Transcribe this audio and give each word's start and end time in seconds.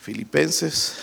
Filipenses. 0.00 0.96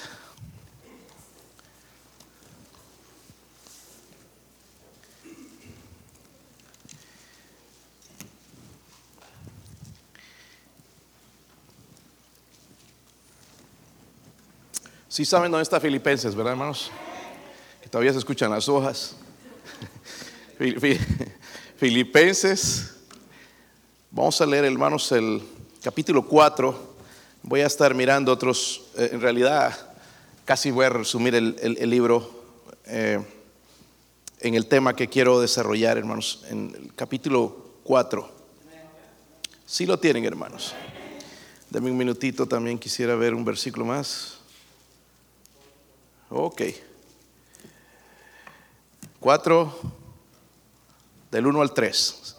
Sí 15.07 15.25
saben 15.25 15.51
dónde 15.51 15.63
está 15.63 15.79
Filipenses, 15.79 16.35
¿verdad, 16.35 16.53
hermanos? 16.53 16.91
Que 17.81 17.89
todavía 17.89 18.11
se 18.13 18.19
escuchan 18.19 18.51
las 18.51 18.67
hojas. 18.67 19.15
Filipenses. 21.77 22.95
Vamos 24.09 24.41
a 24.41 24.45
leer, 24.47 24.65
hermanos, 24.65 25.11
el 25.11 25.41
capítulo 25.83 26.25
4. 26.25 26.96
Voy 27.47 27.61
a 27.61 27.67
estar 27.67 27.95
mirando 27.95 28.33
otros, 28.33 28.81
eh, 28.97 29.11
en 29.13 29.21
realidad, 29.21 29.73
casi 30.43 30.69
voy 30.69 30.83
a 30.83 30.89
resumir 30.89 31.33
el, 31.33 31.89
libro 31.89 32.43
eh, 32.83 33.23
en 34.41 34.53
el 34.53 34.65
tema 34.65 34.93
que 34.93 35.07
quiero 35.07 35.39
desarrollar, 35.39 35.97
hermanos, 35.97 36.43
en 36.49 36.75
el 36.75 36.93
capítulo 36.93 37.69
4. 37.83 38.29
Sí 39.65 39.85
lo 39.85 39.97
tienen, 39.97 40.25
hermanos. 40.25 40.75
Dame 41.69 41.89
un 41.89 41.95
minutito, 41.95 42.45
también 42.45 42.77
quisiera 42.77 43.15
ver 43.15 43.33
un 43.33 43.45
versículo 43.45 43.85
más. 43.85 44.39
Ok. 46.29 46.63
Cuatro, 49.21 49.73
del 51.31 51.47
1 51.47 51.61
al 51.61 51.73
3. 51.73 52.35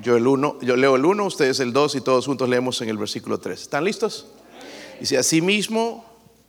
Yo, 0.00 0.16
el 0.16 0.26
uno, 0.26 0.58
yo 0.60 0.76
leo 0.76 0.96
el 0.96 1.04
1, 1.04 1.24
ustedes 1.24 1.60
el 1.60 1.72
2 1.72 1.96
y 1.96 2.00
todos 2.00 2.26
juntos 2.26 2.48
leemos 2.48 2.80
en 2.80 2.88
el 2.88 2.98
versículo 2.98 3.38
3. 3.38 3.60
¿Están 3.60 3.84
listos? 3.84 4.26
Dice, 5.00 5.18
así 5.18 5.40
mismo, 5.40 6.04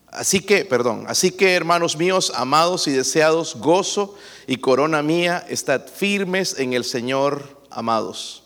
así 0.07 0.41
que, 0.41 0.65
perdón, 0.65 1.05
así 1.07 1.31
que 1.31 1.53
hermanos 1.53 1.97
míos, 1.97 2.31
amados 2.35 2.87
y 2.87 2.91
deseados, 2.91 3.55
gozo 3.55 4.15
y 4.47 4.57
corona 4.57 5.01
mía, 5.01 5.45
estad 5.49 5.87
firmes 5.87 6.57
en 6.59 6.73
el 6.73 6.83
Señor, 6.83 7.43
amados. 7.69 8.43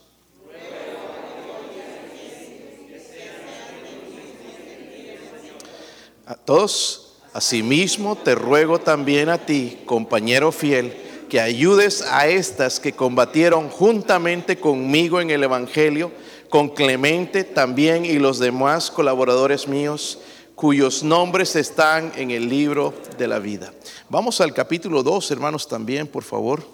A 6.25 6.35
todos 6.35 7.07
Asimismo, 7.37 8.15
te 8.15 8.33
ruego 8.33 8.79
también 8.79 9.29
a 9.29 9.37
ti, 9.37 9.77
compañero 9.85 10.51
fiel, 10.51 10.91
que 11.29 11.39
ayudes 11.39 12.01
a 12.01 12.27
estas 12.27 12.79
que 12.79 12.93
combatieron 12.93 13.69
juntamente 13.69 14.59
conmigo 14.59 15.19
en 15.19 15.29
el 15.29 15.43
Evangelio, 15.43 16.11
con 16.49 16.69
Clemente 16.69 17.43
también 17.43 18.05
y 18.05 18.19
los 18.19 18.39
demás 18.39 18.89
colaboradores 18.89 19.67
míos, 19.67 20.19
cuyos 20.55 21.03
nombres 21.03 21.55
están 21.55 22.11
en 22.15 22.31
el 22.31 22.49
libro 22.49 22.93
de 23.17 23.27
la 23.27 23.39
vida. 23.39 23.73
Vamos 24.09 24.41
al 24.41 24.53
capítulo 24.53 25.03
2, 25.03 25.31
hermanos, 25.31 25.67
también, 25.67 26.07
por 26.07 26.23
favor. 26.23 26.65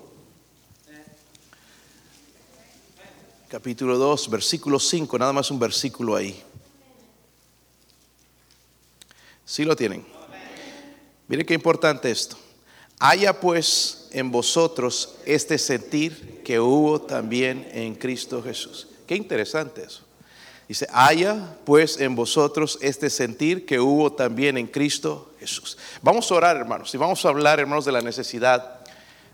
Capítulo 3.49 3.97
2, 3.97 4.29
versículo 4.29 4.79
5, 4.79 5.19
nada 5.19 5.33
más 5.33 5.51
un 5.51 5.59
versículo 5.59 6.15
ahí. 6.15 6.41
¿Sí 9.45 9.63
lo 9.63 9.75
tienen? 9.75 10.05
Mire 11.27 11.45
qué 11.45 11.53
importante 11.53 12.09
esto. 12.09 12.37
Haya 12.99 13.39
pues 13.39 14.02
en 14.13 14.31
vosotros 14.31 15.15
este 15.25 15.57
sentir 15.57 16.41
que 16.43 16.59
hubo 16.59 17.01
también 17.01 17.67
en 17.73 17.95
Cristo 17.95 18.41
Jesús. 18.41 18.87
Qué 19.07 19.15
interesante 19.15 19.83
eso. 19.83 20.01
Dice, 20.67 20.87
haya 20.93 21.57
pues 21.65 21.99
en 21.99 22.15
vosotros 22.15 22.79
este 22.81 23.09
sentir 23.09 23.65
que 23.65 23.79
hubo 23.79 24.13
también 24.13 24.57
en 24.57 24.67
Cristo 24.67 25.33
Jesús. 25.39 25.77
Vamos 26.01 26.31
a 26.31 26.35
orar, 26.35 26.55
hermanos, 26.55 26.93
y 26.95 26.97
vamos 26.97 27.25
a 27.25 27.29
hablar, 27.29 27.59
hermanos, 27.59 27.85
de 27.85 27.91
la 27.91 28.01
necesidad 28.01 28.79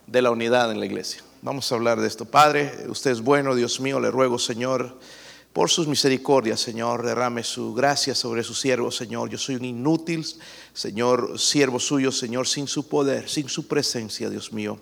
de 0.08 0.22
la 0.22 0.32
unidad 0.32 0.72
en 0.72 0.80
la 0.80 0.86
iglesia. 0.86 1.24
Vamos 1.42 1.72
a 1.72 1.76
hablar 1.76 2.02
de 2.02 2.08
esto. 2.08 2.26
Padre, 2.26 2.74
usted 2.88 3.12
es 3.12 3.22
bueno, 3.22 3.56
Dios 3.56 3.80
mío, 3.80 4.00
le 4.00 4.12
ruego, 4.12 4.40
Señor, 4.40 4.98
por 5.60 5.70
sus 5.70 5.88
misericordias, 5.88 6.62
Señor, 6.62 7.06
derrame 7.06 7.44
su 7.44 7.74
gracia 7.74 8.16
sobre 8.16 8.44
su 8.44 8.54
siervo, 8.54 8.92
Señor. 8.92 9.30
Yo 9.30 9.38
soy 9.38 9.56
un 9.56 9.66
inútil, 9.66 10.26
Señor, 10.74 11.38
siervo 11.38 11.82
suyo, 11.82 12.14
Señor, 12.14 12.48
sin 12.48 12.66
su 12.66 12.88
poder, 12.88 13.28
sin 13.28 13.50
su 13.50 13.68
presencia, 13.68 14.30
Dios 14.30 14.54
mío. 14.54 14.80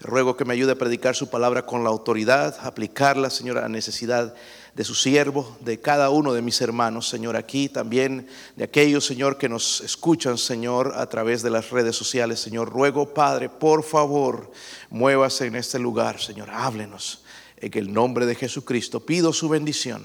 Ruego 0.00 0.36
que 0.36 0.44
me 0.44 0.52
ayude 0.52 0.72
a 0.72 0.74
predicar 0.74 1.14
su 1.14 1.30
palabra 1.30 1.64
con 1.64 1.84
la 1.84 1.90
autoridad, 1.90 2.58
aplicarla, 2.62 3.30
Señor, 3.30 3.56
a 3.58 3.60
la 3.60 3.68
necesidad 3.68 4.34
de 4.74 4.82
su 4.82 4.96
siervo, 4.96 5.56
de 5.60 5.78
cada 5.78 6.10
uno 6.10 6.32
de 6.32 6.42
mis 6.42 6.60
hermanos, 6.60 7.08
Señor, 7.08 7.36
aquí 7.36 7.68
también 7.68 8.26
de 8.56 8.64
aquellos, 8.64 9.06
Señor, 9.06 9.38
que 9.38 9.48
nos 9.48 9.80
escuchan, 9.82 10.38
Señor, 10.38 10.94
a 10.96 11.08
través 11.08 11.44
de 11.44 11.50
las 11.50 11.70
redes 11.70 11.94
sociales, 11.94 12.40
Señor. 12.40 12.68
Ruego, 12.72 13.14
Padre, 13.14 13.48
por 13.48 13.84
favor, 13.84 14.50
muévase 14.90 15.46
en 15.46 15.54
este 15.54 15.78
lugar, 15.78 16.20
Señor, 16.20 16.50
háblenos. 16.50 17.22
En 17.58 17.78
el 17.78 17.92
nombre 17.92 18.26
de 18.26 18.34
Jesucristo 18.34 19.00
pido 19.00 19.32
su 19.32 19.48
bendición. 19.48 20.04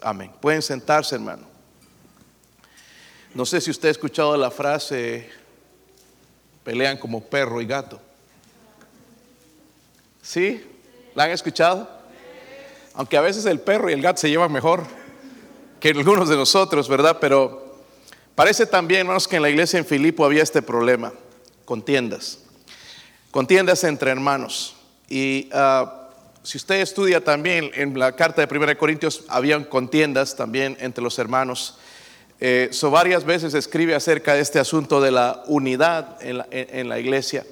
Amén. 0.00 0.32
Pueden 0.40 0.62
sentarse, 0.62 1.14
hermano. 1.14 1.46
No 3.34 3.46
sé 3.46 3.60
si 3.60 3.70
usted 3.70 3.88
ha 3.88 3.92
escuchado 3.92 4.36
la 4.36 4.50
frase, 4.50 5.28
pelean 6.64 6.98
como 6.98 7.22
perro 7.22 7.60
y 7.60 7.66
gato. 7.66 8.00
¿Sí? 10.22 10.64
¿La 11.14 11.24
han 11.24 11.30
escuchado? 11.30 11.88
Aunque 12.94 13.16
a 13.16 13.20
veces 13.20 13.44
el 13.46 13.60
perro 13.60 13.90
y 13.90 13.92
el 13.92 14.02
gato 14.02 14.20
se 14.20 14.28
llevan 14.28 14.52
mejor 14.52 14.84
que 15.80 15.90
algunos 15.90 16.28
de 16.28 16.36
nosotros, 16.36 16.88
¿verdad? 16.88 17.18
Pero 17.20 17.78
parece 18.34 18.66
también, 18.66 19.02
hermanos, 19.02 19.28
que 19.28 19.36
en 19.36 19.42
la 19.42 19.50
iglesia 19.50 19.78
en 19.78 19.86
Filipo 19.86 20.24
había 20.24 20.42
este 20.42 20.62
problema, 20.62 21.12
contiendas. 21.64 22.40
Contiendas 23.30 23.84
entre 23.84 24.10
hermanos. 24.10 24.74
Y 25.08 25.48
uh, 25.52 25.97
si 26.42 26.56
usted 26.56 26.76
estudia 26.76 27.22
también 27.22 27.70
en 27.74 27.98
la 27.98 28.16
carta 28.16 28.44
de 28.44 28.58
1 28.58 28.78
Corintios, 28.78 29.24
habían 29.28 29.64
contiendas 29.64 30.36
también 30.36 30.76
entre 30.80 31.02
los 31.02 31.18
hermanos. 31.18 31.78
Eh, 32.40 32.70
varias 32.90 33.24
veces 33.24 33.54
escribe 33.54 33.94
acerca 33.94 34.34
de 34.34 34.40
este 34.40 34.60
asunto 34.60 35.00
de 35.00 35.10
la 35.10 35.42
unidad 35.46 36.18
en 36.20 36.88
la, 36.88 36.98
iglesia. 36.98 37.44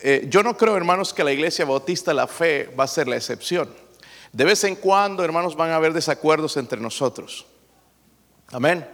Eh, 0.00 0.26
yo 0.28 0.42
no 0.42 0.56
creo, 0.56 0.76
hermanos, 0.76 1.12
que 1.12 1.22
la 1.22 1.32
iglesia 1.32 1.64
bautista 1.64 2.14
la 2.14 2.26
fe 2.26 2.72
va 2.78 2.84
a 2.84 2.88
ser 2.88 3.08
la 3.08 3.16
excepción. 3.16 3.68
De 4.32 4.44
vez 4.44 4.64
en 4.64 4.76
cuando, 4.76 5.22
hermanos, 5.22 5.54
van 5.54 5.70
a 5.70 5.76
haber 5.76 5.92
desacuerdos 5.92 6.56
entre 6.56 6.80
nosotros. 6.80 7.46
Amén. 8.48 8.86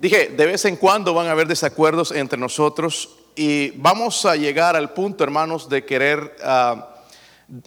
Dije, 0.00 0.28
de 0.28 0.46
vez 0.46 0.64
en 0.64 0.76
cuando 0.76 1.14
van 1.14 1.28
a 1.28 1.32
haber 1.32 1.46
desacuerdos 1.46 2.10
entre 2.10 2.38
nosotros 2.38 3.16
y 3.36 3.70
vamos 3.72 4.24
a 4.26 4.34
llegar 4.34 4.74
al 4.74 4.92
punto, 4.92 5.22
hermanos, 5.22 5.68
de 5.68 5.84
querer 5.84 6.36
ah, 6.42 6.96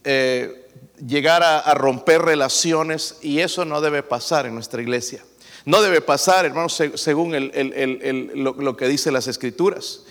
eh, 0.03 0.62
llegar 1.07 1.43
a, 1.43 1.73
romper 1.73 2.21
relaciones 2.21 3.17
y 3.21 3.39
eso 3.39 3.65
no 3.65 3.81
debe 3.81 4.03
pasar 4.03 4.45
en 4.45 4.53
nuestra 4.53 4.81
iglesia. 4.81 5.23
No 5.65 5.81
debe 5.81 6.01
pasar, 6.01 6.45
hermanos, 6.45 6.81
según 6.95 7.31
lo, 8.35 8.77
que 8.77 8.87
dice 8.87 9.11
las 9.11 9.27
escrituras. 9.27 10.01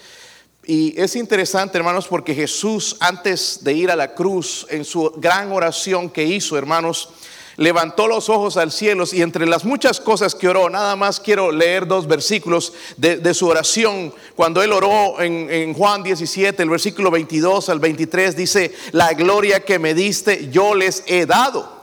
Y 0.65 0.99
es 1.01 1.17
interesante, 1.17 1.77
hermanos, 1.77 2.07
porque 2.07 2.35
Jesús, 2.35 2.97
antes 3.01 3.65
de 3.65 3.73
ir 3.75 3.91
a 3.91 3.97
la 3.97 4.15
cruz, 4.15 4.67
en 4.71 4.85
su 4.85 5.11
gran 5.17 5.51
oración 5.51 6.09
que 6.09 6.25
hizo, 6.25 6.57
hermanos, 6.57 7.11
levantó 7.57 8.07
los 8.07 8.29
ojos 8.29 8.57
al 8.57 8.73
cielo 8.73 9.05
y 9.11 9.23
entre 9.23 9.47
las 9.47 9.65
muchas 9.65 10.01
cosas 10.01 10.35
que 10.35 10.49
oró, 10.49 10.71
nada 10.71 10.97
más 10.97 11.21
quiero 11.21 11.53
leer 11.53 11.87
dos 11.87 12.07
versículos 12.07 12.73
de, 12.97 13.35
su 13.35 13.47
oración. 13.47 14.15
Cuando 14.35 14.63
él 14.63 14.73
oró 14.73 15.21
en, 15.21 15.51
en, 15.51 15.75
Juan 15.75 16.03
17, 16.03 16.63
el 16.63 16.71
versículo 16.71 17.11
22 17.11 17.69
al 17.69 17.81
23, 17.81 18.37
dice, 18.37 18.73
la 18.93 19.13
gloria 19.15 19.65
que 19.65 19.79
me 19.79 19.95
diste 19.95 20.49
yo 20.51 20.75
les 20.75 21.03
he 21.07 21.27
dado 21.27 21.83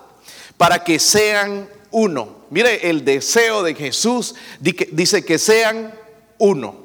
para 0.58 0.84
que 0.84 1.00
sean 1.00 1.70
uno. 1.92 2.40
Mire, 2.50 2.90
el 2.90 3.06
deseo 3.06 3.64
de 3.64 3.76
Jesús 3.76 4.36
dice 4.60 5.24
que 5.24 5.38
sean 5.38 5.94
uno. 6.38 6.76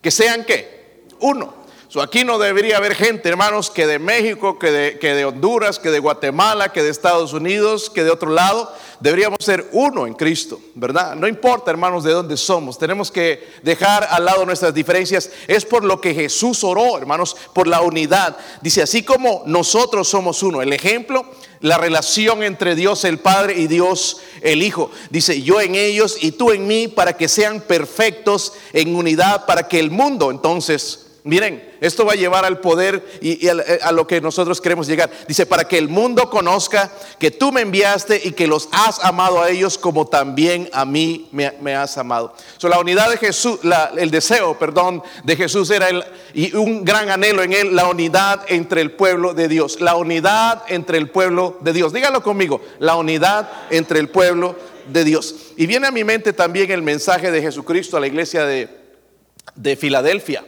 ¿Que 0.00 0.10
sean 0.10 0.44
qué? 0.44 1.04
Uno 1.20 1.57
aquí 2.02 2.22
no 2.22 2.38
debería 2.38 2.76
haber 2.76 2.94
gente, 2.94 3.30
hermanos, 3.30 3.70
que 3.70 3.86
de 3.86 3.98
México, 3.98 4.58
que 4.58 4.70
de, 4.70 4.98
que 4.98 5.14
de 5.14 5.24
Honduras, 5.24 5.78
que 5.78 5.90
de 5.90 5.98
Guatemala, 5.98 6.70
que 6.70 6.82
de 6.82 6.90
Estados 6.90 7.32
Unidos, 7.32 7.88
que 7.88 8.04
de 8.04 8.10
otro 8.10 8.30
lado. 8.30 8.70
Deberíamos 9.00 9.38
ser 9.40 9.66
uno 9.72 10.06
en 10.06 10.12
Cristo, 10.12 10.60
¿verdad? 10.74 11.14
No 11.14 11.26
importa, 11.26 11.70
hermanos, 11.70 12.04
de 12.04 12.12
dónde 12.12 12.36
somos. 12.36 12.78
Tenemos 12.78 13.10
que 13.10 13.48
dejar 13.62 14.06
al 14.10 14.26
lado 14.26 14.44
nuestras 14.44 14.74
diferencias. 14.74 15.30
Es 15.46 15.64
por 15.64 15.82
lo 15.82 15.98
que 15.98 16.12
Jesús 16.12 16.62
oró, 16.62 16.98
hermanos, 16.98 17.34
por 17.54 17.66
la 17.66 17.80
unidad. 17.80 18.36
Dice, 18.60 18.82
así 18.82 19.02
como 19.02 19.42
nosotros 19.46 20.08
somos 20.08 20.42
uno. 20.42 20.60
El 20.60 20.74
ejemplo, 20.74 21.24
la 21.60 21.78
relación 21.78 22.42
entre 22.42 22.74
Dios 22.74 23.04
el 23.04 23.18
Padre 23.18 23.54
y 23.56 23.66
Dios 23.66 24.20
el 24.42 24.62
Hijo. 24.62 24.90
Dice, 25.08 25.40
yo 25.40 25.58
en 25.60 25.74
ellos 25.74 26.18
y 26.20 26.32
tú 26.32 26.50
en 26.50 26.66
mí, 26.66 26.88
para 26.88 27.16
que 27.16 27.28
sean 27.28 27.62
perfectos 27.62 28.52
en 28.74 28.94
unidad, 28.94 29.46
para 29.46 29.68
que 29.68 29.80
el 29.80 29.90
mundo 29.90 30.30
entonces 30.30 31.07
Miren, 31.28 31.62
esto 31.82 32.06
va 32.06 32.14
a 32.14 32.16
llevar 32.16 32.46
al 32.46 32.58
poder 32.58 33.04
y, 33.20 33.48
a, 33.48 33.92
lo 33.92 34.06
que 34.06 34.18
nosotros 34.18 34.62
queremos 34.62 34.86
llegar. 34.86 35.10
Dice, 35.28 35.44
para 35.44 35.68
que 35.68 35.76
el 35.76 35.90
mundo 35.90 36.30
conozca 36.30 36.90
que 37.18 37.30
tú 37.30 37.52
me 37.52 37.60
enviaste 37.60 38.18
y 38.24 38.32
que 38.32 38.46
los 38.46 38.66
has 38.72 39.04
amado 39.04 39.42
a 39.42 39.50
ellos 39.50 39.76
como 39.76 40.06
también 40.06 40.70
a 40.72 40.86
mí 40.86 41.28
me, 41.30 41.76
has 41.76 41.98
amado. 41.98 42.32
So, 42.56 42.70
la 42.70 42.80
unidad 42.80 43.10
de 43.10 43.18
Jesús, 43.18 43.60
el 43.98 44.10
deseo, 44.10 44.58
perdón, 44.58 45.02
de 45.22 45.36
Jesús 45.36 45.70
era 45.70 45.90
el, 45.90 46.02
y 46.32 46.56
un 46.56 46.82
gran 46.82 47.10
anhelo 47.10 47.42
en 47.42 47.52
él, 47.52 47.76
la 47.76 47.88
unidad 47.88 48.46
entre 48.48 48.80
el 48.80 48.92
pueblo 48.92 49.34
de 49.34 49.48
Dios. 49.48 49.82
La 49.82 49.96
unidad 49.96 50.62
entre 50.68 50.96
el 50.96 51.10
pueblo 51.10 51.58
de 51.60 51.74
Dios. 51.74 51.92
Dígalo 51.92 52.22
conmigo, 52.22 52.62
la 52.78 52.96
unidad 52.96 53.50
entre 53.68 54.00
el 54.00 54.08
pueblo 54.08 54.56
de 54.90 55.04
Dios. 55.04 55.34
Y 55.58 55.66
viene 55.66 55.88
a 55.88 55.90
mi 55.90 56.04
mente 56.04 56.32
también 56.32 56.70
el 56.70 56.80
mensaje 56.80 57.30
de 57.30 57.42
Jesucristo 57.42 57.98
a 57.98 58.00
la 58.00 58.06
iglesia 58.06 58.46
de 58.46 59.76
Filadelfia. 59.76 60.42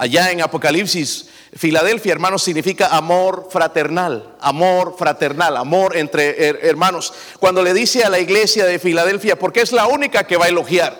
Allá 0.00 0.30
en 0.30 0.40
Apocalipsis, 0.40 1.26
Filadelfia, 1.54 2.12
hermanos, 2.12 2.42
significa 2.42 2.86
amor 2.86 3.48
fraternal, 3.52 4.34
amor 4.40 4.96
fraternal, 4.98 5.58
amor 5.58 5.94
entre 5.94 6.48
hermanos. 6.66 7.12
Cuando 7.38 7.62
le 7.62 7.74
dice 7.74 8.02
a 8.02 8.08
la 8.08 8.18
iglesia 8.18 8.64
de 8.64 8.78
Filadelfia, 8.78 9.38
porque 9.38 9.60
es 9.60 9.72
la 9.72 9.88
única 9.88 10.26
que 10.26 10.38
va 10.38 10.46
a 10.46 10.48
elogiar, 10.48 10.98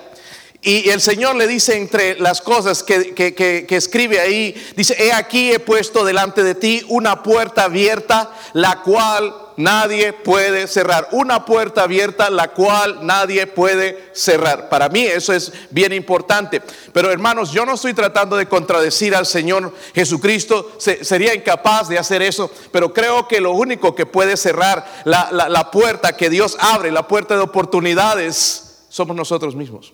y 0.61 0.91
el 0.91 1.01
Señor 1.01 1.37
le 1.37 1.47
dice 1.47 1.79
entre 1.79 2.21
las 2.21 2.43
cosas 2.43 2.83
que, 2.83 3.15
que, 3.15 3.67
escribe 3.75 4.21
ahí, 4.21 4.55
dice, 4.77 4.95
he 4.99 5.15
aquí 5.15 5.51
he 5.51 5.61
puesto 5.61 6.05
delante 6.05 6.43
de 6.43 6.55
ti 6.55 6.85
una 6.89 7.23
puerta 7.23 7.65
abierta, 7.65 8.31
la 8.53 8.83
cual 8.83 9.35
nadie 9.61 10.13
puede 10.13 10.67
cerrar. 10.67 11.09
Una 11.13 11.45
puerta 11.45 11.83
abierta 11.83 12.31
la 12.31 12.49
cual 12.49 13.07
nadie 13.07 13.47
puede 13.47 14.11
cerrar. 14.13 14.69
Para 14.69 14.89
mí 14.89 15.03
eso 15.03 15.33
es 15.33 15.53
bien 15.71 15.93
importante. 15.93 16.63
Pero 16.93 17.11
hermanos, 17.11 17.53
yo 17.53 17.65
no 17.65 17.75
estoy 17.75 17.95
tratando 17.95 18.37
de 18.37 18.47
contradecir 18.47 19.15
al 19.15 19.27
Señor 19.27 19.75
Jesucristo. 19.95 20.73
sería 20.79 21.35
incapaz 21.35 21.89
de 21.89 21.99
hacer 21.99 22.23
eso. 22.23 22.51
Pero 22.73 22.93
creo 22.93 23.29
que 23.29 23.41
lo 23.41 23.53
único 23.53 23.95
que 23.95 24.07
puede 24.07 24.37
cerrar 24.37 24.85
la, 25.05 25.31
la 25.31 25.71
puerta 25.71 26.17
que 26.17 26.31
Dios 26.31 26.57
abre, 26.61 26.91
la 26.91 27.07
puerta 27.07 27.37
de 27.37 27.43
oportunidades, 27.43 28.87
somos 28.89 29.15
nosotros 29.15 29.55
mismos. 29.55 29.93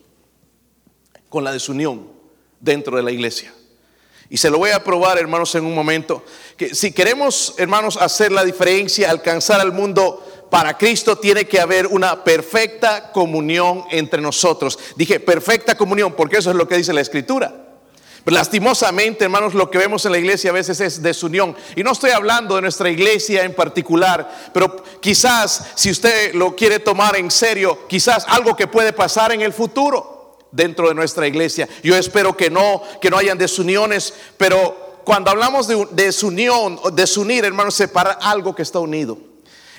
Con 1.28 1.44
la 1.44 1.52
desunión 1.52 2.08
dentro 2.60 2.96
de 2.96 3.02
la 3.02 3.10
iglesia. 3.10 3.52
Y 4.28 4.36
se 4.38 4.50
lo 4.50 4.58
voy 4.58 4.70
a 4.70 4.82
probar, 4.82 5.18
hermanos, 5.18 5.54
en 5.54 5.64
un 5.64 5.74
momento. 5.74 6.24
Que 6.56 6.74
si 6.74 6.92
queremos, 6.92 7.54
hermanos, 7.58 7.96
hacer 7.96 8.32
la 8.32 8.44
diferencia, 8.44 9.10
alcanzar 9.10 9.60
al 9.60 9.72
mundo 9.72 10.46
para 10.50 10.76
Cristo, 10.76 11.18
tiene 11.18 11.46
que 11.46 11.60
haber 11.60 11.86
una 11.86 12.24
perfecta 12.24 13.12
comunión 13.12 13.84
entre 13.90 14.20
nosotros. 14.20 14.78
Dije 14.96 15.20
perfecta 15.20 15.76
comunión, 15.76 16.14
porque 16.14 16.38
eso 16.38 16.50
es 16.50 16.56
lo 16.56 16.66
que 16.66 16.76
dice 16.76 16.92
la 16.92 17.00
Escritura. 17.00 17.54
Pero 18.24 18.34
lastimosamente, 18.34 19.24
hermanos, 19.24 19.54
lo 19.54 19.70
que 19.70 19.78
vemos 19.78 20.04
en 20.04 20.10
la 20.10 20.18
iglesia 20.18 20.50
a 20.50 20.54
veces 20.54 20.80
es 20.80 21.00
desunión. 21.00 21.54
Y 21.76 21.84
no 21.84 21.92
estoy 21.92 22.10
hablando 22.10 22.56
de 22.56 22.62
nuestra 22.62 22.90
iglesia 22.90 23.44
en 23.44 23.54
particular, 23.54 24.50
pero 24.52 24.82
quizás, 25.00 25.68
si 25.76 25.92
usted 25.92 26.34
lo 26.34 26.56
quiere 26.56 26.80
tomar 26.80 27.16
en 27.16 27.30
serio, 27.30 27.86
quizás 27.88 28.24
algo 28.26 28.56
que 28.56 28.66
puede 28.66 28.92
pasar 28.92 29.30
en 29.30 29.42
el 29.42 29.52
futuro 29.52 30.15
dentro 30.52 30.88
de 30.88 30.94
nuestra 30.94 31.26
iglesia. 31.26 31.68
Yo 31.82 31.96
espero 31.96 32.36
que 32.36 32.50
no, 32.50 32.82
que 33.00 33.10
no 33.10 33.18
hayan 33.18 33.38
desuniones, 33.38 34.14
pero 34.36 35.00
cuando 35.04 35.30
hablamos 35.30 35.68
de 35.68 35.86
desunión, 35.92 36.80
desunir, 36.94 37.44
hermanos, 37.44 37.74
separar 37.74 38.18
algo 38.20 38.54
que 38.54 38.62
está 38.62 38.80
unido. 38.80 39.18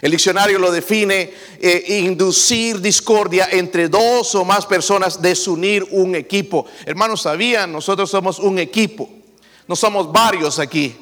El 0.02 0.12
diccionario 0.12 0.60
lo 0.60 0.72
define, 0.72 1.34
eh, 1.60 2.00
inducir 2.04 2.80
discordia 2.81 3.50
entre 3.52 3.90
dos 3.90 4.36
o 4.36 4.46
más 4.46 4.66
personas, 4.66 5.22
desunir 5.22 5.86
un 5.92 6.16
equipo. 6.16 6.68
Hermanos, 6.86 7.24
sabían, 7.24 7.72
nosotros 7.72 8.10
somos 8.10 8.38
un 8.38 8.60
equipo, 8.60 9.10
no 9.68 9.75
somos 9.75 10.12
varios 10.12 10.60
aquí. 10.60 10.96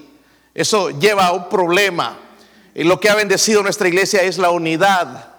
Eso 0.54 0.90
lleva 0.92 1.28
a 1.28 1.34
un 1.34 1.50
problema. 1.50 2.18
Lo 2.74 3.00
que 3.00 3.10
ha 3.10 3.16
bendecido 3.16 3.62
nuestra 3.62 3.90
iglesia 3.90 4.24
es 4.24 4.38
la 4.38 4.50
unidad. 4.50 5.34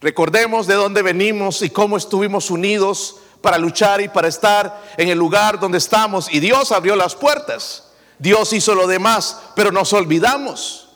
Recordemos 0.00 0.66
de 0.66 0.74
dónde 0.74 1.02
venimos 1.02 1.62
y 1.62 1.70
cómo 1.70 1.96
estuvimos 1.96 2.50
unidos 2.50 3.16
para 3.42 3.58
luchar 3.58 4.00
y 4.00 4.08
para 4.08 4.28
estar 4.28 4.82
en 4.96 5.08
el 5.08 5.18
lugar 5.18 5.60
donde 5.60 5.78
estamos. 5.78 6.32
Y 6.32 6.40
Dios 6.40 6.72
abrió 6.72 6.96
las 6.96 7.14
puertas. 7.14 7.88
Dios 8.18 8.52
hizo 8.52 8.74
lo 8.74 8.86
demás, 8.86 9.36
pero 9.54 9.72
nos 9.72 9.92
olvidamos. 9.92 10.88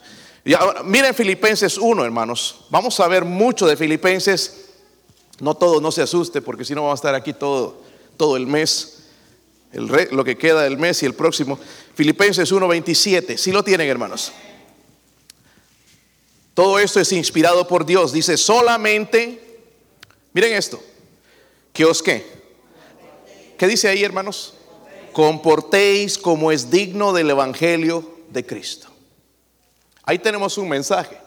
Miren 0.84 1.12
Filipenses 1.12 1.76
1, 1.76 2.04
hermanos. 2.04 2.66
Vamos 2.70 2.98
a 3.00 3.08
ver 3.08 3.24
mucho 3.24 3.66
de 3.66 3.76
Filipenses. 3.76 4.66
No 5.40 5.54
todo, 5.54 5.80
no 5.80 5.90
se 5.90 6.02
asuste, 6.02 6.40
porque 6.40 6.64
si 6.64 6.74
no 6.74 6.82
vamos 6.82 6.98
a 6.98 7.00
estar 7.00 7.14
aquí 7.16 7.32
todo, 7.32 7.82
todo 8.16 8.36
el 8.36 8.46
mes. 8.46 9.02
Lo 9.72 10.24
que 10.24 10.38
queda 10.38 10.62
del 10.62 10.78
mes 10.78 11.02
y 11.02 11.06
el 11.06 11.14
próximo. 11.14 11.58
Filipenses 11.94 12.50
1, 12.52 12.68
27. 12.68 13.36
Si 13.36 13.50
lo 13.50 13.64
tienen, 13.64 13.88
hermanos. 13.88 14.32
Todo 16.54 16.78
esto 16.78 17.00
es 17.00 17.12
inspirado 17.12 17.66
por 17.66 17.84
Dios. 17.84 18.12
Dice 18.12 18.36
solamente, 18.36 19.60
miren 20.32 20.54
esto, 20.54 20.80
que 21.76 21.84
os 21.84 22.02
qué, 22.02 22.24
¿Qué 23.58 23.66
dice 23.66 23.88
ahí, 23.88 24.02
hermanos? 24.02 24.54
Comportéis 25.12 26.16
como 26.16 26.50
es 26.50 26.70
digno 26.70 27.12
del 27.12 27.28
Evangelio 27.28 28.18
de 28.30 28.46
Cristo. 28.46 28.88
Ahí 30.02 30.18
tenemos 30.18 30.56
un 30.56 30.70
mensaje. 30.70 31.18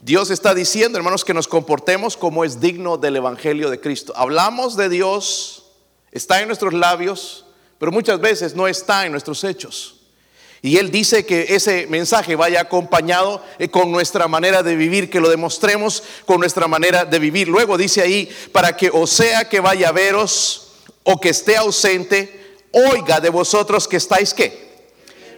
Dios 0.00 0.30
está 0.30 0.54
diciendo, 0.54 0.98
hermanos, 0.98 1.24
que 1.24 1.32
nos 1.32 1.48
comportemos 1.48 2.16
como 2.16 2.44
es 2.44 2.60
digno 2.60 2.98
del 2.98 3.16
Evangelio 3.16 3.70
de 3.70 3.80
Cristo. 3.80 4.12
Hablamos 4.16 4.76
de 4.76 4.90
Dios, 4.90 5.64
está 6.12 6.42
en 6.42 6.48
nuestros 6.48 6.74
labios, 6.74 7.46
pero 7.78 7.90
muchas 7.90 8.20
veces 8.20 8.54
no 8.54 8.68
está 8.68 9.06
en 9.06 9.12
nuestros 9.12 9.44
hechos. 9.44 10.02
Y 10.64 10.78
Él 10.78 10.90
dice 10.90 11.26
que 11.26 11.48
ese 11.50 11.86
mensaje 11.88 12.36
vaya 12.36 12.62
acompañado 12.62 13.44
eh, 13.58 13.68
con 13.68 13.92
nuestra 13.92 14.28
manera 14.28 14.62
de 14.62 14.76
vivir, 14.76 15.10
que 15.10 15.20
lo 15.20 15.28
demostremos 15.28 16.02
con 16.24 16.40
nuestra 16.40 16.66
manera 16.66 17.04
de 17.04 17.18
vivir. 17.18 17.48
Luego 17.48 17.76
dice 17.76 18.00
ahí, 18.00 18.30
para 18.50 18.74
que 18.74 18.88
o 18.90 19.06
sea 19.06 19.46
que 19.46 19.60
vaya 19.60 19.90
a 19.90 19.92
veros, 19.92 20.72
o 21.02 21.20
que 21.20 21.28
esté 21.28 21.58
ausente, 21.58 22.56
oiga 22.70 23.20
de 23.20 23.28
vosotros 23.28 23.86
que 23.86 23.98
estáis 23.98 24.32
qué? 24.32 24.86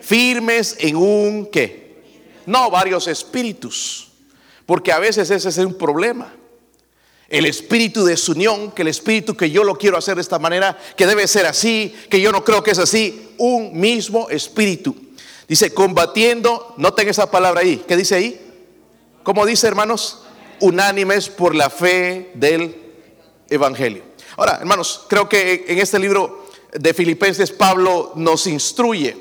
Firmes 0.00 0.76
en 0.78 0.94
un 0.94 1.46
qué? 1.46 2.04
No 2.46 2.70
varios 2.70 3.08
espíritus, 3.08 4.12
porque 4.64 4.92
a 4.92 5.00
veces 5.00 5.28
ese 5.28 5.48
es 5.48 5.58
un 5.58 5.74
problema. 5.74 6.32
El 7.28 7.46
espíritu 7.46 8.04
de 8.04 8.16
su 8.16 8.30
unión, 8.30 8.70
que 8.70 8.82
el 8.82 8.88
espíritu 8.88 9.36
que 9.36 9.50
yo 9.50 9.64
lo 9.64 9.76
quiero 9.76 9.98
hacer 9.98 10.14
de 10.14 10.22
esta 10.22 10.38
manera, 10.38 10.78
que 10.96 11.04
debe 11.04 11.26
ser 11.26 11.46
así, 11.46 11.92
que 12.08 12.20
yo 12.20 12.30
no 12.30 12.44
creo 12.44 12.62
que 12.62 12.70
es 12.70 12.78
así, 12.78 13.30
un 13.38 13.76
mismo 13.76 14.30
espíritu. 14.30 15.05
Dice, 15.48 15.72
combatiendo, 15.72 16.74
noten 16.76 17.08
esa 17.08 17.30
palabra 17.30 17.60
ahí, 17.60 17.84
¿qué 17.86 17.96
dice 17.96 18.16
ahí? 18.16 18.40
¿Cómo 19.22 19.46
dice 19.46 19.66
hermanos? 19.66 20.22
Unánimes 20.60 21.28
por 21.28 21.54
la 21.54 21.70
fe 21.70 22.32
del 22.34 22.76
Evangelio. 23.48 24.02
Ahora, 24.36 24.58
hermanos, 24.60 25.04
creo 25.08 25.28
que 25.28 25.64
en 25.68 25.78
este 25.78 25.98
libro 25.98 26.46
de 26.72 26.94
Filipenses 26.94 27.52
Pablo 27.52 28.12
nos 28.16 28.46
instruye, 28.46 29.16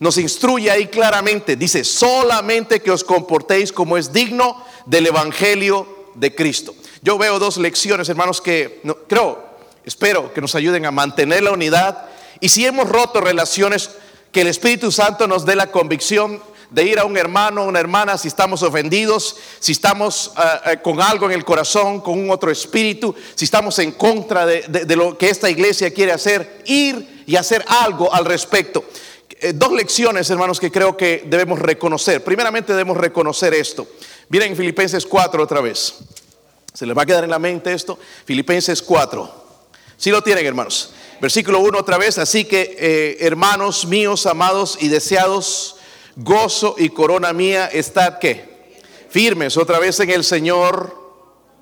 nos 0.00 0.18
instruye 0.18 0.70
ahí 0.70 0.86
claramente, 0.88 1.56
dice, 1.56 1.84
solamente 1.84 2.80
que 2.80 2.90
os 2.90 3.04
comportéis 3.04 3.72
como 3.72 3.96
es 3.96 4.12
digno 4.12 4.64
del 4.86 5.06
Evangelio 5.06 6.10
de 6.14 6.34
Cristo. 6.34 6.74
Yo 7.02 7.18
veo 7.18 7.38
dos 7.38 7.56
lecciones, 7.56 8.08
hermanos, 8.08 8.40
que 8.40 8.82
creo, 9.08 9.44
espero 9.84 10.32
que 10.32 10.40
nos 10.40 10.54
ayuden 10.54 10.86
a 10.86 10.90
mantener 10.90 11.42
la 11.44 11.52
unidad 11.52 12.06
y 12.40 12.48
si 12.48 12.66
hemos 12.66 12.88
roto 12.88 13.20
relaciones, 13.20 13.90
que 14.32 14.42
el 14.42 14.48
Espíritu 14.48 14.92
Santo 14.92 15.26
nos 15.26 15.44
dé 15.44 15.56
la 15.56 15.70
convicción 15.70 16.40
de 16.70 16.84
ir 16.84 16.98
a 16.98 17.04
un 17.04 17.16
hermano, 17.16 17.64
una 17.64 17.80
hermana, 17.80 18.18
si 18.18 18.28
estamos 18.28 18.62
ofendidos, 18.62 19.36
si 19.58 19.72
estamos 19.72 20.32
eh, 20.36 20.72
eh, 20.72 20.76
con 20.82 21.00
algo 21.00 21.26
en 21.26 21.32
el 21.32 21.44
corazón, 21.44 22.00
con 22.00 22.18
un 22.18 22.30
otro 22.30 22.50
espíritu, 22.50 23.14
si 23.34 23.46
estamos 23.46 23.78
en 23.78 23.92
contra 23.92 24.44
de, 24.44 24.96
lo 24.96 25.16
que 25.16 25.30
esta 25.30 25.48
iglesia 25.48 25.92
quiere 25.92 26.12
hacer, 26.12 26.62
ir 26.66 27.24
y 27.26 27.36
hacer 27.36 27.64
algo 27.68 28.12
al 28.12 28.24
respecto. 28.24 28.84
Eh, 29.40 29.52
dos 29.54 29.72
lecciones, 29.72 30.28
hermanos, 30.30 30.60
que 30.60 30.70
creo 30.70 30.96
que 30.96 31.24
debemos 31.26 31.58
reconocer. 31.58 32.22
Primeramente 32.22 32.72
debemos 32.72 32.96
reconocer 32.96 33.54
esto. 33.54 33.86
Miren 34.28 34.56
Filipenses 34.56 35.06
4 35.06 35.42
otra 35.42 35.60
vez. 35.60 35.94
¿Se 36.74 36.84
les 36.84 36.96
va 36.96 37.02
a 37.02 37.06
quedar 37.06 37.24
en 37.24 37.30
la 37.30 37.38
mente 37.38 37.72
esto? 37.72 37.98
Filipenses 38.24 38.82
4. 38.82 39.46
Si 39.96 40.10
lo 40.10 40.22
tienen, 40.22 40.44
hermanos. 40.44 40.92
Versículo 41.20 41.58
1 41.60 41.78
otra 41.78 41.98
vez. 41.98 42.18
Así 42.18 42.44
que, 42.44 43.16
hermanos 43.20 43.86
míos, 43.86 44.26
amados 44.26 44.78
y 44.80 44.88
deseados, 44.88 45.76
gozo 46.16 46.76
y 46.78 46.88
corona 46.90 47.32
mía, 47.32 47.66
estad 47.72 48.18
que 48.18 48.58
firmes 49.08 49.56
otra 49.56 49.78
vez 49.78 49.98
en 50.00 50.10
el 50.10 50.22
Señor, 50.24 50.96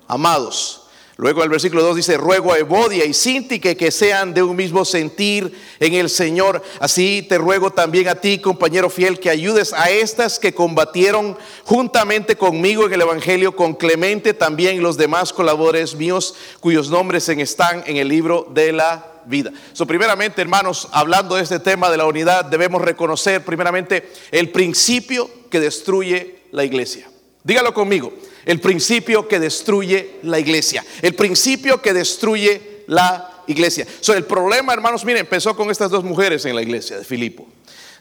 amados. 0.07 0.83
Luego 1.19 1.43
el 1.43 1.49
versículo 1.49 1.81
2 1.81 1.95
dice, 1.95 2.17
ruego 2.17 2.53
a 2.53 2.59
Evodia 2.59 3.03
y 3.03 3.13
Sintique 3.15 3.75
que 3.75 3.89
sean 3.89 4.35
de 4.35 4.43
un 4.43 4.55
mismo 4.55 4.85
sentir 4.85 5.59
en 5.79 5.95
el 5.95 6.11
Señor. 6.11 6.61
Así 6.79 7.25
te 7.27 7.39
ruego 7.39 7.71
también 7.71 8.07
a 8.07 8.21
ti, 8.21 8.37
compañero 8.37 8.91
fiel, 8.91 9.19
que 9.19 9.31
ayudes 9.31 9.73
a 9.73 9.89
estas 9.89 10.37
que 10.37 10.53
combatieron 10.53 11.35
juntamente 11.63 12.35
conmigo 12.35 12.85
en 12.85 12.93
el 12.93 13.01
Evangelio, 13.01 13.55
con 13.55 13.73
Clemente 13.73 14.35
también 14.35 14.83
los 14.83 14.97
demás 14.97 15.33
colaboradores 15.33 15.95
míos, 15.95 16.35
cuyos 16.59 16.91
nombres 16.91 17.27
están 17.29 17.83
en 17.87 17.97
el 17.97 18.09
libro 18.09 18.47
de 18.51 18.73
la 18.73 19.16
vida. 19.27 19.51
So, 19.73 19.85
primeramente, 19.85 20.41
hermanos, 20.41 20.87
hablando 20.91 21.35
de 21.35 21.43
este 21.43 21.59
tema 21.59 21.89
de 21.89 21.97
la 21.97 22.05
unidad, 22.05 22.45
debemos 22.45 22.81
reconocer 22.81 23.43
primeramente 23.43 24.11
el 24.31 24.49
principio 24.51 25.29
que 25.49 25.59
destruye 25.59 26.43
la 26.51 26.63
iglesia. 26.63 27.09
Dígalo 27.43 27.73
conmigo, 27.73 28.13
el 28.45 28.59
principio 28.59 29.27
que 29.27 29.39
destruye 29.39 30.19
la 30.23 30.39
iglesia, 30.39 30.83
el 31.01 31.15
principio 31.15 31.81
que 31.81 31.93
destruye 31.93 32.83
la 32.87 33.43
iglesia. 33.47 33.85
So, 33.99 34.13
el 34.13 34.25
problema, 34.25 34.73
hermanos, 34.73 35.05
miren, 35.05 35.21
empezó 35.21 35.55
con 35.55 35.69
estas 35.69 35.91
dos 35.91 36.03
mujeres 36.03 36.45
en 36.45 36.55
la 36.55 36.61
iglesia 36.61 36.97
de 36.97 37.05
Filipo. 37.05 37.47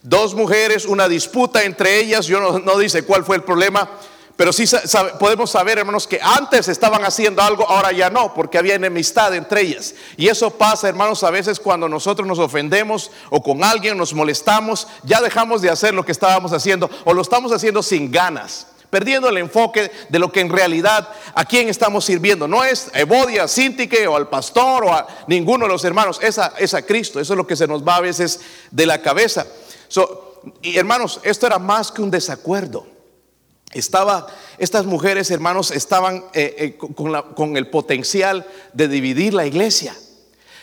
Dos 0.02 0.35
mujeres, 0.35 0.85
una 0.85 1.09
disputa 1.09 1.64
entre 1.64 1.99
ellas, 1.99 2.26
yo 2.26 2.40
no, 2.40 2.59
no 2.61 2.78
dice 2.78 3.02
cuál 3.02 3.25
fue 3.25 3.37
el 3.37 3.42
problema, 3.42 3.90
pero 4.37 4.52
sí 4.52 4.64
podemos 5.19 5.50
saber, 5.50 5.78
hermanos, 5.78 6.07
que 6.07 6.21
antes 6.23 6.69
estaban 6.69 7.02
haciendo 7.05 7.40
algo, 7.40 7.66
ahora 7.66 7.90
ya 7.93 8.11
no, 8.11 8.35
porque 8.35 8.59
había 8.59 8.75
enemistad 8.75 9.35
entre 9.35 9.62
ellas. 9.62 9.95
Y 10.19 10.28
eso 10.28 10.50
pasa, 10.50 10.90
hermanos, 10.90 11.25
a 11.25 11.31
veces 11.31 11.59
cuando 11.59 11.88
nosotros 11.88 12.28
nos 12.28 12.38
ofendemos 12.38 13.11
o 13.31 13.43
con 13.43 13.64
alguien 13.64 13.97
nos 13.97 14.12
molestamos, 14.12 14.88
ya 15.05 15.23
dejamos 15.23 15.62
de 15.62 15.71
hacer 15.71 15.95
lo 15.95 16.05
que 16.05 16.12
estábamos 16.12 16.52
haciendo 16.52 16.90
o 17.05 17.14
lo 17.14 17.23
estamos 17.23 17.50
haciendo 17.50 17.83
sin 17.83 18.12
ganas. 18.12 18.66
Perdiendo 18.90 19.31
el 19.31 19.38
enfoque 19.38 19.90
de 20.11 20.19
lo 20.19 20.31
que 20.31 20.40
en 20.40 20.50
realidad 20.50 21.09
a 21.35 21.45
quién 21.47 21.71
estamos 21.71 22.05
sirviendo. 22.05 22.47
No 22.47 22.62
es 22.62 22.90
a 22.93 23.00
Evodia, 23.00 23.49
Sintique 23.49 24.07
o 24.07 24.16
al 24.16 24.28
pastor 24.28 24.85
o 24.85 24.93
a 24.93 25.07
ninguno 25.26 25.64
de 25.64 25.73
los 25.73 25.85
hermanos, 25.85 26.21
es 26.23 26.38
a, 26.38 26.52
es 26.59 26.75
a 26.75 26.83
Cristo. 26.83 27.21
Eso 27.21 27.33
es 27.33 27.37
lo 27.38 27.47
que 27.47 27.57
se 27.57 27.66
nos 27.66 27.83
va 27.83 27.97
a 27.97 28.00
veces 28.00 28.40
de 28.71 28.85
la 28.85 29.00
cabeza. 29.00 29.47
y 30.61 30.76
hermanos, 30.76 31.21
esto 31.23 31.47
era 31.47 31.59
más 31.59 31.90
que 31.90 32.02
un 32.02 32.11
desacuerdo. 32.11 32.95
Estaba, 33.73 34.26
estas 34.58 34.87
mujeres, 34.87 35.30
hermanos, 35.30 35.70
estaban 35.70 36.25
eh, 36.35 36.54
eh, 36.58 36.76
con, 36.76 37.56
el 37.56 37.68
potencial 37.68 38.46
de 38.73 38.88
dividir 38.88 39.35
la 39.35 39.46
iglesia. 39.46 39.94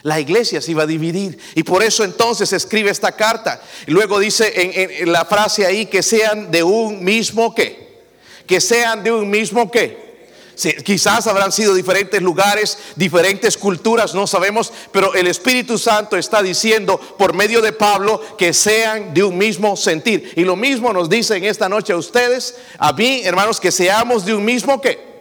La 0.02 0.20
iglesia 0.20 0.62
se 0.62 0.72
iba 0.72 0.84
a 0.84 0.88
dividir. 0.88 1.38
Y 1.56 1.64
por 1.64 1.84
eso 1.84 2.04
entonces 2.04 2.52
escribe 2.54 2.90
esta 2.90 3.12
carta. 3.14 3.62
Luego 3.88 4.20
dice 4.20 4.52
en, 4.56 4.90
en 5.08 5.12
la 5.12 5.26
frase 5.26 5.66
ahí 5.66 5.86
que 5.86 6.04
sean 6.04 6.52
de 6.52 6.64
un 6.64 7.04
mismo 7.04 7.54
qué. 7.54 8.04
Que 8.48 8.60
sean 8.60 9.04
de 9.04 9.12
un 9.12 9.30
mismo 9.30 9.70
quizás 10.84 11.28
habrán 11.28 11.52
sido 11.52 11.74
diferentes 11.74 12.22
lugares, 12.22 12.78
diferentes 12.96 13.58
culturas, 13.58 14.14
no 14.14 14.28
sabemos, 14.28 14.72
pero 14.92 15.14
el 15.14 15.28
Espíritu 15.28 15.78
Santo 15.78 16.18
está 16.18 16.42
diciendo 16.42 17.00
por 17.18 17.34
medio 17.34 17.62
de 17.62 17.74
Pablo 17.74 18.22
que 18.38 18.54
sean 18.54 19.14
de 19.14 19.24
un 19.24 19.38
mismo 19.38 19.76
sentir. 19.76 20.32
Y 20.36 20.44
lo 20.44 20.56
mismo 20.56 20.94
nos 20.94 21.10
dice 21.10 21.36
en 21.36 21.46
esta 21.46 21.70
noche 21.70 21.94
a 21.94 21.98
ustedes, 21.98 22.56
a 22.78 22.94
mí, 22.94 23.22
hermanos, 23.24 23.60
que 23.60 23.72
seamos 23.72 24.26
de 24.26 24.36
un 24.36 24.46
mismo 24.46 24.80
que. 24.82 25.14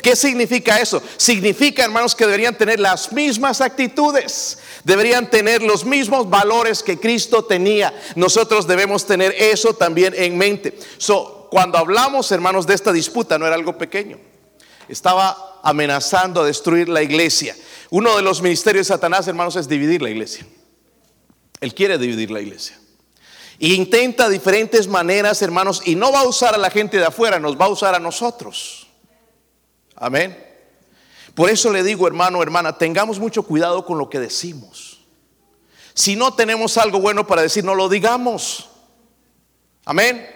¿Qué 0.00 0.14
significa 0.14 0.78
eso? 0.80 1.02
Significa, 1.16 1.84
hermanos, 1.84 2.14
que 2.14 2.24
deberían 2.24 2.56
tener 2.56 2.78
las 2.78 3.12
mismas 3.12 3.60
actitudes, 3.60 4.58
deberían 4.84 5.28
tener 5.28 5.60
los 5.60 5.84
mismos 5.84 6.30
valores 6.30 6.84
que 6.84 7.00
Cristo 7.00 7.44
tenía. 7.44 7.92
Nosotros 8.14 8.68
debemos 8.68 9.06
tener 9.06 9.34
eso 9.36 9.74
también 9.74 10.14
en 10.16 10.38
mente. 10.38 10.78
So, 10.98 11.48
cuando 11.50 11.78
hablamos, 11.78 12.30
hermanos, 12.30 12.64
de 12.66 12.74
esta 12.74 12.92
disputa, 12.92 13.38
no 13.38 13.46
era 13.46 13.56
algo 13.56 13.76
pequeño 13.76 14.27
estaba 14.88 15.60
amenazando 15.62 16.42
a 16.42 16.46
destruir 16.46 16.88
la 16.88 17.02
iglesia. 17.02 17.56
Uno 17.90 18.16
de 18.16 18.22
los 18.22 18.42
ministerios 18.42 18.86
de 18.86 18.94
Satanás, 18.94 19.28
hermanos, 19.28 19.56
es 19.56 19.68
dividir 19.68 20.02
la 20.02 20.10
iglesia. 20.10 20.46
Él 21.60 21.74
quiere 21.74 21.98
dividir 21.98 22.30
la 22.30 22.40
iglesia. 22.40 22.78
Y 23.58 23.74
intenta 23.74 24.28
diferentes 24.28 24.86
maneras, 24.86 25.42
hermanos, 25.42 25.82
y 25.84 25.96
no 25.96 26.12
va 26.12 26.20
a 26.20 26.28
usar 26.28 26.54
a 26.54 26.58
la 26.58 26.70
gente 26.70 26.96
de 26.96 27.04
afuera, 27.04 27.40
nos 27.40 27.60
va 27.60 27.64
a 27.64 27.70
usar 27.70 27.94
a 27.94 27.98
nosotros. 27.98 28.86
Amén. 29.96 30.46
Por 31.34 31.50
eso 31.50 31.72
le 31.72 31.82
digo, 31.82 32.06
hermano, 32.06 32.42
hermana, 32.42 32.78
tengamos 32.78 33.18
mucho 33.18 33.42
cuidado 33.42 33.84
con 33.84 33.98
lo 33.98 34.08
que 34.08 34.20
decimos. 34.20 35.00
Si 35.92 36.14
no 36.14 36.34
tenemos 36.34 36.78
algo 36.78 37.00
bueno 37.00 37.26
para 37.26 37.42
decir, 37.42 37.64
no 37.64 37.74
lo 37.74 37.88
digamos. 37.88 38.68
Amén. 39.84 40.28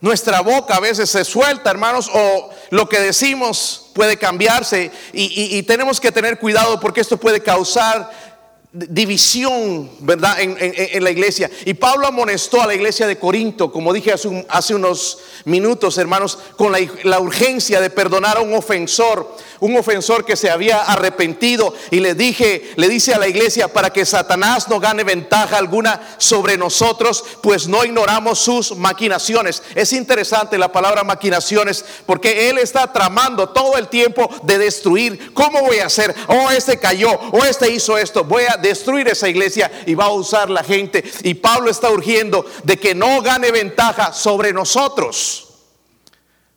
Nuestra 0.00 0.40
boca 0.40 0.76
a 0.76 0.80
veces 0.80 1.08
se 1.08 1.24
suelta, 1.24 1.70
hermanos, 1.70 2.10
o 2.12 2.50
lo 2.70 2.88
que 2.88 3.00
decimos 3.00 3.90
puede 3.94 4.16
cambiarse 4.16 4.90
y, 5.12 5.62
tenemos 5.62 6.00
que 6.00 6.12
tener 6.12 6.38
cuidado 6.38 6.80
porque 6.80 7.00
esto 7.00 7.16
puede 7.16 7.40
causar 7.40 8.35
división, 8.72 9.90
¿verdad? 10.00 10.38
En, 10.40 11.02
la 11.02 11.10
iglesia. 11.10 11.50
Y 11.64 11.74
Pablo 11.74 12.06
amonestó 12.06 12.60
a 12.60 12.66
la 12.66 12.74
iglesia 12.74 13.06
de 13.06 13.18
Corinto, 13.18 13.72
como 13.72 13.92
dije 13.92 14.12
hace, 14.12 14.74
unos 14.74 15.18
minutos, 15.44 15.96
hermanos, 15.98 16.38
con 16.56 16.72
la, 16.72 17.20
urgencia 17.20 17.80
de 17.80 17.90
perdonar 17.90 18.36
a 18.36 18.40
un 18.40 18.54
ofensor, 18.54 19.34
un 19.60 19.76
ofensor 19.76 20.24
que 20.24 20.36
se 20.36 20.50
había 20.50 20.82
arrepentido. 20.82 21.74
Y 21.90 22.00
le 22.00 22.14
dije, 22.14 22.72
le 22.76 22.88
dice 22.88 23.14
a 23.14 23.18
la 23.18 23.28
iglesia, 23.28 23.68
para 23.68 23.90
que 23.90 24.04
Satanás 24.04 24.68
no 24.68 24.78
gane 24.78 25.04
ventaja 25.04 25.56
alguna 25.56 26.16
sobre 26.18 26.58
nosotros, 26.58 27.24
pues 27.42 27.68
no 27.68 27.84
ignoramos 27.84 28.38
sus 28.38 28.76
maquinaciones. 28.76 29.62
Es 29.74 29.92
interesante 29.92 30.58
la 30.58 30.72
palabra 30.72 31.04
maquinaciones, 31.04 31.84
porque 32.04 32.50
él 32.50 32.58
está 32.58 32.92
tramando 32.92 33.48
todo 33.48 33.78
el 33.78 33.88
tiempo 33.88 34.28
de 34.42 34.58
destruir. 34.58 35.32
¿Cómo 35.32 35.60
voy 35.62 35.78
a 35.78 35.86
hacer? 35.86 36.14
Oh, 36.28 36.50
este 36.50 36.78
cayó, 36.78 37.12
o 37.12 37.38
oh, 37.38 37.44
este 37.44 37.70
hizo 37.70 37.96
esto. 37.96 38.24
Voy 38.24 38.44
a 38.44 38.65
destruir 38.68 39.08
esa 39.08 39.28
iglesia 39.28 39.70
y 39.86 39.94
va 39.94 40.06
a 40.06 40.12
usar 40.12 40.50
la 40.50 40.62
gente. 40.62 41.04
Y 41.22 41.34
Pablo 41.34 41.70
está 41.70 41.90
urgiendo 41.90 42.44
de 42.64 42.76
que 42.78 42.94
no 42.94 43.22
gane 43.22 43.50
ventaja 43.50 44.12
sobre 44.12 44.52
nosotros. 44.52 45.48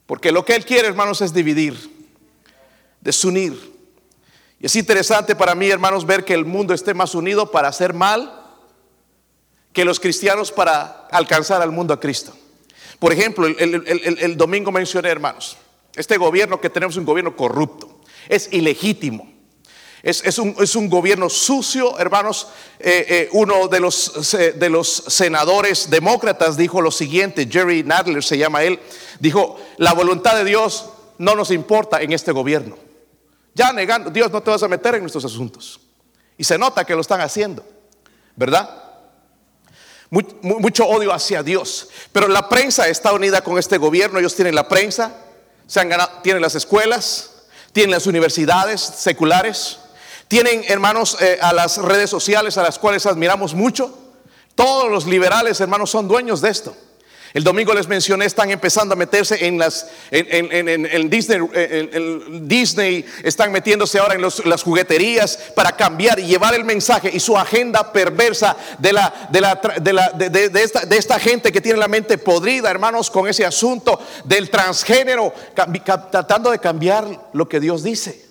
Porque 0.06 0.32
lo 0.32 0.44
que 0.44 0.56
él 0.56 0.66
quiere, 0.66 0.88
hermanos, 0.88 1.22
es 1.22 1.34
dividir, 1.34 1.78
desunir. 3.00 3.80
Y 4.60 4.66
es 4.66 4.76
interesante 4.76 5.36
para 5.36 5.56
mí, 5.56 5.70
hermanos, 5.70 6.06
ver 6.06 6.26
que 6.26 6.34
el 6.34 6.46
mundo 6.46 6.74
esté 6.74 6.94
más 6.94 7.16
unido 7.16 7.52
para 7.52 7.68
hacer 7.68 7.94
mal 7.94 8.36
que 9.72 9.86
los 9.86 10.00
cristianos 10.00 10.52
para 10.52 11.08
alcanzar 11.12 11.62
al 11.62 11.72
mundo 11.72 11.94
a 11.94 12.00
Cristo. 12.00 12.34
Por 12.98 13.14
ejemplo, 13.14 13.48
el, 13.48 14.36
domingo 14.36 14.72
mencioné, 14.72 15.10
hermanos, 15.10 15.58
este 15.96 16.18
gobierno 16.18 16.60
que 16.60 16.70
tenemos 16.70 16.98
un 16.98 17.06
gobierno 17.06 17.36
corrupto, 17.36 18.00
es 18.28 18.52
ilegítimo. 18.52 19.39
Es, 20.02 20.40
un, 20.40 20.90
gobierno 20.90 21.30
sucio, 21.30 22.00
hermanos. 22.00 22.48
Eh, 22.80 23.06
eh, 23.10 23.30
uno 23.34 23.68
de 23.68 23.80
los, 23.80 25.04
senadores 25.08 25.90
demócratas 25.90 26.56
dijo 26.56 26.82
lo 26.82 26.92
siguiente, 26.92 27.48
Jerry 27.52 27.84
Nadler 27.84 28.24
se 28.24 28.38
llama 28.38 28.64
él, 28.64 28.80
dijo, 29.20 29.60
la 29.78 29.94
voluntad 29.94 30.36
de 30.38 30.46
Dios 30.46 30.86
no 31.18 31.36
nos 31.36 31.52
importa 31.52 32.02
en 32.02 32.14
este 32.14 32.32
gobierno. 32.32 32.78
Ya 33.54 33.74
negando, 33.74 34.10
Dios 34.10 34.32
no 34.32 34.42
te 34.42 34.52
vas 34.52 34.64
a 34.64 34.70
meter 34.70 34.96
en 34.96 35.02
nuestros 35.02 35.26
asuntos. 35.26 35.82
Y 36.38 36.46
se 36.46 36.58
nota 36.58 36.86
que 36.86 36.96
lo 36.96 37.02
están 37.02 37.20
haciendo, 37.20 37.66
¿verdad? 38.38 38.84
Mucho, 40.10 40.88
odio 40.88 41.14
hacia 41.14 41.44
Dios. 41.44 41.90
Pero 42.14 42.30
la 42.30 42.48
prensa 42.48 42.88
está 42.88 43.12
unida 43.12 43.42
con 43.42 43.60
este 43.60 43.78
gobierno, 43.78 44.18
ellos 44.18 44.36
tienen 44.36 44.56
la 44.56 44.70
prensa, 44.70 45.14
tienen 46.24 46.42
las 46.42 46.56
escuelas, 46.56 47.32
tienen 47.74 47.92
las 47.92 48.08
universidades 48.08 48.80
seculares, 48.82 49.80
tienen, 50.30 50.64
hermanos, 50.68 51.18
eh, 51.20 51.40
a 51.42 51.52
las 51.54 51.78
redes 51.78 52.10
sociales 52.10 52.58
a 52.58 52.64
las 52.64 52.78
cuales 52.78 53.08
admiramos 53.08 53.56
mucho. 53.56 53.98
Todos 54.54 54.90
los 54.90 55.08
liberales, 55.08 55.60
hermanos, 55.60 55.90
son 55.90 56.08
dueños 56.08 56.40
de 56.40 56.50
esto. 56.50 56.78
El 57.34 57.44
domingo 57.44 57.74
les 57.74 57.88
mencioné, 57.88 58.26
están 58.26 58.52
empezando 58.52 58.94
a 58.94 58.96
meterse 58.96 59.46
en 59.46 59.58
las, 59.58 59.88
en, 60.12 61.10
Disney, 61.10 61.40
Disney, 62.42 63.06
están 63.24 63.52
metiéndose 63.52 63.98
ahora 63.98 64.16
en 64.16 64.22
las 64.22 64.64
jugueterías 64.64 65.38
para 65.56 65.76
cambiar 65.76 66.20
y 66.20 66.26
llevar 66.26 66.54
el 66.54 66.64
mensaje 66.64 67.10
y 67.12 67.20
su 67.20 67.36
agenda 67.36 67.92
perversa 67.92 68.56
de, 68.78 68.94
la, 68.94 69.30
de, 69.32 69.42
la, 69.42 70.10
de, 70.10 70.64
esta, 70.64 70.86
de 70.86 70.98
esta 70.98 71.20
gente 71.20 71.52
que 71.52 71.62
tiene 71.62 71.80
la 71.80 71.88
mente 71.88 72.20
podrida, 72.20 72.70
hermanos, 72.70 73.10
con 73.10 73.28
ese 73.28 73.46
asunto 73.46 74.00
del 74.26 74.50
transgénero, 74.50 75.34
tratando 76.12 76.52
de 76.52 76.60
cambiar 76.60 77.30
lo 77.34 77.48
que 77.48 77.60
Dios 77.60 77.84
dice. 77.84 78.28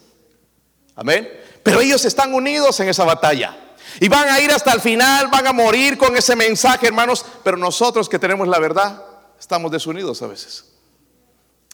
Amén. 0.96 1.28
Pero 1.62 1.80
ellos 1.80 2.04
están 2.04 2.34
unidos 2.34 2.78
en 2.80 2.88
esa 2.88 3.04
batalla. 3.04 3.56
Y 4.00 4.08
van 4.08 4.28
a 4.28 4.40
ir 4.40 4.50
hasta 4.52 4.72
el 4.72 4.80
final, 4.80 5.28
van 5.28 5.46
a 5.46 5.52
morir 5.52 5.98
con 5.98 6.16
ese 6.16 6.36
mensaje, 6.36 6.86
hermanos. 6.86 7.24
Pero 7.42 7.56
nosotros 7.56 8.08
que 8.08 8.18
tenemos 8.18 8.46
la 8.48 8.58
verdad, 8.58 9.02
estamos 9.38 9.70
desunidos 9.70 10.22
a 10.22 10.26
veces. 10.26 10.64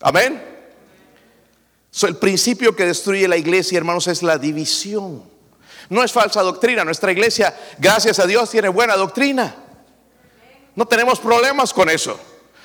Amén. 0.00 0.42
el 2.02 2.16
principio 2.16 2.74
que 2.74 2.86
destruye 2.86 3.28
la 3.28 3.36
iglesia, 3.36 3.78
hermanos, 3.78 4.06
es 4.06 4.22
la 4.22 4.38
división. 4.38 5.22
No 5.88 6.02
es 6.02 6.12
falsa 6.12 6.42
doctrina. 6.42 6.84
Nuestra 6.84 7.12
iglesia, 7.12 7.54
gracias 7.78 8.18
a 8.18 8.26
Dios, 8.26 8.50
tiene 8.50 8.68
buena 8.68 8.96
doctrina. 8.96 9.54
No 10.74 10.86
tenemos 10.86 11.20
problemas 11.20 11.72
con 11.72 11.88
eso. 11.88 12.18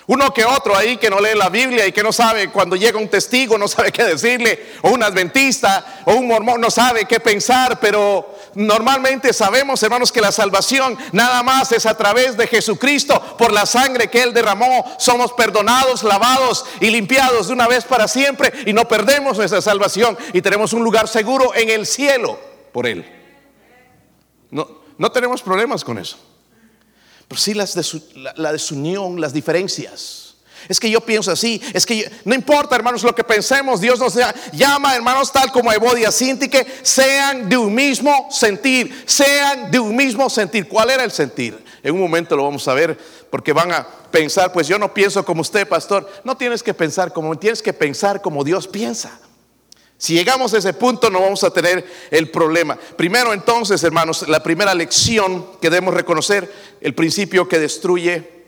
Uno 0.10 0.34
que 0.34 0.44
otro 0.44 0.76
ahí 0.76 0.98
que 0.98 1.08
no 1.08 1.20
lee 1.20 1.38
la 1.38 1.50
Biblia 1.50 1.86
y 1.86 1.92
que 1.92 2.02
no 2.02 2.12
sabe 2.12 2.50
cuando 2.50 2.76
llega 2.76 2.98
un 2.98 3.10
testigo, 3.10 3.60
no 3.60 3.68
sabe 3.68 3.92
qué 3.92 4.04
decirle, 4.04 4.74
o 4.82 4.90
un 4.90 5.04
adventista, 5.04 6.02
o 6.06 6.14
un 6.14 6.28
mormón, 6.28 6.60
no 6.60 6.72
sabe 6.72 7.06
qué 7.06 7.20
pensar, 7.20 7.80
pero 7.80 8.36
normalmente 8.56 9.34
sabemos, 9.34 9.84
hermanos, 9.84 10.12
que 10.12 10.20
la 10.20 10.32
salvación 10.32 10.98
nada 11.12 11.44
más 11.44 11.72
es 11.74 11.86
a 11.86 11.96
través 11.96 12.36
de 12.38 12.48
Jesucristo, 12.48 13.22
por 13.38 13.54
la 13.54 13.68
sangre 13.68 14.08
que 14.08 14.24
Él 14.24 14.34
derramó, 14.34 14.84
somos 14.98 15.32
perdonados, 15.34 16.02
lavados 16.02 16.66
y 16.80 16.90
limpiados 16.90 17.50
de 17.50 17.54
una 17.54 17.68
vez 17.68 17.84
para 17.86 18.08
siempre 18.08 18.52
y 18.66 18.74
no 18.74 18.88
perdemos 18.88 19.38
nuestra 19.38 19.62
salvación 19.62 20.18
y 20.34 20.42
tenemos 20.42 20.74
un 20.74 20.84
lugar 20.84 21.08
seguro 21.08 21.54
en 21.54 21.70
el 21.70 21.86
cielo 21.86 22.40
por 22.74 22.88
Él. 22.88 23.06
No, 24.50 24.68
no 24.98 25.12
tenemos 25.12 25.44
problemas 25.44 25.84
con 25.84 26.00
eso. 26.00 26.18
Pero 27.30 27.40
sí 27.40 27.54
las 27.54 27.78
la, 28.36 28.52
desunión, 28.52 29.22
las 29.22 29.32
diferencias. 29.32 30.34
Es 30.68 30.80
que 30.80 30.90
yo 30.90 31.00
pienso 31.00 31.32
así, 31.32 31.62
es 31.74 31.86
que 31.86 32.12
no 32.26 32.34
importa, 32.36 32.76
hermanos, 32.76 33.04
lo 33.04 33.16
que 33.16 33.24
pensemos, 33.24 33.80
Dios 33.80 34.00
nos 34.00 34.18
llama, 34.52 34.96
hermanos, 34.96 35.32
tal 35.32 35.52
como 35.52 35.72
Evodia 35.72 36.10
que 36.12 36.68
sean 36.82 37.48
de 37.48 37.56
un 37.56 37.74
mismo 37.74 38.28
sentir, 38.32 39.04
sean 39.06 39.70
de 39.72 39.80
un 39.80 39.96
mismo 39.96 40.30
sentir. 40.30 40.68
¿Cuál 40.68 40.90
era 40.90 41.04
el 41.04 41.12
sentir? 41.12 41.64
En 41.84 41.94
un 41.94 42.02
momento 42.02 42.36
lo 42.36 42.44
vamos 42.44 42.68
a 42.68 42.74
ver, 42.74 42.98
porque 43.30 43.54
van 43.54 43.72
a 43.72 43.88
pensar, 44.12 44.52
pues 44.52 44.68
yo 44.68 44.80
no 44.80 44.92
pienso 44.92 45.24
como 45.24 45.42
usted, 45.42 45.68
pastor. 45.68 46.12
No 46.24 46.36
tienes 46.36 46.64
que 46.64 46.74
pensar 46.74 47.14
como, 47.14 47.38
tienes 47.38 47.62
que 47.62 47.74
pensar 47.74 48.22
como 48.22 48.44
Dios 48.44 48.68
piensa. 48.68 49.20
Si 50.00 50.14
llegamos 50.14 50.54
a 50.54 50.60
ese 50.60 50.74
punto 50.74 51.10
no 51.10 51.20
vamos 51.20 51.44
a 51.44 51.52
tener 51.52 51.86
el 52.10 52.32
problema. 52.32 52.78
Primero 52.96 53.34
entonces, 53.34 53.84
hermanos, 53.84 54.26
la 54.30 54.42
primera 54.42 54.74
lección 54.74 55.60
que 55.62 55.70
debemos 55.70 55.94
reconocer, 55.94 56.50
el 56.80 56.96
principio 56.96 57.50
que 57.50 57.60
destruye 57.60 58.46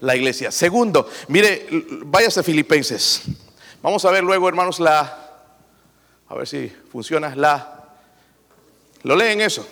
la 0.00 0.16
iglesia. 0.16 0.50
Segundo, 0.50 1.08
mire, 1.28 1.68
váyase 2.04 2.40
a 2.40 2.42
Filipenses. 2.42 3.22
Vamos 3.80 4.04
a 4.04 4.10
ver 4.10 4.24
luego, 4.24 4.48
hermanos, 4.48 4.80
la, 4.80 5.44
a 6.26 6.34
ver 6.34 6.48
si 6.48 6.66
funciona, 6.90 7.36
la, 7.36 7.84
¿lo 9.04 9.14
leen 9.14 9.40
eso? 9.40 9.64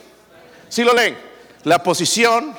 Sí 0.68 0.84
lo 0.84 0.94
leen. 0.94 1.18
La 1.64 1.82
posición 1.82 2.54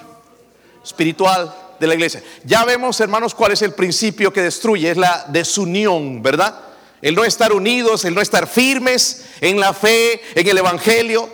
espiritual 0.83 1.55
de 1.79 1.87
la 1.87 1.93
iglesia. 1.93 2.21
Ya 2.43 2.65
vemos, 2.65 2.99
hermanos, 2.99 3.33
cuál 3.33 3.53
es 3.53 3.61
el 3.61 3.73
principio 3.73 4.33
que 4.33 4.41
destruye, 4.41 4.91
es 4.91 4.97
la 4.97 5.25
desunión, 5.29 6.21
¿verdad? 6.21 6.66
El 7.01 7.15
no 7.15 7.23
estar 7.23 7.53
unidos, 7.53 8.05
el 8.05 8.15
no 8.15 8.21
estar 8.21 8.47
firmes 8.47 9.25
en 9.41 9.59
la 9.59 9.73
fe, 9.73 10.21
en 10.35 10.47
el 10.47 10.57
Evangelio, 10.57 11.29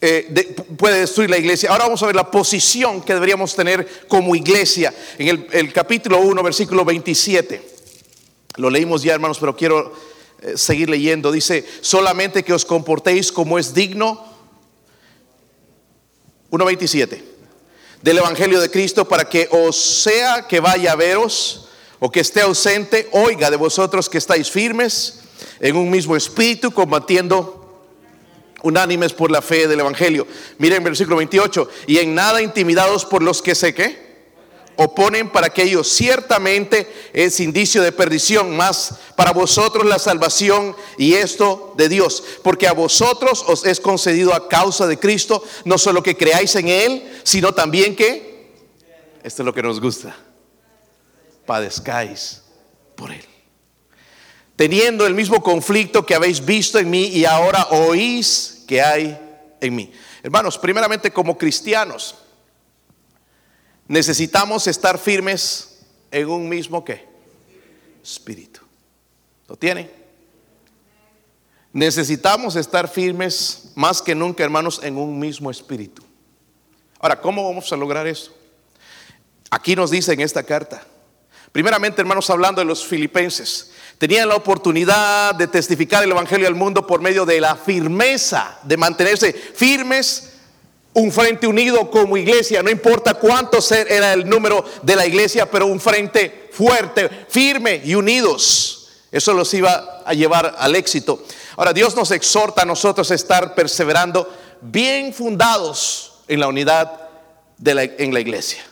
eh, 0.00 0.56
puede 0.76 1.00
destruir 1.00 1.30
la 1.30 1.38
iglesia. 1.38 1.70
Ahora 1.70 1.84
vamos 1.84 2.02
a 2.02 2.06
ver 2.06 2.16
la 2.16 2.30
posición 2.30 3.02
que 3.02 3.14
deberíamos 3.14 3.54
tener 3.54 4.06
como 4.08 4.34
iglesia. 4.34 4.92
En 5.18 5.46
el, 5.52 5.72
capítulo 5.72 6.18
1, 6.20 6.42
versículo 6.42 6.84
27. 6.84 7.70
Lo 8.56 8.68
leímos 8.68 9.02
ya, 9.02 9.14
hermanos, 9.14 9.38
pero 9.38 9.56
quiero 9.56 9.94
eh, 10.40 10.56
seguir 10.56 10.90
leyendo. 10.90 11.30
Dice, 11.30 11.64
solamente 11.82 12.42
que 12.42 12.52
os 12.52 12.64
comportéis 12.64 13.30
como 13.30 13.58
es 13.58 13.74
digno. 13.74 14.32
1.27 16.50 17.22
del 18.02 18.18
Evangelio 18.18 18.60
de 18.60 18.70
Cristo 18.70 19.08
para 19.08 19.28
que 19.28 19.48
os 19.50 20.02
sea 20.02 20.46
que 20.48 20.60
vaya 20.60 20.92
a 20.92 20.96
veros 20.96 21.61
o 22.04 22.10
que 22.10 22.18
esté 22.18 22.40
ausente, 22.40 23.08
oiga 23.12 23.48
de 23.48 23.56
vosotros 23.56 24.08
que 24.08 24.18
estáis 24.18 24.50
firmes 24.50 25.20
en 25.60 25.76
un 25.76 25.88
mismo 25.88 26.16
espíritu, 26.16 26.72
combatiendo 26.72 27.86
unánimes 28.64 29.12
por 29.12 29.30
la 29.30 29.40
fe 29.40 29.68
del 29.68 29.78
Evangelio. 29.78 30.26
Miren 30.58 30.82
versículo 30.82 31.18
28, 31.18 31.68
y 31.86 31.98
en 31.98 32.12
nada 32.12 32.42
intimidados 32.42 33.04
por 33.04 33.22
los 33.22 33.40
que 33.40 33.54
sé 33.54 33.72
que 33.72 34.10
oponen 34.74 35.30
para 35.30 35.50
que 35.50 35.62
ellos 35.62 35.86
ciertamente 35.86 36.92
es 37.12 37.38
indicio 37.38 37.80
de 37.82 37.92
perdición, 37.92 38.56
más 38.56 38.96
para 39.14 39.32
vosotros 39.32 39.86
la 39.86 40.00
salvación 40.00 40.74
y 40.98 41.14
esto 41.14 41.72
de 41.76 41.88
Dios, 41.88 42.24
porque 42.42 42.66
a 42.66 42.72
vosotros 42.72 43.44
os 43.46 43.64
es 43.64 43.78
concedido 43.78 44.34
a 44.34 44.48
causa 44.48 44.88
de 44.88 44.98
Cristo, 44.98 45.44
no 45.64 45.78
solo 45.78 46.02
que 46.02 46.16
creáis 46.16 46.56
en 46.56 46.66
Él, 46.66 47.20
sino 47.22 47.54
también 47.54 47.94
que, 47.94 48.50
esto 49.22 49.42
es 49.42 49.46
lo 49.46 49.54
que 49.54 49.62
nos 49.62 49.80
gusta, 49.80 50.16
padezcáis 51.46 52.42
por 52.96 53.10
él. 53.10 53.24
Teniendo 54.56 55.06
el 55.06 55.14
mismo 55.14 55.42
conflicto 55.42 56.04
que 56.04 56.14
habéis 56.14 56.44
visto 56.44 56.78
en 56.78 56.90
mí 56.90 57.06
y 57.06 57.24
ahora 57.24 57.66
oís 57.70 58.64
que 58.66 58.80
hay 58.80 59.18
en 59.60 59.74
mí. 59.74 59.92
Hermanos, 60.22 60.58
primeramente 60.58 61.10
como 61.10 61.36
cristianos, 61.36 62.14
necesitamos 63.88 64.66
estar 64.66 64.98
firmes 64.98 65.80
en 66.10 66.28
un 66.28 66.48
mismo 66.48 66.84
qué? 66.84 67.08
Espíritu. 68.02 68.60
¿Lo 69.48 69.56
tiene? 69.56 69.90
Necesitamos 71.72 72.54
estar 72.56 72.86
firmes 72.86 73.72
más 73.74 74.02
que 74.02 74.14
nunca, 74.14 74.44
hermanos, 74.44 74.80
en 74.82 74.96
un 74.96 75.18
mismo 75.18 75.50
espíritu. 75.50 76.02
Ahora, 77.00 77.20
¿cómo 77.20 77.48
vamos 77.48 77.72
a 77.72 77.76
lograr 77.76 78.06
eso? 78.06 78.32
Aquí 79.50 79.74
nos 79.74 79.90
dice 79.90 80.12
en 80.12 80.20
esta 80.20 80.42
carta, 80.42 80.86
Primeramente, 81.52 82.00
hermanos, 82.00 82.30
hablando 82.30 82.62
de 82.62 82.64
los 82.64 82.84
filipenses, 82.84 83.70
tenían 83.98 84.28
la 84.28 84.36
oportunidad 84.36 85.34
de 85.34 85.46
testificar 85.46 86.02
el 86.02 86.10
Evangelio 86.10 86.48
al 86.48 86.54
mundo 86.54 86.86
por 86.86 87.02
medio 87.02 87.26
de 87.26 87.40
la 87.40 87.56
firmeza, 87.56 88.58
de 88.62 88.78
mantenerse 88.78 89.32
firmes, 89.32 90.30
un 90.94 91.12
frente 91.12 91.46
unido 91.46 91.90
como 91.90 92.16
iglesia, 92.16 92.62
no 92.62 92.70
importa 92.70 93.14
cuánto 93.14 93.58
era 93.70 94.12
el 94.12 94.28
número 94.28 94.64
de 94.82 94.96
la 94.96 95.06
iglesia, 95.06 95.50
pero 95.50 95.66
un 95.66 95.80
frente 95.80 96.50
fuerte, 96.52 97.26
firme 97.28 97.80
y 97.84 97.94
unidos. 97.94 98.88
Eso 99.10 99.34
los 99.34 99.52
iba 99.54 100.02
a 100.04 100.14
llevar 100.14 100.54
al 100.58 100.74
éxito. 100.74 101.22
Ahora, 101.56 101.72
Dios 101.72 101.94
nos 101.94 102.10
exhorta 102.10 102.62
a 102.62 102.66
nosotros 102.66 103.10
a 103.10 103.14
estar 103.14 103.54
perseverando 103.54 104.30
bien 104.62 105.12
fundados 105.12 106.14
en 106.28 106.40
la 106.40 106.48
unidad 106.48 107.10
de 107.58 107.94
en 107.98 108.14
la 108.14 108.20
iglesia. 108.20 108.64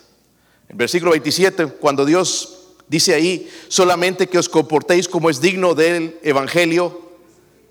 En 0.68 0.76
versículo 0.76 1.10
27, 1.10 1.66
cuando 1.66 2.04
Dios 2.04 2.60
Dice 2.90 3.14
ahí, 3.14 3.48
solamente 3.68 4.26
que 4.26 4.37
os 4.37 4.48
comportéis 4.48 5.07
como 5.07 5.31
es 5.31 5.40
digno 5.40 5.76
del 5.76 6.18
Evangelio 6.24 7.12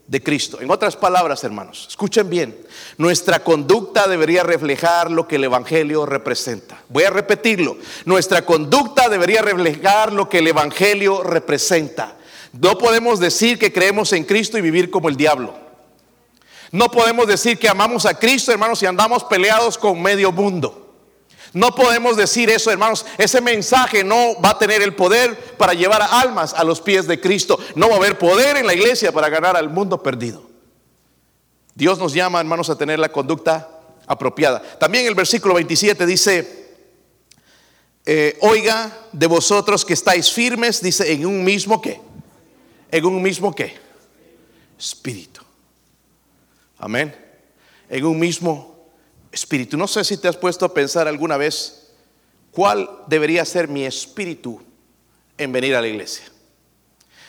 de 0.08 0.24
Cristo. 0.24 0.62
En 0.62 0.72
otras 0.72 0.96
palabras, 0.96 1.44
hermanos, 1.44 1.88
escuchen 1.90 2.30
bien, 2.30 2.58
nuestra 2.98 3.44
conducta 3.44 4.08
debería 4.08 4.44
reflejar 4.44 5.12
lo 5.12 5.28
que 5.28 5.36
el 5.36 5.44
Evangelio 5.44 6.06
representa. 6.06 6.82
Voy 6.88 7.04
a 7.04 7.10
repetirlo, 7.10 7.76
nuestra 8.06 8.46
conducta 8.46 9.10
debería 9.10 9.42
reflejar 9.42 10.14
lo 10.14 10.30
que 10.30 10.38
el 10.38 10.48
Evangelio 10.48 11.22
representa. 11.22 12.16
No 12.54 12.78
podemos 12.78 13.20
decir 13.20 13.60
que 13.60 13.74
creemos 13.74 14.14
en 14.14 14.24
Cristo 14.24 14.58
y 14.58 14.62
vivir 14.62 14.90
como 14.90 15.10
el 15.10 15.18
diablo. 15.18 15.54
No 16.72 16.90
podemos 16.90 17.28
decir 17.28 17.60
que 17.60 17.68
amamos 17.68 18.06
a 18.06 18.18
Cristo, 18.18 18.54
hermanos, 18.54 18.82
y 18.84 18.86
andamos 18.86 19.26
peleados 19.26 19.78
con 19.78 20.02
medio 20.02 20.32
mundo. 20.32 20.89
No 21.54 21.74
podemos 21.74 22.16
decir 22.16 22.50
eso, 22.50 22.72
hermanos. 22.72 23.06
Ese 23.18 23.42
mensaje 23.42 24.04
no 24.04 24.40
va 24.40 24.52
a 24.52 24.60
tener 24.60 24.82
el 24.82 24.94
poder 24.94 25.36
para 25.58 25.74
llevar 25.74 26.02
almas 26.02 26.54
a 26.54 26.64
los 26.64 26.80
pies 26.80 27.08
de 27.08 27.20
Cristo. 27.20 27.60
No 27.76 27.88
va 27.90 27.96
a 27.96 27.98
haber 27.98 28.18
poder 28.18 28.58
en 28.58 28.68
la 28.68 28.74
iglesia 28.74 29.12
para 29.12 29.30
ganar 29.30 29.58
al 29.58 29.70
mundo 29.70 30.02
perdido. 30.04 30.48
Dios 31.74 31.98
nos 31.98 32.14
llama, 32.14 32.40
hermanos, 32.40 32.70
a 32.70 32.78
tener 32.78 33.00
la 33.00 33.12
conducta 33.12 33.70
apropiada. 34.06 34.62
También 34.80 35.08
el 35.08 35.16
versículo 35.16 35.56
27 35.56 36.06
dice, 36.06 36.68
eh, 38.06 38.38
oiga 38.42 38.92
de 39.12 39.28
vosotros 39.28 39.86
que 39.86 39.94
estáis 39.94 40.32
firmes, 40.32 40.82
dice, 40.82 41.12
en 41.12 41.26
un 41.26 41.44
mismo 41.44 41.82
qué. 41.82 42.00
En 42.92 43.06
un 43.06 43.22
mismo 43.22 43.54
qué. 43.56 43.76
Espíritu. 44.78 45.42
Amén. 46.78 47.16
En 47.90 48.06
un 48.06 48.20
mismo 48.20 48.79
espíritu. 49.32 49.78
No 49.78 49.88
sé 49.88 50.04
si 50.04 50.18
te 50.18 50.28
has 50.28 50.38
puesto 50.38 50.66
a 50.66 50.74
pensar 50.74 51.08
alguna 51.08 51.38
vez 51.38 51.92
cuál 52.52 52.90
debería 53.08 53.46
ser 53.46 53.68
mi 53.68 53.86
espíritu 53.86 54.62
en 55.38 55.52
venir 55.52 55.76
a 55.76 55.82
la 55.82 55.88
iglesia. 55.88 56.26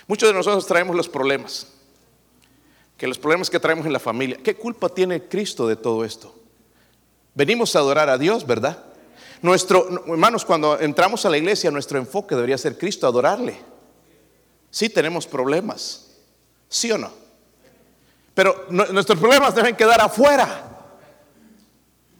Muchos 0.06 0.28
de 0.28 0.34
nosotros 0.34 0.66
traemos 0.66 0.96
los 0.96 1.08
problemas, 1.08 1.68
que 2.96 3.06
los 3.06 3.18
problemas 3.18 3.48
que 3.48 3.60
traemos 3.60 3.86
en 3.86 3.92
la 3.92 4.00
familia. 4.00 4.38
¿Qué 4.42 4.56
culpa 4.56 4.88
tiene 4.88 5.28
Cristo 5.28 5.68
de 5.68 5.76
todo 5.76 6.04
esto? 6.04 6.34
Venimos 7.34 7.76
a 7.76 7.78
adorar 7.78 8.08
a 8.08 8.18
Dios, 8.18 8.46
¿verdad? 8.46 8.84
Nuestro, 9.42 9.88
hermanos, 10.06 10.44
cuando 10.44 10.78
entramos 10.80 11.24
a 11.24 11.30
la 11.30 11.38
iglesia, 11.38 11.70
nuestro 11.70 11.98
enfoque 11.98 12.34
debería 12.34 12.58
ser 12.58 12.76
Cristo, 12.76 13.06
adorarle. 13.06 13.58
Sí 14.70 14.90
tenemos 14.90 15.26
problemas, 15.26 16.10
¿sí 16.68 16.90
o 16.92 16.98
no? 16.98 17.10
Pero 18.34 18.66
nuestros 18.70 19.18
problemas 19.18 19.54
deben 19.54 19.76
quedar 19.76 20.00
afuera. 20.00 20.69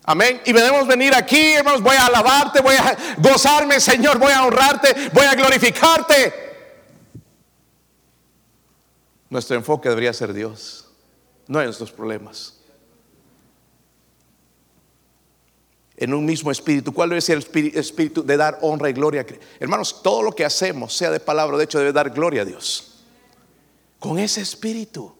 Amén. 0.05 0.41
Y 0.45 0.53
debemos 0.53 0.87
venir 0.87 1.15
aquí, 1.15 1.53
hermanos, 1.53 1.83
voy 1.83 1.97
a 1.97 2.07
alabarte, 2.07 2.61
voy 2.61 2.75
a 2.75 2.97
gozarme, 3.19 3.81
Señor, 3.81 4.19
voy 4.19 4.33
a 4.33 4.45
honrarte, 4.45 5.11
voy 5.13 5.27
a 5.27 5.35
glorificarte. 5.35 6.51
Nuestro 9.29 9.57
enfoque 9.57 9.89
debería 9.89 10.13
ser 10.13 10.33
Dios, 10.33 10.89
no 11.47 11.61
en 11.61 11.67
nuestros 11.67 11.93
problemas. 11.93 12.57
En 15.97 16.15
un 16.15 16.25
mismo 16.25 16.51
espíritu. 16.51 16.95
¿Cuál 16.95 17.21
ser 17.21 17.37
el 17.37 17.77
espíritu 17.77 18.25
de 18.25 18.37
dar 18.39 18.59
honra 18.63 18.89
y 18.89 18.95
gloria? 18.95 19.25
Hermanos, 19.61 20.03
todo 20.03 20.23
lo 20.23 20.33
que 20.33 20.47
hacemos, 20.47 20.97
sea 20.97 21.11
de 21.11 21.21
palabra 21.21 21.59
de 21.59 21.65
hecho, 21.65 21.79
debe 21.79 21.93
dar 21.93 22.09
gloria 22.11 22.43
a 22.43 22.45
Dios. 22.47 23.05
Con 23.99 24.19
ese 24.19 24.41
espíritu. 24.41 25.15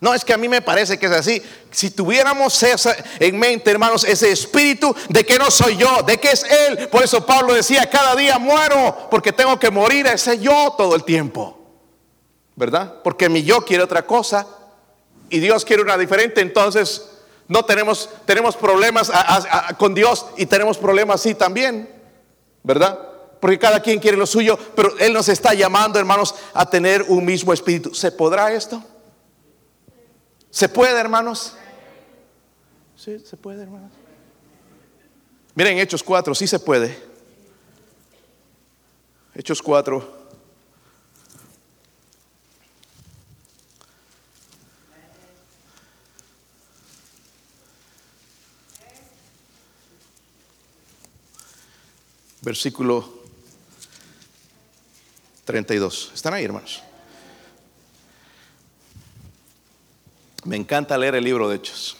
No, 0.00 0.14
es 0.14 0.24
que 0.24 0.32
a 0.32 0.36
mí 0.36 0.48
me 0.48 0.62
parece 0.62 0.98
que 0.98 1.06
es 1.06 1.12
así. 1.12 1.42
Si 1.70 1.90
tuviéramos 1.90 2.64
en 3.18 3.38
mente, 3.38 3.70
hermanos, 3.70 4.04
ese 4.04 4.30
espíritu 4.30 4.94
de 5.08 5.24
que 5.24 5.38
no 5.38 5.50
soy 5.50 5.76
yo, 5.76 6.02
de 6.02 6.18
que 6.18 6.30
es 6.30 6.44
Él. 6.44 6.88
Por 6.88 7.02
eso 7.02 7.26
Pablo 7.26 7.54
decía, 7.54 7.90
cada 7.90 8.14
día 8.14 8.38
muero 8.38 9.08
porque 9.10 9.32
tengo 9.32 9.58
que 9.58 9.70
morir 9.70 10.06
a 10.06 10.12
ese 10.12 10.38
yo 10.38 10.74
todo 10.76 10.94
el 10.94 11.04
tiempo. 11.04 11.58
¿Verdad? 12.54 12.94
Porque 13.02 13.28
mi 13.28 13.42
yo 13.42 13.64
quiere 13.64 13.82
otra 13.82 14.06
cosa 14.06 14.46
y 15.30 15.40
Dios 15.40 15.64
quiere 15.64 15.82
una 15.82 15.98
diferente. 15.98 16.40
Entonces 16.40 17.02
No 17.48 17.64
tenemos, 17.64 18.10
tenemos 18.26 18.56
problemas 18.56 19.10
con 19.78 19.94
Dios 19.94 20.26
y 20.36 20.44
tenemos 20.44 20.76
problemas 20.76 21.20
así 21.20 21.34
también, 21.34 21.88
¿verdad? 22.62 22.98
Porque 23.40 23.58
cada 23.58 23.80
quien 23.80 24.00
quiere 24.00 24.18
lo 24.18 24.26
suyo, 24.26 24.58
pero 24.76 24.98
Él 24.98 25.14
nos 25.14 25.28
está 25.30 25.54
llamando, 25.54 25.98
hermanos, 25.98 26.34
a 26.52 26.68
tener 26.68 27.02
un 27.08 27.24
mismo 27.24 27.54
espíritu. 27.54 27.94
¿Se 27.94 28.12
podrá 28.12 28.52
esto? 28.52 28.82
¿Se 30.58 30.68
puede, 30.68 30.98
hermanos? 30.98 31.52
Sí, 32.96 33.20
se 33.20 33.36
puede, 33.36 33.62
hermanos. 33.62 33.92
Miren, 35.54 35.78
Hechos 35.78 36.02
4, 36.02 36.34
sí 36.34 36.48
se 36.48 36.58
puede. 36.58 36.98
Hechos 39.36 39.62
4. 39.62 40.18
Versículo 52.42 53.08
32. 55.44 56.10
¿Están 56.16 56.34
ahí, 56.34 56.44
hermanos? 56.44 56.82
Me 60.44 60.56
encanta 60.56 60.96
leer 60.96 61.14
el 61.14 61.24
libro 61.24 61.48
de 61.48 61.56
Hechos. 61.56 61.96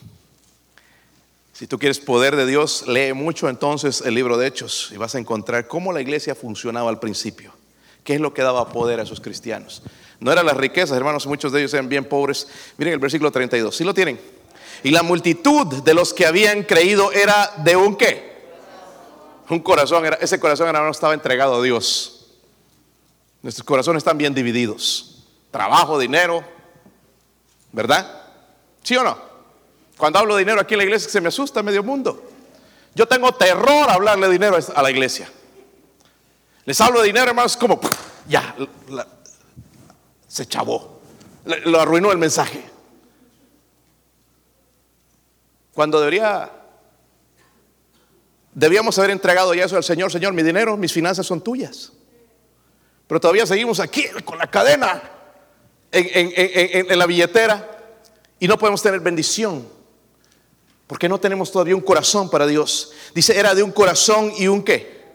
Si 1.52 1.66
tú 1.66 1.78
quieres 1.78 1.98
poder 1.98 2.36
de 2.36 2.46
Dios, 2.46 2.84
lee 2.86 3.12
mucho 3.12 3.48
entonces 3.48 4.00
el 4.06 4.14
libro 4.14 4.36
de 4.36 4.46
Hechos 4.46 4.90
y 4.92 4.96
vas 4.96 5.16
a 5.16 5.18
encontrar 5.18 5.66
cómo 5.66 5.92
la 5.92 6.00
iglesia 6.00 6.36
funcionaba 6.36 6.88
al 6.88 7.00
principio. 7.00 7.52
¿Qué 8.04 8.14
es 8.14 8.20
lo 8.20 8.32
que 8.32 8.42
daba 8.42 8.68
poder 8.68 9.00
a 9.00 9.02
esos 9.02 9.20
cristianos? 9.20 9.82
No 10.20 10.30
eran 10.30 10.46
las 10.46 10.56
riquezas, 10.56 10.96
hermanos, 10.96 11.26
muchos 11.26 11.50
de 11.50 11.58
ellos 11.58 11.74
eran 11.74 11.88
bien 11.88 12.04
pobres. 12.04 12.46
Miren 12.76 12.94
el 12.94 13.00
versículo 13.00 13.32
32, 13.32 13.74
¿sí 13.74 13.82
lo 13.82 13.92
tienen? 13.92 14.20
Y 14.84 14.90
la 14.90 15.02
multitud 15.02 15.82
de 15.82 15.94
los 15.94 16.14
que 16.14 16.26
habían 16.26 16.62
creído 16.62 17.10
era 17.10 17.52
de 17.58 17.74
un 17.74 17.96
qué? 17.96 18.38
Un 19.48 19.60
corazón, 19.60 20.04
ese 20.20 20.38
corazón 20.38 20.68
hermano 20.68 20.90
estaba 20.90 21.14
entregado 21.14 21.56
a 21.56 21.62
Dios. 21.62 22.26
Nuestros 23.42 23.64
corazones 23.64 24.00
están 24.00 24.16
bien 24.16 24.32
divididos. 24.32 25.24
Trabajo, 25.50 25.98
dinero, 25.98 26.44
¿verdad? 27.72 28.17
¿Sí 28.82 28.96
o 28.96 29.02
no? 29.02 29.18
Cuando 29.96 30.20
hablo 30.20 30.36
de 30.36 30.40
dinero 30.40 30.60
aquí 30.60 30.74
en 30.74 30.78
la 30.78 30.84
iglesia 30.84 31.10
se 31.10 31.20
me 31.20 31.28
asusta 31.28 31.62
medio 31.62 31.82
mundo. 31.82 32.30
Yo 32.94 33.06
tengo 33.06 33.32
terror 33.32 33.90
a 33.90 33.94
hablarle 33.94 34.28
dinero 34.28 34.56
a 34.74 34.82
la 34.82 34.90
iglesia. 34.90 35.30
Les 36.64 36.80
hablo 36.80 37.00
de 37.00 37.06
dinero, 37.06 37.28
hermanos, 37.28 37.56
como 37.56 37.80
ya 38.28 38.54
se 40.26 40.46
chavó, 40.46 41.00
lo 41.44 41.80
arruinó 41.80 42.12
el 42.12 42.18
mensaje. 42.18 42.62
Cuando 45.72 45.98
debería, 45.98 46.50
debíamos 48.52 48.98
haber 48.98 49.12
entregado 49.12 49.54
ya 49.54 49.64
eso 49.64 49.76
al 49.76 49.84
Señor, 49.84 50.12
Señor, 50.12 50.32
mi 50.32 50.42
dinero, 50.42 50.76
mis 50.76 50.92
finanzas 50.92 51.26
son 51.26 51.40
tuyas. 51.40 51.92
Pero 53.06 53.20
todavía 53.20 53.46
seguimos 53.46 53.80
aquí 53.80 54.06
con 54.24 54.38
la 54.38 54.48
cadena 54.48 55.02
en 55.90 56.98
la 56.98 57.06
billetera 57.06 57.77
y 58.38 58.48
no 58.48 58.58
podemos 58.58 58.82
tener 58.82 59.00
bendición. 59.00 59.66
Porque 60.86 61.08
no 61.08 61.20
tenemos 61.20 61.52
todavía 61.52 61.76
un 61.76 61.82
corazón 61.82 62.30
para 62.30 62.46
Dios. 62.46 62.92
Dice, 63.14 63.38
era 63.38 63.54
de 63.54 63.62
un 63.62 63.72
corazón 63.72 64.32
y 64.38 64.48
un 64.48 64.62
qué. 64.62 65.06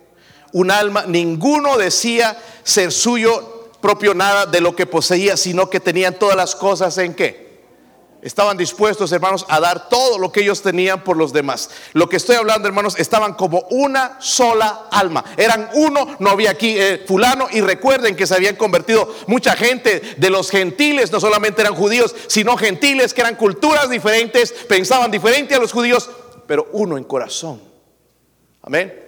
Un 0.52 0.70
alma. 0.70 1.06
Ninguno 1.08 1.78
decía 1.78 2.38
ser 2.64 2.92
suyo 2.92 3.70
propio 3.82 4.14
nada 4.14 4.46
de 4.46 4.62
lo 4.62 4.76
que 4.76 4.86
poseía, 4.86 5.36
sino 5.36 5.70
que 5.70 5.80
tenían 5.80 6.20
todas 6.20 6.36
las 6.38 6.56
cosas 6.56 6.98
en 7.00 7.16
qué 7.16 7.53
estaban 8.24 8.58
dispuestos, 8.58 9.12
hermanos, 9.12 9.46
a 9.50 9.60
dar 9.60 9.90
todo 9.90 10.18
lo 10.18 10.32
que 10.32 10.42
ellos 10.42 10.62
tenían 10.62 11.04
por 11.04 11.18
los 11.18 11.34
demás. 11.34 11.70
Lo 11.94 12.10
que 12.10 12.18
estoy 12.18 12.36
hablando, 12.36 12.68
hermanos, 12.68 12.98
estaban 12.98 13.34
como 13.34 13.60
una 13.70 14.18
sola 14.20 14.88
alma. 14.92 15.24
Eran 15.38 15.70
uno, 15.74 16.16
no 16.20 16.30
había 16.30 16.52
aquí 16.52 16.76
eh, 16.78 17.04
fulano. 17.06 17.48
Y 17.52 17.62
recuerden 17.62 18.16
que 18.16 18.26
se 18.26 18.36
habían 18.36 18.56
convertido 18.56 19.14
mucha 19.28 19.56
gente 19.56 20.02
de 20.18 20.30
los 20.30 20.50
gentiles, 20.50 21.12
no 21.12 21.20
solamente 21.20 21.62
eran 21.62 21.76
judíos, 21.76 22.16
sino 22.28 22.58
gentiles 22.58 23.14
que 23.14 23.22
eran 23.22 23.36
culturas 23.36 23.90
diferentes, 23.90 24.52
pensaban 24.68 25.12
diferente 25.12 25.56
a 25.56 25.60
los 25.60 25.72
judíos, 25.72 26.10
pero 26.48 26.70
uno 26.72 26.98
en 26.98 27.04
corazón. 27.04 27.62
Amén. 28.62 29.02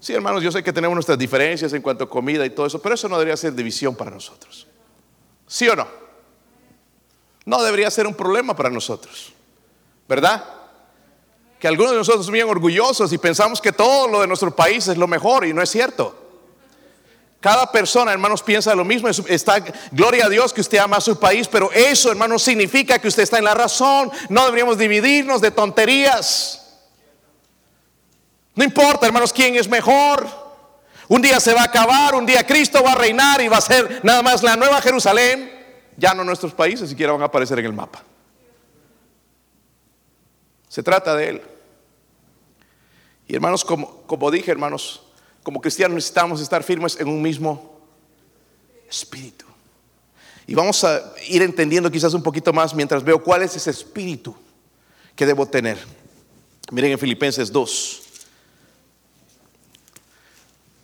Sí, 0.00 0.12
hermanos, 0.14 0.42
yo 0.42 0.52
sé 0.52 0.62
que 0.62 0.72
tenemos 0.72 0.94
nuestras 0.94 1.18
diferencias 1.18 1.72
en 1.72 1.82
cuanto 1.82 2.04
a 2.04 2.08
comida 2.08 2.46
y 2.46 2.50
todo 2.50 2.66
eso, 2.66 2.80
pero 2.80 2.94
eso 2.94 3.08
no 3.08 3.16
debería 3.16 3.36
ser 3.36 3.54
división 3.54 3.96
para 3.96 4.10
nosotros. 4.10 4.66
¿Sí 5.46 5.68
o 5.68 5.74
no? 5.74 6.07
No 7.48 7.62
debería 7.62 7.90
ser 7.90 8.06
un 8.06 8.12
problema 8.12 8.54
para 8.54 8.68
nosotros. 8.68 9.32
¿Verdad? 10.06 10.44
Que 11.58 11.66
algunos 11.66 11.92
de 11.92 11.96
nosotros 11.96 12.26
son 12.26 12.34
bien 12.34 12.46
orgullosos 12.46 13.10
y 13.10 13.16
pensamos 13.16 13.62
que 13.62 13.72
todo 13.72 14.06
lo 14.06 14.20
de 14.20 14.26
nuestro 14.26 14.54
país 14.54 14.86
es 14.86 14.98
lo 14.98 15.06
mejor 15.06 15.46
y 15.46 15.54
no 15.54 15.62
es 15.62 15.70
cierto. 15.70 16.14
Cada 17.40 17.72
persona, 17.72 18.12
hermanos, 18.12 18.42
piensa 18.42 18.74
lo 18.74 18.84
mismo. 18.84 19.08
Está, 19.08 19.64
gloria 19.92 20.26
a 20.26 20.28
Dios 20.28 20.52
que 20.52 20.60
usted 20.60 20.76
ama 20.76 20.98
a 20.98 21.00
su 21.00 21.18
país, 21.18 21.48
pero 21.48 21.72
eso, 21.72 22.10
hermanos, 22.10 22.42
significa 22.42 22.98
que 22.98 23.08
usted 23.08 23.22
está 23.22 23.38
en 23.38 23.44
la 23.44 23.54
razón. 23.54 24.10
No 24.28 24.44
deberíamos 24.44 24.76
dividirnos 24.76 25.40
de 25.40 25.50
tonterías. 25.50 26.82
No 28.54 28.62
importa, 28.62 29.06
hermanos, 29.06 29.32
quién 29.32 29.56
es 29.56 29.68
mejor. 29.68 30.26
Un 31.08 31.22
día 31.22 31.40
se 31.40 31.54
va 31.54 31.62
a 31.62 31.64
acabar, 31.64 32.14
un 32.14 32.26
día 32.26 32.46
Cristo 32.46 32.82
va 32.82 32.92
a 32.92 32.96
reinar 32.96 33.40
y 33.40 33.48
va 33.48 33.56
a 33.56 33.62
ser 33.62 34.00
nada 34.02 34.20
más 34.20 34.42
la 34.42 34.54
nueva 34.54 34.82
Jerusalén 34.82 35.57
ya 35.98 36.14
no 36.14 36.22
nuestros 36.22 36.54
países 36.54 36.88
siquiera 36.88 37.12
van 37.12 37.22
a 37.22 37.24
aparecer 37.24 37.58
en 37.58 37.66
el 37.66 37.72
mapa. 37.72 38.04
Se 40.68 40.82
trata 40.82 41.16
de 41.16 41.28
Él. 41.28 41.42
Y 43.26 43.34
hermanos, 43.34 43.64
como, 43.64 44.02
como 44.02 44.30
dije, 44.30 44.52
hermanos, 44.52 45.02
como 45.42 45.60
cristianos 45.60 45.96
necesitamos 45.96 46.40
estar 46.40 46.62
firmes 46.62 46.98
en 47.00 47.08
un 47.08 47.20
mismo 47.20 47.80
espíritu. 48.88 49.44
Y 50.46 50.54
vamos 50.54 50.84
a 50.84 51.12
ir 51.26 51.42
entendiendo 51.42 51.90
quizás 51.90 52.14
un 52.14 52.22
poquito 52.22 52.52
más 52.52 52.74
mientras 52.74 53.02
veo 53.02 53.22
cuál 53.22 53.42
es 53.42 53.56
ese 53.56 53.70
espíritu 53.70 54.36
que 55.16 55.26
debo 55.26 55.46
tener. 55.46 55.78
Miren 56.70 56.92
en 56.92 56.98
Filipenses 56.98 57.50
2. 57.50 58.02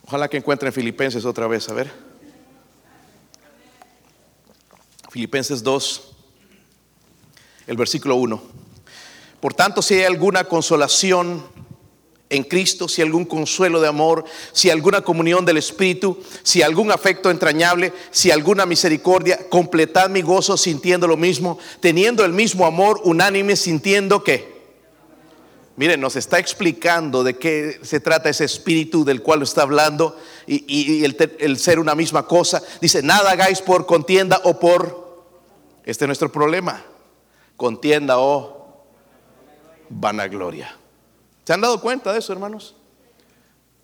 Ojalá 0.07 0.29
que 0.29 0.38
encuentren 0.38 0.72
Filipenses 0.72 1.24
otra 1.24 1.46
vez, 1.46 1.68
a 1.68 1.72
ver. 1.72 2.13
Filipenses 5.14 5.62
2, 5.62 6.03
el 7.68 7.77
versículo 7.77 8.16
1. 8.16 8.42
Por 9.38 9.55
tanto, 9.55 9.81
si 9.81 9.94
hay 9.94 10.03
alguna 10.03 10.42
consolación 10.42 11.40
en 12.31 12.42
Cristo, 12.42 12.88
si 12.88 13.00
algún 13.00 13.24
consuelo 13.24 13.81
de 13.81 13.87
amor, 13.87 14.24
si 14.50 14.70
alguna 14.70 15.03
comunión 15.03 15.44
del 15.44 15.59
Espíritu, 15.59 16.18
si 16.42 16.62
algún 16.62 16.90
afecto 16.90 17.31
entrañable, 17.31 17.92
si 18.11 18.33
alguna 18.33 18.66
misericordia, 18.66 19.48
completad 19.48 20.11
mi 20.11 20.20
gozo 20.20 20.57
sintiendo 20.57 21.07
lo 21.07 21.16
mismo, 21.16 21.61
teniendo 21.79 22.24
el 22.24 22.33
mismo 22.33 22.66
amor 22.66 23.00
unánime, 23.05 23.55
sintiendo 23.55 24.24
que 24.24 24.55
Miren, 25.77 26.00
nos 26.00 26.14
está 26.14 26.38
explicando 26.38 27.24
de 27.24 27.37
qué 27.37 27.81
se 27.83 27.98
trata 27.98 28.29
ese 28.29 28.44
espíritu 28.44 29.05
del 29.05 29.22
cual 29.22 29.42
está 29.42 29.62
hablando 29.62 30.16
y, 30.46 31.05
el, 31.05 31.59
ser 31.59 31.81
una 31.81 31.96
misma 31.96 32.27
cosa. 32.29 32.62
Dice, 32.81 33.03
nada 33.03 33.33
hagáis 33.33 33.61
por 33.61 33.87
contienda 33.87 34.40
o 34.44 34.59
por... 34.59 35.03
Este 35.85 36.05
es 36.05 36.07
nuestro 36.07 36.33
problema. 36.33 36.83
Contienda 37.57 38.18
o 38.18 38.85
vanagloria. 39.88 40.77
¿Se 41.44 41.53
han 41.53 41.61
dado 41.61 41.81
cuenta 41.81 42.12
de 42.12 42.18
eso, 42.18 42.33
hermanos? 42.33 42.75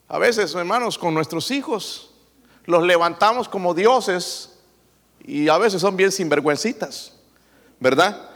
A 0.08 0.18
veces, 0.18 0.54
hermanos, 0.54 0.98
con 0.98 1.14
nuestros 1.14 1.50
hijos 1.50 2.14
los 2.64 2.82
levantamos 2.82 3.48
como 3.48 3.74
dioses 3.74 4.58
y 5.24 5.48
a 5.48 5.58
veces 5.58 5.80
son 5.80 5.96
bien 5.96 6.10
sinvergüencitas, 6.10 7.14
¿verdad? 7.78 8.30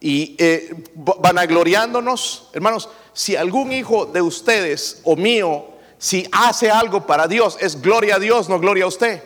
y 0.00 0.34
eh, 0.38 0.74
vanagloriándonos, 0.94 2.48
hermanos, 2.54 2.88
si 3.12 3.36
algún 3.36 3.70
hijo 3.70 4.06
de 4.06 4.22
ustedes 4.22 5.02
o 5.04 5.14
mío, 5.14 5.66
si 5.98 6.26
hace 6.32 6.70
algo 6.70 7.06
para 7.06 7.28
Dios, 7.28 7.58
es 7.60 7.80
gloria 7.80 8.16
a 8.16 8.18
Dios, 8.18 8.48
no 8.48 8.58
gloria 8.58 8.84
a 8.84 8.88
usted. 8.88 9.22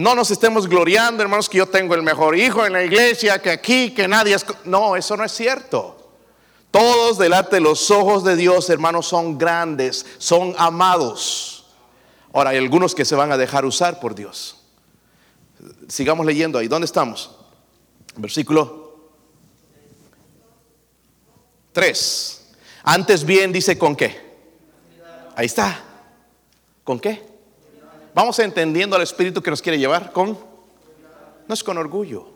No 0.00 0.14
nos 0.14 0.30
estemos 0.30 0.66
gloriando, 0.66 1.22
hermanos, 1.22 1.46
que 1.46 1.58
yo 1.58 1.66
tengo 1.66 1.94
el 1.94 2.02
mejor 2.02 2.34
hijo 2.34 2.64
en 2.64 2.72
la 2.72 2.82
iglesia, 2.82 3.38
que 3.42 3.50
aquí, 3.50 3.90
que 3.90 4.08
nadie 4.08 4.34
es... 4.34 4.46
No, 4.64 4.96
eso 4.96 5.14
no 5.14 5.24
es 5.24 5.32
cierto. 5.32 6.14
Todos 6.70 7.18
delante 7.18 7.56
de 7.56 7.60
los 7.60 7.90
ojos 7.90 8.24
de 8.24 8.34
Dios, 8.34 8.70
hermanos, 8.70 9.06
son 9.06 9.36
grandes, 9.36 10.06
son 10.16 10.54
amados. 10.56 11.66
Ahora, 12.32 12.48
hay 12.48 12.56
algunos 12.56 12.94
que 12.94 13.04
se 13.04 13.14
van 13.14 13.30
a 13.30 13.36
dejar 13.36 13.66
usar 13.66 14.00
por 14.00 14.14
Dios. 14.14 14.62
Sigamos 15.86 16.24
leyendo 16.24 16.58
ahí. 16.58 16.66
¿Dónde 16.66 16.86
estamos? 16.86 17.36
Versículo 18.16 19.10
3. 21.72 22.52
Antes 22.84 23.22
bien 23.22 23.52
dice 23.52 23.76
con 23.76 23.94
qué. 23.94 24.18
Ahí 25.36 25.44
está. 25.44 25.78
¿Con 26.84 26.98
qué? 26.98 27.29
Vamos 28.20 28.38
entendiendo 28.38 28.96
al 28.96 29.00
Espíritu 29.00 29.42
que 29.42 29.48
nos 29.48 29.62
quiere 29.62 29.78
llevar 29.78 30.12
con... 30.12 30.38
No 31.48 31.54
es 31.54 31.64
con 31.64 31.78
orgullo. 31.78 32.28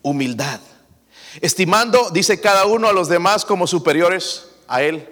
Humildad. 0.00 0.58
Estimando, 1.42 2.08
dice 2.08 2.40
cada 2.40 2.64
uno 2.64 2.88
a 2.88 2.94
los 2.94 3.06
demás 3.06 3.44
como 3.44 3.66
superiores 3.66 4.48
a 4.66 4.80
él. 4.82 5.06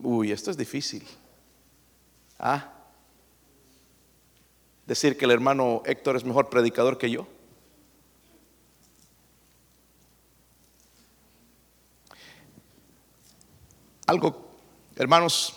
Uy, 0.00 0.30
esto 0.30 0.52
es 0.52 0.56
difícil. 0.56 1.04
¿Ah? 2.38 2.72
Decir 4.86 5.18
que 5.18 5.24
el 5.24 5.32
hermano 5.32 5.82
Héctor 5.84 6.14
es 6.14 6.22
mejor 6.22 6.48
predicador 6.48 6.98
que 6.98 7.10
yo. 7.10 7.26
Algo, 14.06 14.48
hermanos, 14.94 15.52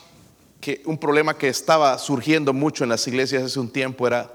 que 0.60 0.82
un 0.86 0.98
problema 0.98 1.38
que 1.38 1.48
estaba 1.48 1.98
surgiendo 1.98 2.54
mucho 2.54 2.84
en 2.84 2.90
las 2.90 3.08
iglesias 3.08 3.44
hace 3.44 3.60
un 3.60 3.72
tiempo 3.72 4.08
era, 4.08 4.32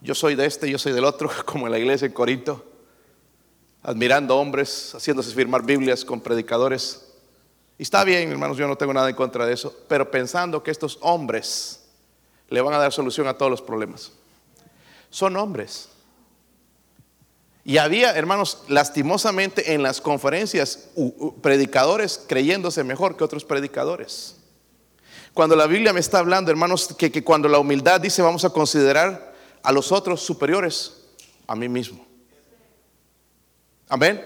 yo 0.00 0.14
soy 0.14 0.34
de 0.34 0.46
este, 0.46 0.70
yo 0.70 0.78
soy 0.78 0.92
del 0.92 1.04
otro, 1.04 1.30
como 1.46 1.66
en 1.66 1.72
la 1.72 1.78
iglesia 1.78 2.06
en 2.06 2.12
Corinto, 2.12 2.64
admirando 3.82 4.36
hombres, 4.38 4.92
haciéndose 4.94 5.34
firmar 5.34 5.64
Biblias 5.64 6.04
con 6.04 6.20
predicadores. 6.20 7.08
Y 7.78 7.82
está 7.82 8.04
bien, 8.04 8.30
hermanos, 8.30 8.56
yo 8.56 8.68
no 8.68 8.76
tengo 8.76 8.94
nada 8.94 9.08
en 9.08 9.16
contra 9.16 9.44
de 9.44 9.54
eso, 9.54 9.74
pero 9.88 10.10
pensando 10.10 10.62
que 10.62 10.70
estos 10.70 10.98
hombres 11.00 11.80
le 12.48 12.60
van 12.60 12.74
a 12.74 12.78
dar 12.78 12.92
solución 12.92 13.26
a 13.26 13.34
todos 13.34 13.50
los 13.50 13.62
problemas. 13.62 14.12
Son 15.10 15.36
hombres. 15.36 15.88
Y 17.64 17.78
había, 17.78 18.12
hermanos, 18.12 18.64
lastimosamente 18.68 19.74
en 19.74 19.82
las 19.82 20.00
conferencias, 20.00 20.90
predicadores 21.40 22.20
creyéndose 22.26 22.84
mejor 22.84 23.16
que 23.16 23.24
otros 23.24 23.44
predicadores. 23.44 24.36
Cuando 25.34 25.56
la 25.56 25.66
Biblia 25.66 25.92
me 25.92 26.00
está 26.00 26.18
hablando, 26.18 26.50
hermanos, 26.50 26.94
que, 26.98 27.10
que 27.10 27.24
cuando 27.24 27.48
la 27.48 27.58
humildad 27.58 28.00
dice 28.00 28.20
vamos 28.22 28.44
a 28.44 28.50
considerar 28.50 29.32
a 29.62 29.72
los 29.72 29.92
otros 29.92 30.20
superiores 30.20 31.02
a 31.46 31.54
mí 31.54 31.68
mismo. 31.68 32.04
Amén. 33.88 34.24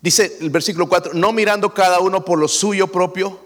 Dice 0.00 0.38
el 0.40 0.50
versículo 0.50 0.88
4, 0.88 1.14
no 1.14 1.32
mirando 1.32 1.72
cada 1.72 2.00
uno 2.00 2.24
por 2.24 2.38
lo 2.38 2.48
suyo 2.48 2.88
propio, 2.88 3.38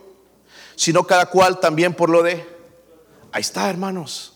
sino 0.75 1.07
cada 1.07 1.27
cual 1.27 1.61
también 1.61 1.95
por 1.95 2.09
lo 2.09 2.23
de... 2.23 2.47
Ahí 3.33 3.43
está, 3.43 3.69
hermanos. 3.69 4.33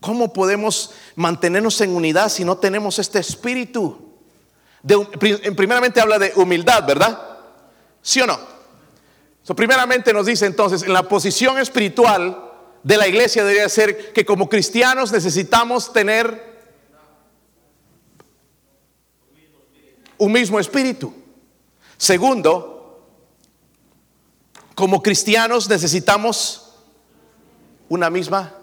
¿Cómo 0.00 0.32
podemos 0.32 0.90
mantenernos 1.14 1.80
en 1.80 1.94
unidad 1.94 2.28
si 2.28 2.44
no 2.44 2.58
tenemos 2.58 2.98
este 2.98 3.18
espíritu? 3.18 4.12
De, 4.82 4.98
primeramente 5.56 6.00
habla 6.00 6.18
de 6.18 6.32
humildad, 6.36 6.84
¿verdad? 6.86 7.38
¿Sí 8.02 8.20
o 8.20 8.26
no? 8.26 8.38
Primeramente 9.56 10.12
nos 10.12 10.26
dice 10.26 10.46
entonces, 10.46 10.82
en 10.82 10.92
la 10.92 11.08
posición 11.08 11.58
espiritual 11.58 12.50
de 12.82 12.96
la 12.96 13.08
iglesia 13.08 13.44
debería 13.44 13.68
ser 13.68 14.12
que 14.12 14.24
como 14.24 14.48
cristianos 14.48 15.12
necesitamos 15.12 15.92
tener 15.92 16.52
un 20.18 20.32
mismo 20.32 20.60
espíritu. 20.60 21.12
Segundo, 21.96 23.04
como 24.74 25.02
cristianos 25.02 25.68
necesitamos 25.68 26.74
una 27.88 28.08
misma 28.10 28.54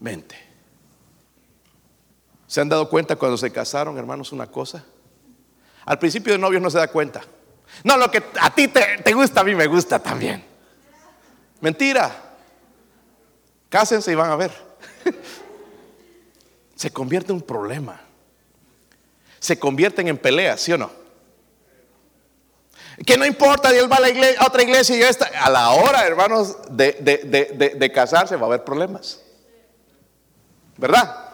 mente. 0.00 0.36
¿Se 2.46 2.60
han 2.60 2.68
dado 2.68 2.88
cuenta 2.88 3.16
cuando 3.16 3.36
se 3.36 3.50
casaron, 3.50 3.98
hermanos, 3.98 4.32
una 4.32 4.46
cosa? 4.46 4.84
Al 5.84 5.98
principio 5.98 6.32
de 6.32 6.38
novios 6.38 6.62
no 6.62 6.70
se 6.70 6.78
da 6.78 6.88
cuenta. 6.88 7.22
No, 7.84 7.96
lo 7.96 8.10
que 8.10 8.22
a 8.40 8.54
ti 8.54 8.68
te, 8.68 9.12
gusta, 9.12 9.40
a 9.40 9.44
mí 9.44 9.54
me 9.54 9.66
gusta 9.66 9.98
también. 9.98 10.44
Mentira. 11.60 12.10
Cásense 13.68 14.12
y 14.12 14.14
van 14.14 14.30
a 14.30 14.36
ver. 14.36 14.52
se 16.74 16.90
convierte 16.90 17.32
en 17.32 17.36
un 17.36 17.42
problema. 17.42 18.00
Se 19.38 19.58
convierten 19.58 20.08
en 20.08 20.18
peleas, 20.18 20.60
¿sí 20.60 20.72
o 20.72 20.78
no? 20.78 20.90
Que 23.04 23.18
no 23.18 23.26
importa, 23.26 23.70
Dios 23.70 23.90
va 23.90 23.96
a, 23.96 24.00
la 24.00 24.08
a 24.38 24.46
otra 24.46 24.62
iglesia 24.62 24.96
y 24.96 25.00
yo 25.00 25.06
está. 25.06 25.26
A 25.26 25.50
la 25.50 25.70
hora, 25.70 26.06
hermanos, 26.06 26.56
de 26.70 27.92
casarse 27.94 28.36
va 28.36 28.42
a 28.42 28.46
haber 28.46 28.64
problemas. 28.64 29.20
¿Verdad? 30.78 31.26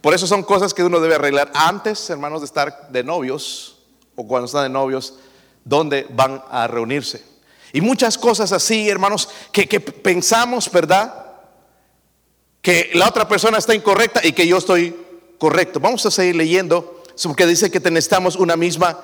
Por 0.00 0.12
eso 0.12 0.26
son 0.26 0.42
cosas 0.42 0.74
que 0.74 0.84
uno 0.84 1.00
debe 1.00 1.14
arreglar 1.14 1.50
antes, 1.54 2.10
hermanos, 2.10 2.42
de 2.42 2.44
estar 2.44 2.88
de 2.90 3.02
novios 3.02 3.78
o 4.14 4.26
cuando 4.28 4.46
están 4.46 4.64
de 4.64 4.68
novios, 4.68 5.14
donde 5.64 6.06
van 6.10 6.42
a 6.50 6.66
reunirse. 6.66 7.22
Y 7.72 7.80
muchas 7.80 8.18
cosas 8.18 8.52
así, 8.52 8.88
hermanos, 8.88 9.28
que, 9.50 9.80
pensamos, 9.80 10.70
¿verdad? 10.70 11.26
Que 12.62 12.90
la 12.94 13.08
otra 13.08 13.26
persona 13.26 13.58
está 13.58 13.74
incorrecta 13.74 14.20
y 14.24 14.32
que 14.32 14.46
yo 14.46 14.58
estoy 14.58 14.94
correcto. 15.38 15.80
Vamos 15.80 16.06
a 16.06 16.10
seguir 16.10 16.36
leyendo, 16.36 17.02
porque 17.24 17.46
dice 17.46 17.70
que 17.70 17.80
necesitamos 17.90 18.36
una 18.36 18.56
misma 18.56 19.00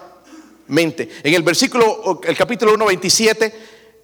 mente. 0.69 1.09
En 1.25 1.35
el 1.35 1.43
versículo, 1.43 2.21
el 2.23 2.37
capítulo 2.37 2.75
1, 2.75 2.87
27, 2.87 3.55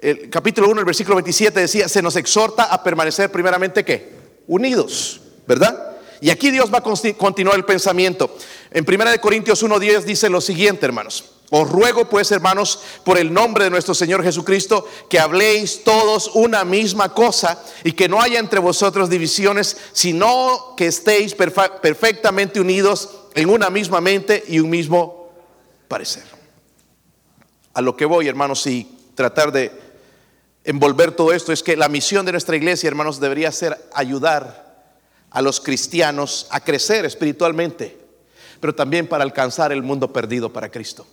el 0.01 0.31
capítulo 0.31 0.69
1, 0.69 0.81
el 0.81 0.87
versículo 0.87 1.16
27 1.16 1.61
decía, 1.61 1.88
se 1.88 2.03
nos 2.03 2.16
exhorta 2.16 2.64
a 2.64 2.83
permanecer 2.83 3.31
primeramente, 3.31 3.85
¿qué? 3.85 4.16
Unidos. 4.49 5.21
¿verdad? 5.47 5.97
Y 6.21 6.31
aquí 6.31 6.51
Dios 6.51 6.73
va 6.73 6.79
a 6.79 6.83
continuar 6.83 7.57
el 7.57 7.64
pensamiento. 7.64 8.37
En 8.71 8.85
1 8.88 9.21
Corintios 9.21 9.62
1.10 9.62 10.03
dice 10.03 10.29
lo 10.29 10.40
siguiente, 10.40 10.87
hermanos. 10.87 11.36
Os 11.51 11.71
ruego 11.71 12.09
pues, 12.09 12.33
hermanos, 12.33 12.81
por 13.05 13.19
el 13.19 13.33
nombre 13.33 13.65
de 13.65 13.71
nuestro 13.71 13.95
Señor 13.95 14.23
Jesucristo, 14.23 14.87
que 15.09 15.21
habléis 15.21 15.85
todos 15.85 16.31
una 16.35 16.65
misma 16.65 17.15
cosa 17.15 17.63
y 17.85 17.93
que 17.93 18.09
no 18.09 18.21
haya 18.21 18.41
entre 18.41 18.59
vosotros 18.59 19.09
divisiones, 19.09 19.77
sino 19.93 20.75
que 20.77 20.87
estéis 20.87 21.35
perfectamente 21.35 22.61
unidos 22.61 23.11
en 23.35 23.49
una 23.49 23.71
misma 23.71 24.01
mente 24.01 24.43
y 24.49 24.59
un 24.59 24.71
mismo 24.71 25.31
parecer. 25.87 26.25
A 27.75 27.81
lo 27.81 27.97
que 27.97 28.07
voy, 28.07 28.27
hermanos, 28.27 28.67
y 28.67 28.91
tratar 29.15 29.53
de 29.53 29.71
envolver 30.65 31.13
todo 31.13 31.33
esto 31.33 31.53
es 31.53 31.63
que 31.63 31.77
la 31.77 31.89
misión 31.89 32.27
de 32.27 32.33
nuestra 32.33 32.57
iglesia, 32.57 32.89
hermanos, 32.89 33.21
debería 33.21 33.53
ser 33.53 33.79
ayudar 33.95 34.67
a 35.31 35.43
los 35.43 35.61
cristianos 35.61 36.49
a 36.51 36.59
crecer 36.59 37.05
espiritualmente, 37.05 37.97
pero 38.59 38.75
también 38.75 39.07
para 39.07 39.23
alcanzar 39.23 39.71
el 39.71 39.85
mundo 39.85 40.13
perdido 40.13 40.53
para 40.53 40.71
Cristo. 40.71 41.07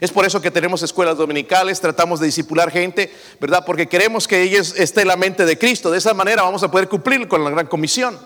Es 0.00 0.10
por 0.10 0.24
eso 0.24 0.40
que 0.40 0.50
tenemos 0.50 0.82
escuelas 0.82 1.16
dominicales, 1.16 1.80
tratamos 1.80 2.20
de 2.20 2.26
disipular 2.26 2.70
gente, 2.70 3.14
¿verdad? 3.40 3.64
Porque 3.64 3.88
queremos 3.88 4.26
que 4.26 4.42
ellos 4.42 4.74
esté 4.76 5.02
en 5.02 5.08
la 5.08 5.16
mente 5.16 5.44
de 5.44 5.58
Cristo. 5.58 5.90
De 5.90 5.98
esa 5.98 6.14
manera 6.14 6.42
vamos 6.42 6.62
a 6.62 6.70
poder 6.70 6.88
cumplir 6.88 7.28
con 7.28 7.44
la 7.44 7.50
gran 7.50 7.66
comisión. 7.66 8.18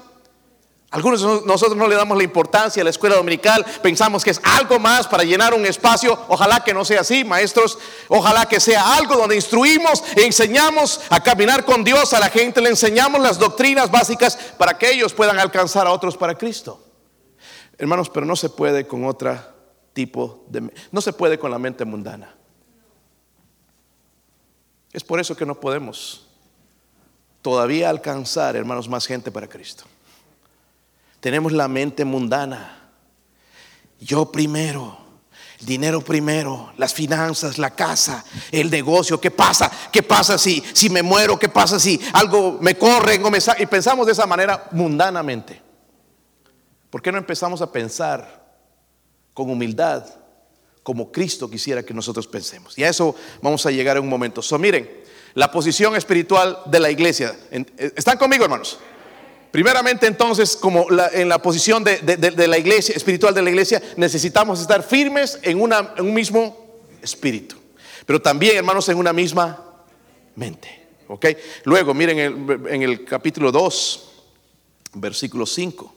Algunos 0.90 1.20
de 1.20 1.46
nosotros 1.46 1.76
no 1.76 1.88
le 1.88 1.96
damos 1.96 2.16
la 2.16 2.22
importancia 2.22 2.81
a 2.81 2.85
la 2.85 2.90
escuela 2.90 3.16
dominical, 3.16 3.66
pensamos 3.83 4.22
que 4.22 4.31
es 4.31 4.40
algo 4.44 4.79
más 4.79 5.09
para 5.09 5.24
llenar 5.24 5.52
un 5.52 5.66
espacio. 5.66 6.16
Ojalá 6.29 6.62
que 6.62 6.72
no 6.72 6.85
sea 6.85 7.00
así, 7.00 7.24
maestros. 7.24 7.76
Ojalá 8.09 8.46
que 8.46 8.61
sea 8.61 8.94
algo 8.96 9.16
donde 9.16 9.35
instruimos 9.35 10.05
e 10.14 10.24
enseñamos 10.24 11.00
a 11.11 11.20
caminar 11.22 11.64
con 11.64 11.83
Dios 11.83 12.14
a 12.14 12.20
la 12.20 12.31
gente, 12.31 12.61
le 12.61 12.70
enseñamos 12.70 13.20
las 13.20 13.38
doctrinas 13.38 13.90
básicas 13.90 14.38
para 14.57 14.79
que 14.79 14.92
ellos 14.92 15.12
puedan 15.12 15.38
alcanzar 15.40 15.88
a 15.88 15.92
otros 15.92 16.16
para 16.16 16.37
Cristo. 16.37 16.81
Hermanos, 17.76 18.09
pero 18.09 18.24
no 18.24 18.37
se 18.37 18.48
puede 18.48 18.87
con 18.87 19.05
otro 19.05 19.56
tipo 19.96 20.44
de... 20.50 20.70
No 20.92 21.00
se 21.00 21.14
puede 21.14 21.38
con 21.38 21.50
la 21.50 21.59
mente 21.59 21.87
mundana. 21.87 22.35
Es 24.92 25.02
por 25.02 25.18
eso 25.18 25.35
que 25.35 25.46
no 25.46 25.59
podemos 25.59 26.26
todavía 27.40 27.88
alcanzar, 27.88 28.56
hermanos, 28.56 28.90
más 28.90 29.06
gente 29.06 29.30
para 29.30 29.48
Cristo. 29.48 29.85
Tenemos 31.20 31.52
la 31.52 31.66
mente 31.66 32.04
mundana. 32.04 32.90
Yo 33.98 34.30
primero, 34.30 34.98
el 35.61 35.66
dinero 35.66 36.02
primero, 36.02 36.74
las 36.76 36.92
finanzas, 36.92 37.56
la 37.56 37.70
casa, 37.70 38.22
el 38.52 38.70
negocio. 38.70 39.18
¿Qué 39.18 39.30
pasa? 39.30 39.72
¿Qué 39.90 40.02
pasa 40.02 40.37
si, 40.37 40.62
si 40.74 40.90
me 40.90 41.02
muero? 41.02 41.38
¿Qué 41.38 41.48
pasa 41.48 41.80
si 41.80 41.98
algo 42.12 42.59
me 42.61 42.76
corre 42.76 43.18
Y 43.59 43.66
pensamos 43.66 44.04
de 44.04 44.12
esa 44.12 44.26
manera 44.26 44.68
mundanamente. 44.72 45.62
¿Por 46.90 47.00
qué 47.00 47.11
no 47.11 47.16
empezamos 47.16 47.62
a 47.62 47.72
pensar 47.72 48.45
con 49.37 49.51
humildad 49.51 50.03
como 50.83 51.12
Cristo 51.12 51.51
quisiera 51.51 51.83
que 51.83 51.92
nosotros 51.92 52.27
pensemos? 52.27 52.79
Y 52.79 52.85
a 52.85 52.88
eso 52.88 53.14
vamos 53.42 53.66
a 53.66 53.70
llegar 53.70 53.99
en 53.99 54.03
un 54.03 54.09
momento. 54.09 54.40
So, 54.40 54.59
miren, 54.59 54.88
la 55.35 55.51
posición 55.51 55.94
espiritual 55.94 56.61
de 56.64 56.81
la 56.81 56.90
iglesia. 56.90 57.37
¿Están 57.77 58.16
conmigo, 58.16 58.44
hermanos? 58.44 58.79
Primeramente 59.51 60.07
entonces, 60.07 60.57
como 60.57 60.87
en 61.12 61.29
la 61.29 61.42
posición 61.42 61.85
de, 61.85 62.46
la 62.49 62.57
iglesia, 62.57 62.94
espiritual 62.96 63.35
de 63.35 63.42
la 63.42 63.51
iglesia, 63.51 63.83
necesitamos 63.99 64.59
estar 64.59 64.83
firmes 64.83 65.38
en, 65.42 65.61
un 65.61 66.14
mismo 66.14 66.81
espíritu. 67.03 67.57
Pero 68.07 68.22
también, 68.22 68.57
hermanos, 68.57 68.88
en 68.88 68.96
una 68.96 69.12
misma 69.12 69.62
mente. 70.35 70.87
¿Ok? 71.09 71.27
Luego, 71.64 71.92
miren 71.92 72.18
en 72.70 72.83
el 72.83 73.05
capítulo 73.05 73.53
2, 73.53 74.09
versículo 74.94 75.44
5. 75.44 75.94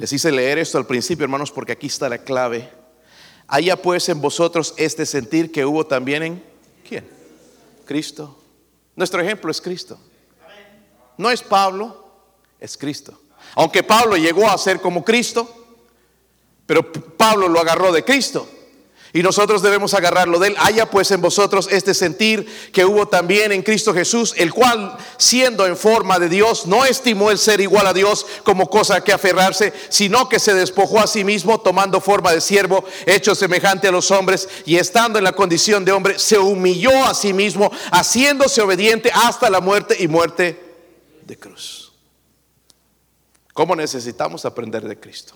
Les 0.00 0.12
hice 0.12 0.32
leer 0.32 0.58
esto 0.58 0.78
al 0.78 0.86
principio, 0.86 1.24
hermanos, 1.24 1.52
porque 1.52 1.72
aquí 1.72 1.86
está 1.86 2.08
la 2.08 2.18
clave. 2.18 2.70
Haya 3.46 3.76
pues 3.76 4.08
en 4.08 4.20
vosotros 4.20 4.74
este 4.76 5.04
sentir 5.04 5.52
que 5.52 5.66
hubo 5.66 5.86
también 5.86 6.22
en 6.22 6.44
¿quién? 6.88 7.06
Cristo 7.84 8.40
nuestro 9.00 9.22
ejemplo 9.22 9.50
es 9.50 9.62
Cristo. 9.62 9.98
No 11.16 11.30
es 11.30 11.42
Pablo, 11.42 12.04
es 12.58 12.76
Cristo. 12.76 13.18
Aunque 13.54 13.82
Pablo 13.82 14.14
llegó 14.16 14.46
a 14.46 14.58
ser 14.58 14.78
como 14.78 15.02
Cristo, 15.02 15.48
pero 16.66 16.92
Pablo 16.92 17.48
lo 17.48 17.60
agarró 17.60 17.92
de 17.92 18.04
Cristo. 18.04 18.46
Y 19.12 19.22
nosotros 19.22 19.60
debemos 19.60 19.92
agarrarlo 19.94 20.38
de 20.38 20.48
él. 20.48 20.56
Haya 20.58 20.88
pues 20.88 21.10
en 21.10 21.20
vosotros 21.20 21.68
este 21.70 21.94
sentir 21.94 22.46
que 22.72 22.84
hubo 22.84 23.08
también 23.08 23.50
en 23.50 23.62
Cristo 23.62 23.92
Jesús, 23.92 24.34
el 24.36 24.52
cual, 24.52 24.96
siendo 25.16 25.66
en 25.66 25.76
forma 25.76 26.20
de 26.20 26.28
Dios, 26.28 26.66
no 26.66 26.84
estimó 26.84 27.32
el 27.32 27.38
ser 27.38 27.60
igual 27.60 27.88
a 27.88 27.92
Dios 27.92 28.24
como 28.44 28.70
cosa 28.70 29.02
que 29.02 29.12
aferrarse, 29.12 29.72
sino 29.88 30.28
que 30.28 30.38
se 30.38 30.54
despojó 30.54 31.00
a 31.00 31.08
sí 31.08 31.24
mismo, 31.24 31.60
tomando 31.60 32.00
forma 32.00 32.32
de 32.32 32.40
siervo, 32.40 32.84
hecho 33.04 33.34
semejante 33.34 33.88
a 33.88 33.92
los 33.92 34.12
hombres, 34.12 34.48
y 34.64 34.76
estando 34.76 35.18
en 35.18 35.24
la 35.24 35.32
condición 35.32 35.84
de 35.84 35.92
hombre, 35.92 36.18
se 36.18 36.38
humilló 36.38 37.04
a 37.04 37.14
sí 37.14 37.32
mismo, 37.32 37.72
haciéndose 37.90 38.62
obediente 38.62 39.10
hasta 39.12 39.50
la 39.50 39.60
muerte 39.60 39.96
y 39.98 40.06
muerte 40.06 40.62
de 41.22 41.36
cruz. 41.36 41.92
¿Cómo 43.52 43.74
necesitamos 43.74 44.44
aprender 44.44 44.86
de 44.86 44.98
Cristo? 44.98 45.34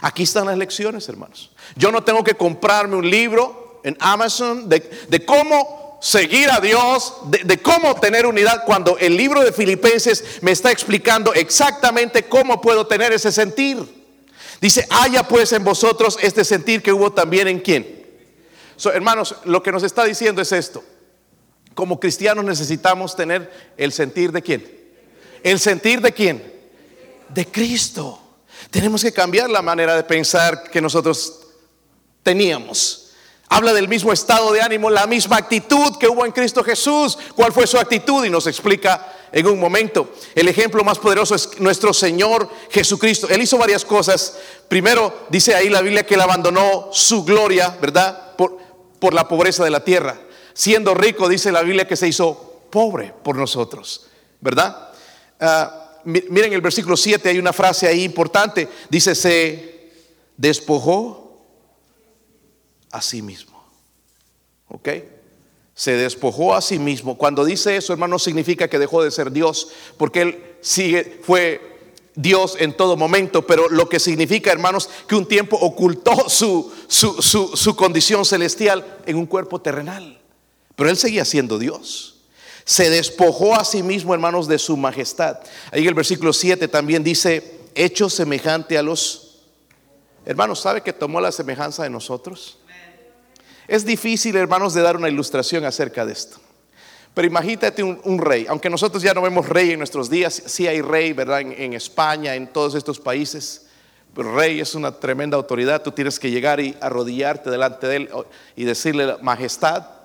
Aquí 0.00 0.24
están 0.24 0.46
las 0.46 0.58
lecciones, 0.58 1.08
hermanos. 1.08 1.50
Yo 1.74 1.90
no 1.90 2.04
tengo 2.04 2.22
que 2.22 2.34
comprarme 2.34 2.96
un 2.96 3.08
libro 3.08 3.80
en 3.84 3.96
Amazon 4.00 4.68
de, 4.68 5.24
cómo 5.24 5.98
seguir 6.02 6.50
a 6.50 6.60
Dios, 6.60 7.14
de, 7.26 7.58
cómo 7.62 7.94
tener 7.96 8.26
unidad, 8.26 8.64
cuando 8.66 8.98
el 8.98 9.16
libro 9.16 9.42
de 9.42 9.52
Filipenses 9.52 10.38
me 10.42 10.50
está 10.50 10.70
explicando 10.70 11.32
exactamente 11.34 12.24
cómo 12.24 12.60
puedo 12.60 12.86
tener 12.86 13.12
ese 13.12 13.30
sentir. 13.32 13.78
Dice, 14.60 14.86
haya 14.90 15.22
pues 15.22 15.52
en 15.52 15.64
vosotros 15.64 16.18
este 16.20 16.44
sentir 16.44 16.82
que 16.82 16.92
hubo 16.92 17.12
también 17.12 17.48
en 17.48 17.60
quién. 17.60 18.06
hermanos, 18.92 19.36
lo 19.44 19.62
que 19.62 19.72
nos 19.72 19.82
está 19.82 20.04
diciendo 20.04 20.42
es 20.42 20.52
esto. 20.52 20.82
Como 21.74 22.00
cristianos 22.00 22.44
necesitamos 22.44 23.14
tener 23.14 23.72
el 23.76 23.92
sentir 23.92 24.32
de 24.32 24.42
quién. 24.42 24.76
¿El 25.42 25.60
sentir 25.60 26.00
de 26.00 26.12
quién? 26.12 26.42
De 27.28 27.46
Cristo. 27.46 28.25
Tenemos 28.76 29.00
que 29.00 29.10
cambiar 29.10 29.48
la 29.48 29.62
manera 29.62 29.96
de 29.96 30.04
pensar 30.04 30.64
que 30.64 30.82
nosotros 30.82 31.46
teníamos. 32.22 33.08
Habla 33.48 33.72
del 33.72 33.88
mismo 33.88 34.12
estado 34.12 34.52
de 34.52 34.60
ánimo, 34.60 34.90
la 34.90 35.06
misma 35.06 35.38
actitud 35.38 35.96
que 35.98 36.06
hubo 36.06 36.26
en 36.26 36.32
Cristo 36.32 36.62
Jesús. 36.62 37.16
¿Cuál 37.34 37.54
fue 37.54 37.66
su 37.66 37.78
actitud? 37.78 38.22
Y 38.26 38.28
nos 38.28 38.46
explica 38.46 39.14
en 39.32 39.46
un 39.46 39.58
momento. 39.58 40.12
El 40.34 40.46
ejemplo 40.48 40.84
más 40.84 40.98
poderoso 40.98 41.34
es 41.34 41.58
nuestro 41.58 41.94
Señor 41.94 42.50
Jesucristo. 42.68 43.26
Él 43.30 43.40
hizo 43.40 43.56
varias 43.56 43.82
cosas. 43.82 44.36
Primero, 44.68 45.24
dice 45.30 45.54
ahí 45.54 45.70
la 45.70 45.80
Biblia 45.80 46.04
que 46.04 46.12
él 46.12 46.20
abandonó 46.20 46.90
su 46.92 47.24
gloria, 47.24 47.78
¿verdad? 47.80 48.36
Por, 48.36 48.58
por 48.98 49.14
la 49.14 49.26
pobreza 49.26 49.64
de 49.64 49.70
la 49.70 49.84
tierra. 49.84 50.20
Siendo 50.52 50.92
rico, 50.92 51.30
dice 51.30 51.50
la 51.50 51.62
Biblia 51.62 51.88
que 51.88 51.96
se 51.96 52.08
hizo 52.08 52.66
pobre 52.68 53.14
por 53.22 53.36
nosotros, 53.36 54.08
¿verdad? 54.42 54.90
Ah, 55.40 55.85
miren 56.06 56.52
el 56.52 56.60
versículo 56.60 56.96
7, 56.96 57.28
hay 57.28 57.38
una 57.38 57.52
frase 57.52 57.86
ahí 57.86 58.04
importante. 58.04 58.68
Dice, 58.88 59.14
se 59.14 59.90
despojó 60.36 61.42
a 62.92 63.02
sí 63.02 63.22
mismo. 63.22 63.62
¿Ok? 64.68 64.88
Se 65.74 65.92
despojó 65.92 66.54
a 66.54 66.62
sí 66.62 66.78
mismo. 66.78 67.18
Cuando 67.18 67.44
dice 67.44 67.76
eso, 67.76 67.92
hermano, 67.92 68.18
significa 68.18 68.68
que 68.68 68.78
dejó 68.78 69.02
de 69.02 69.10
ser 69.10 69.30
Dios, 69.30 69.68
porque 69.98 70.22
Él 70.22 70.56
sigue, 70.60 71.20
fue 71.22 71.60
Dios 72.14 72.56
en 72.58 72.74
todo 72.74 72.96
momento, 72.96 73.46
pero 73.46 73.68
lo 73.68 73.88
que 73.88 74.00
significa, 74.00 74.50
hermanos, 74.50 74.88
que 75.06 75.16
un 75.16 75.26
tiempo 75.26 75.56
ocultó 75.56 76.28
su, 76.30 76.72
su, 76.86 77.20
su, 77.20 77.56
su 77.56 77.76
condición 77.76 78.24
celestial 78.24 79.00
en 79.06 79.16
un 79.16 79.26
cuerpo 79.26 79.60
terrenal. 79.60 80.20
Pero 80.76 80.88
Él 80.88 80.96
seguía 80.96 81.24
siendo 81.24 81.58
Dios 81.58 82.15
se 82.66 82.90
despojó 82.90 83.54
a 83.54 83.64
sí 83.64 83.84
mismo, 83.84 84.12
hermanos, 84.12 84.48
de 84.48 84.58
su 84.58 84.76
majestad. 84.76 85.38
Ahí 85.70 85.82
en 85.82 85.88
el 85.88 85.94
versículo 85.94 86.32
7 86.32 86.66
también 86.66 87.04
dice, 87.04 87.60
hecho 87.76 88.10
semejante 88.10 88.76
a 88.76 88.82
los... 88.82 89.44
Hermanos, 90.24 90.60
¿sabe 90.60 90.82
que 90.82 90.92
tomó 90.92 91.20
la 91.20 91.30
semejanza 91.30 91.84
de 91.84 91.90
nosotros? 91.90 92.58
Es 93.68 93.86
difícil, 93.86 94.34
hermanos, 94.34 94.74
de 94.74 94.82
dar 94.82 94.96
una 94.96 95.08
ilustración 95.08 95.64
acerca 95.64 96.04
de 96.04 96.12
esto. 96.12 96.38
Pero 97.14 97.28
imagínate 97.28 97.84
un, 97.84 98.18
rey, 98.18 98.46
aunque 98.48 98.68
nosotros 98.68 99.00
ya 99.00 99.14
no 99.14 99.22
vemos 99.22 99.48
rey 99.48 99.70
en 99.70 99.78
nuestros 99.78 100.10
días, 100.10 100.42
sí 100.46 100.66
hay 100.66 100.82
rey, 100.82 101.12
¿verdad? 101.12 101.42
En, 101.42 101.52
en 101.52 101.72
España, 101.72 102.34
en 102.34 102.48
todos 102.48 102.74
estos 102.74 102.98
países. 102.98 103.66
Pero 104.12 104.34
rey 104.34 104.58
es 104.58 104.74
una 104.74 104.90
tremenda 104.90 105.36
autoridad, 105.36 105.82
tú 105.82 105.92
tienes 105.92 106.18
que 106.18 106.32
llegar 106.32 106.58
y 106.58 106.76
arrodillarte 106.80 107.48
delante 107.48 107.86
de 107.86 107.96
él 107.96 108.10
y 108.56 108.64
decirle 108.64 109.16
majestad. 109.22 109.95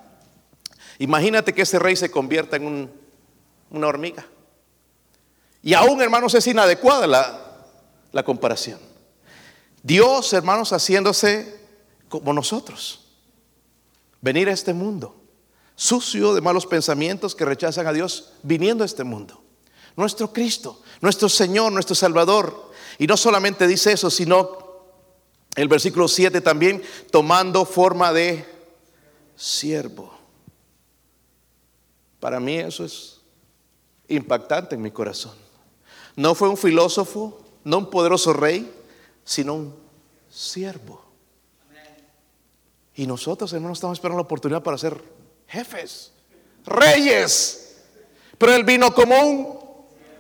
Imagínate 1.02 1.56
que 1.56 1.64
ese 1.64 1.80
rey 1.80 1.96
se 1.96 2.12
convierta 2.12 2.58
en 2.58 2.92
una 3.72 3.88
hormiga. 3.88 4.24
Y 5.64 5.74
aún, 5.74 6.00
hermanos, 6.00 6.36
es 6.36 6.46
inadecuada 6.46 7.08
la, 7.08 7.66
la 8.12 8.22
comparación. 8.22 8.80
Dios, 9.82 10.32
hermanos, 10.34 10.74
haciéndose 10.74 11.60
como 12.08 12.34
nosotros. 12.34 13.08
Venir 14.22 14.48
a 14.48 14.52
este 14.52 14.76
mundo, 14.76 15.20
sucio 15.76 16.36
de 16.36 16.42
malos 16.42 16.68
pensamientos 16.68 17.34
que 17.34 17.46
rechazan 17.46 17.88
a 17.88 17.94
Dios, 17.94 18.34
viniendo 18.44 18.84
a 18.84 18.86
este 18.86 19.04
mundo. 19.04 19.42
Nuestro 19.96 20.32
Cristo, 20.32 20.84
nuestro 21.02 21.30
Señor, 21.30 21.72
nuestro 21.72 21.96
Salvador. 21.96 22.72
Y 23.00 23.08
no 23.08 23.18
solamente 23.18 23.66
dice 23.66 23.94
eso, 23.94 24.12
sino 24.12 24.56
el 25.56 25.68
versículo 25.68 26.08
7 26.08 26.42
también, 26.42 26.84
tomando 27.10 27.66
forma 27.66 28.14
de 28.14 28.46
siervo. 29.36 30.21
Para 32.22 32.40
mí 32.40 32.56
eso 32.56 32.86
es 32.86 33.20
impactante 34.08 34.76
en 34.76 34.82
mi 34.82 34.92
corazón. 34.92 35.34
No 36.16 36.36
fue 36.36 36.48
un 36.48 36.56
filósofo, 36.56 37.42
no 37.64 37.80
un 37.80 37.90
poderoso 37.90 38.32
rey, 38.32 38.72
sino 39.26 39.56
un 39.56 39.76
siervo. 40.30 41.04
Y 42.94 43.08
nosotros, 43.08 43.52
hermanos, 43.54 43.80
estamos 43.80 43.98
esperando 43.98 44.20
la 44.20 44.26
oportunidad 44.26 44.62
para 44.62 44.78
ser 44.78 45.02
jefes, 45.48 46.12
reyes. 46.64 47.78
Pero 48.38 48.54
él 48.54 48.64
vino 48.66 48.94
como 48.94 49.20
un 49.20 49.60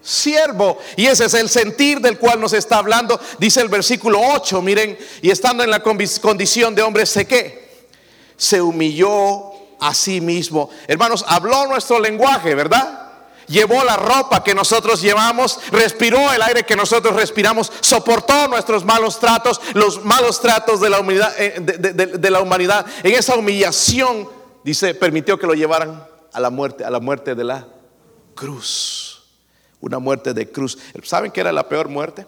siervo. 0.01 0.79
Y 0.97 1.05
ese 1.05 1.25
es 1.25 1.35
el 1.35 1.49
sentir 1.49 2.01
del 2.01 2.17
cual 2.17 2.41
nos 2.41 2.53
está 2.53 2.79
hablando. 2.79 3.19
Dice 3.37 3.61
el 3.61 3.69
versículo 3.69 4.19
8, 4.19 4.59
miren, 4.63 4.97
y 5.21 5.29
estando 5.29 5.63
en 5.63 5.69
la 5.69 5.83
condición 5.83 6.73
de 6.73 6.81
hombre, 6.81 7.05
sé 7.05 7.27
que 7.27 7.89
se 8.37 8.59
humilló 8.59 9.50
a 9.81 9.93
sí 9.95 10.21
mismo. 10.21 10.69
Hermanos, 10.87 11.25
habló 11.27 11.67
nuestro 11.67 11.99
lenguaje, 11.99 12.55
¿verdad? 12.55 13.09
Llevó 13.47 13.83
la 13.83 13.97
ropa 13.97 14.43
que 14.43 14.53
nosotros 14.53 15.01
llevamos, 15.01 15.59
respiró 15.71 16.31
el 16.31 16.41
aire 16.43 16.63
que 16.63 16.75
nosotros 16.75 17.15
respiramos, 17.15 17.71
soportó 17.81 18.47
nuestros 18.47 18.85
malos 18.85 19.19
tratos, 19.19 19.59
los 19.73 20.05
malos 20.05 20.39
tratos 20.39 20.79
de 20.79 20.89
la 20.89 20.99
humanidad. 20.99 21.33
Eh, 21.37 21.55
de, 21.59 22.29
la 22.29 22.41
humanidad. 22.41 22.85
En 23.03 23.15
esa 23.15 23.35
humillación, 23.35 24.29
dice, 24.63 24.93
permitió 24.93 25.37
que 25.37 25.47
lo 25.47 25.53
llevaran 25.55 26.07
a 26.31 26.39
la 26.39 26.51
muerte, 26.51 26.85
a 26.85 26.91
la 26.91 26.99
muerte 26.99 27.33
de 27.33 27.43
la 27.43 27.67
cruz. 28.35 29.23
Una 29.81 29.97
muerte 29.97 30.35
de 30.35 30.49
cruz. 30.49 30.77
¿Saben 31.03 31.31
qué 31.31 31.41
era 31.41 31.51
la 31.51 31.67
peor 31.67 31.89
muerte? 31.89 32.27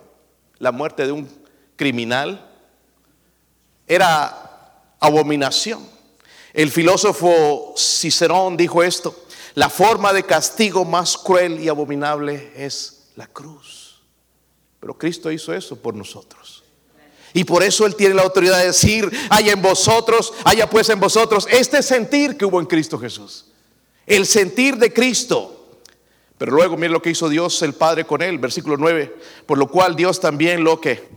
La 0.58 0.72
muerte 0.72 1.06
de 1.06 1.12
un 1.12 1.30
criminal. 1.76 2.50
Era 3.88 4.82
abominación. 5.00 5.93
El 6.54 6.70
filósofo 6.70 7.74
Cicerón 7.76 8.56
dijo 8.56 8.84
esto, 8.84 9.16
la 9.56 9.70
forma 9.70 10.14
de 10.14 10.24
castigo 10.24 10.86
más 10.86 11.18
cruel 11.18 11.60
y 11.60 11.68
abominable 11.68 12.52
es 12.56 13.10
la 13.16 13.28
cruz. 13.28 14.02
Pero 14.80 14.98
Cristo 14.98 15.32
hizo 15.32 15.54
eso 15.54 15.76
por 15.82 15.96
nosotros. 15.96 16.64
Y 17.34 17.44
por 17.44 17.64
eso 17.64 17.88
Él 17.88 17.96
tiene 17.96 18.14
la 18.14 18.22
autoridad 18.22 18.60
de 18.60 18.68
decir, 18.68 19.10
haya 19.30 19.54
en 19.54 19.62
vosotros, 19.62 20.34
haya 20.44 20.70
pues 20.70 20.90
en 20.90 21.00
vosotros 21.00 21.48
este 21.50 21.82
sentir 21.82 22.38
que 22.38 22.46
hubo 22.46 22.60
en 22.60 22.68
Cristo 22.68 23.00
Jesús. 23.00 23.46
El 24.06 24.28
sentir 24.28 24.78
de 24.78 24.94
Cristo. 24.94 25.80
Pero 26.38 26.52
luego 26.52 26.78
mire 26.78 26.90
lo 26.90 27.02
que 27.02 27.10
hizo 27.10 27.30
Dios 27.30 27.62
el 27.64 27.74
Padre 27.74 28.06
con 28.06 28.22
Él, 28.22 28.38
versículo 28.38 28.78
9. 28.78 29.16
Por 29.48 29.58
lo 29.58 29.68
cual 29.68 29.96
Dios 29.96 30.20
también 30.20 30.64
lo 30.64 30.80
que 30.80 31.08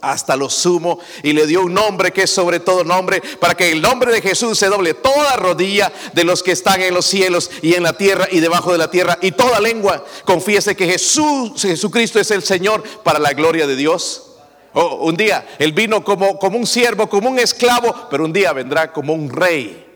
hasta 0.00 0.36
lo 0.36 0.48
sumo 0.48 0.98
y 1.22 1.32
le 1.32 1.46
dio 1.46 1.62
un 1.62 1.74
nombre 1.74 2.12
que 2.12 2.22
es 2.22 2.30
sobre 2.30 2.60
todo 2.60 2.84
nombre 2.84 3.22
para 3.38 3.54
que 3.54 3.72
el 3.72 3.82
nombre 3.82 4.12
de 4.12 4.22
Jesús 4.22 4.58
se 4.58 4.66
doble 4.66 4.94
toda 4.94 5.36
rodilla 5.36 5.92
de 6.12 6.24
los 6.24 6.42
que 6.42 6.52
están 6.52 6.80
en 6.80 6.94
los 6.94 7.06
cielos 7.06 7.50
y 7.62 7.74
en 7.74 7.82
la 7.82 7.92
tierra 7.92 8.26
y 8.30 8.40
debajo 8.40 8.72
de 8.72 8.78
la 8.78 8.90
tierra 8.90 9.18
y 9.20 9.32
toda 9.32 9.60
lengua 9.60 10.04
confiese 10.24 10.74
que 10.76 10.86
Jesús 10.86 11.60
Jesucristo 11.60 12.18
es 12.18 12.30
el 12.30 12.42
Señor 12.42 12.82
para 13.04 13.18
la 13.18 13.32
gloria 13.32 13.66
de 13.66 13.76
Dios. 13.76 14.26
Oh, 14.72 15.06
un 15.06 15.16
día 15.16 15.46
él 15.58 15.72
vino 15.72 16.04
como, 16.04 16.38
como 16.38 16.56
un 16.56 16.66
siervo, 16.66 17.08
como 17.08 17.28
un 17.28 17.38
esclavo, 17.38 18.08
pero 18.10 18.24
un 18.24 18.32
día 18.32 18.52
vendrá 18.52 18.92
como 18.92 19.12
un 19.12 19.28
rey. 19.28 19.86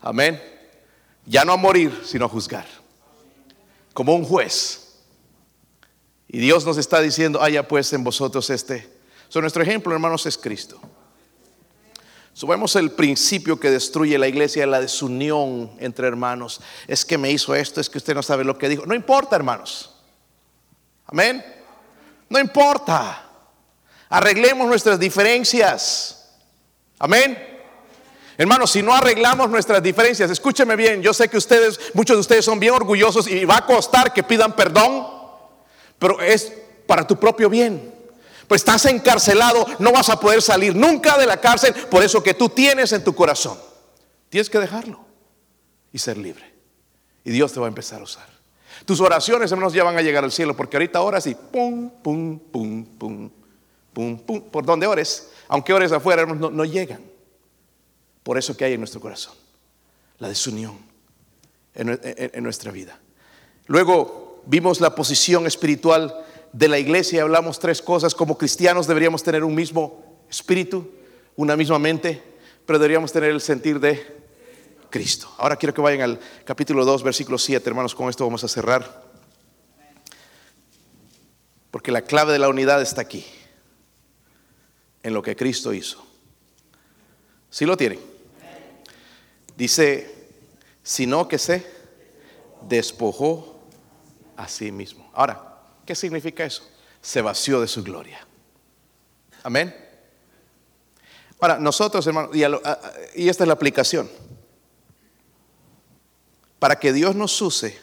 Amén. 0.00 0.40
Ya 1.26 1.44
no 1.44 1.52
a 1.52 1.56
morir, 1.56 2.02
sino 2.04 2.24
a 2.24 2.28
juzgar. 2.28 2.66
Como 3.92 4.14
un 4.14 4.24
juez. 4.24 4.80
Y 6.28 6.38
Dios 6.38 6.64
nos 6.64 6.78
está 6.78 7.00
diciendo, 7.00 7.42
haya 7.42 7.66
pues 7.66 7.92
en 7.92 8.04
vosotros 8.04 8.48
este 8.50 8.99
So, 9.30 9.40
nuestro 9.40 9.62
ejemplo, 9.62 9.94
hermanos, 9.94 10.26
es 10.26 10.36
Cristo. 10.36 10.80
Subemos 12.32 12.74
el 12.74 12.90
principio 12.90 13.60
que 13.60 13.70
destruye 13.70 14.18
la 14.18 14.26
iglesia, 14.26 14.66
la 14.66 14.80
desunión 14.80 15.70
entre 15.78 16.08
hermanos. 16.08 16.60
Es 16.88 17.04
que 17.04 17.16
me 17.16 17.30
hizo 17.30 17.54
esto, 17.54 17.80
es 17.80 17.88
que 17.88 17.98
usted 17.98 18.14
no 18.14 18.24
sabe 18.24 18.42
lo 18.42 18.58
que 18.58 18.68
dijo. 18.68 18.86
No 18.86 18.94
importa, 18.94 19.36
hermanos. 19.36 19.94
Amén. 21.06 21.44
No 22.28 22.40
importa. 22.40 23.24
Arreglemos 24.08 24.66
nuestras 24.66 24.98
diferencias. 24.98 26.34
Amén. 26.98 27.38
Hermanos, 28.36 28.72
si 28.72 28.82
no 28.82 28.92
arreglamos 28.92 29.48
nuestras 29.48 29.80
diferencias, 29.80 30.28
escúcheme 30.28 30.74
bien, 30.74 31.02
yo 31.02 31.14
sé 31.14 31.28
que 31.28 31.36
ustedes, 31.36 31.78
muchos 31.94 32.16
de 32.16 32.20
ustedes 32.20 32.44
son 32.44 32.58
bien 32.58 32.74
orgullosos 32.74 33.28
y 33.28 33.44
va 33.44 33.58
a 33.58 33.66
costar 33.66 34.12
que 34.12 34.24
pidan 34.24 34.56
perdón, 34.56 35.06
pero 36.00 36.20
es 36.20 36.52
para 36.88 37.06
tu 37.06 37.16
propio 37.16 37.48
bien. 37.48 37.99
Pues 38.50 38.62
estás 38.62 38.84
encarcelado, 38.86 39.64
no 39.78 39.92
vas 39.92 40.08
a 40.08 40.18
poder 40.18 40.42
salir 40.42 40.74
nunca 40.74 41.16
de 41.16 41.24
la 41.24 41.36
cárcel 41.36 41.72
por 41.88 42.02
eso 42.02 42.20
que 42.20 42.34
tú 42.34 42.48
tienes 42.48 42.90
en 42.90 43.04
tu 43.04 43.14
corazón. 43.14 43.56
Tienes 44.28 44.50
que 44.50 44.58
dejarlo 44.58 44.98
y 45.92 46.00
ser 46.00 46.18
libre. 46.18 46.52
Y 47.22 47.30
Dios 47.30 47.52
te 47.52 47.60
va 47.60 47.66
a 47.66 47.68
empezar 47.68 48.00
a 48.00 48.02
usar. 48.02 48.26
Tus 48.84 49.00
oraciones, 49.00 49.52
hermanos, 49.52 49.72
ya 49.72 49.84
van 49.84 49.96
a 49.96 50.02
llegar 50.02 50.24
al 50.24 50.32
cielo, 50.32 50.56
porque 50.56 50.76
ahorita 50.76 50.98
ahora 50.98 51.20
sí, 51.20 51.36
pum, 51.52 51.90
pum, 52.02 52.40
pum, 52.40 52.84
pum, 52.98 53.30
pum, 53.92 54.18
pum, 54.18 54.40
por 54.50 54.66
donde 54.66 54.88
ores, 54.88 55.30
aunque 55.46 55.72
ores 55.72 55.92
afuera, 55.92 56.22
hermanos, 56.22 56.50
no 56.50 56.64
llegan 56.64 57.04
por 58.24 58.36
eso 58.36 58.56
que 58.56 58.64
hay 58.64 58.72
en 58.72 58.80
nuestro 58.80 59.00
corazón, 59.00 59.34
la 60.18 60.26
desunión 60.26 60.76
en, 61.72 62.42
nuestra 62.42 62.72
vida. 62.72 62.98
Luego 63.68 64.42
vimos 64.46 64.80
la 64.80 64.92
posición 64.96 65.46
espiritual 65.46 66.26
de 66.52 66.68
la 66.68 66.78
iglesia 66.78 67.18
y 67.18 67.20
hablamos 67.20 67.58
tres 67.58 67.80
cosas. 67.82 68.14
Como 68.14 68.36
cristianos 68.36 68.86
deberíamos 68.86 69.22
tener 69.22 69.44
un 69.44 69.54
mismo 69.54 70.24
espíritu, 70.28 70.90
una 71.36 71.56
misma 71.56 71.78
mente, 71.78 72.22
pero 72.66 72.78
deberíamos 72.78 73.12
tener 73.12 73.30
el 73.30 73.40
sentir 73.40 73.80
de 73.80 74.20
Cristo. 74.90 75.32
Ahora 75.38 75.56
quiero 75.56 75.74
que 75.74 75.80
vayan 75.80 76.02
al 76.02 76.20
capítulo 76.44 76.84
2, 76.84 77.02
versículo 77.02 77.38
7, 77.38 77.68
hermanos, 77.68 77.94
con 77.94 78.08
esto 78.08 78.24
vamos 78.24 78.44
a 78.44 78.48
cerrar. 78.48 79.10
Porque 81.70 81.92
la 81.92 82.02
clave 82.02 82.32
de 82.32 82.38
la 82.40 82.48
unidad 82.48 82.82
está 82.82 83.00
aquí, 83.00 83.24
en 85.02 85.14
lo 85.14 85.22
que 85.22 85.36
Cristo 85.36 85.72
hizo. 85.72 86.04
Si 87.48 87.64
lo 87.64 87.76
tienen? 87.76 88.00
Dice, 89.56 90.28
sino 90.82 91.28
que 91.28 91.38
se 91.38 91.66
despojó 92.68 93.60
a 94.36 94.48
sí 94.48 94.72
mismo. 94.72 95.10
Ahora, 95.14 95.49
¿qué 95.90 95.96
significa 95.96 96.44
eso? 96.44 96.62
Se 97.02 97.20
vació 97.20 97.60
de 97.60 97.66
su 97.66 97.82
gloria. 97.82 98.24
Amén. 99.42 99.74
Ahora, 101.40 101.58
nosotros, 101.58 102.06
hermanos, 102.06 102.30
y, 102.32 103.28
esta 103.28 103.42
es 103.42 103.48
la 103.48 103.54
aplicación. 103.54 104.08
Para 106.60 106.78
que 106.78 106.92
Dios 106.92 107.16
nos 107.16 107.42
use, 107.42 107.76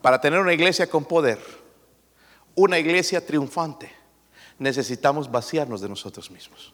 para 0.00 0.20
tener 0.20 0.38
una 0.38 0.52
iglesia 0.52 0.88
con 0.88 1.04
poder, 1.04 1.40
una 2.54 2.78
iglesia 2.78 3.26
triunfante, 3.26 3.92
necesitamos 4.60 5.28
vaciarnos 5.28 5.80
de 5.80 5.88
nosotros 5.88 6.30
mismos. 6.30 6.72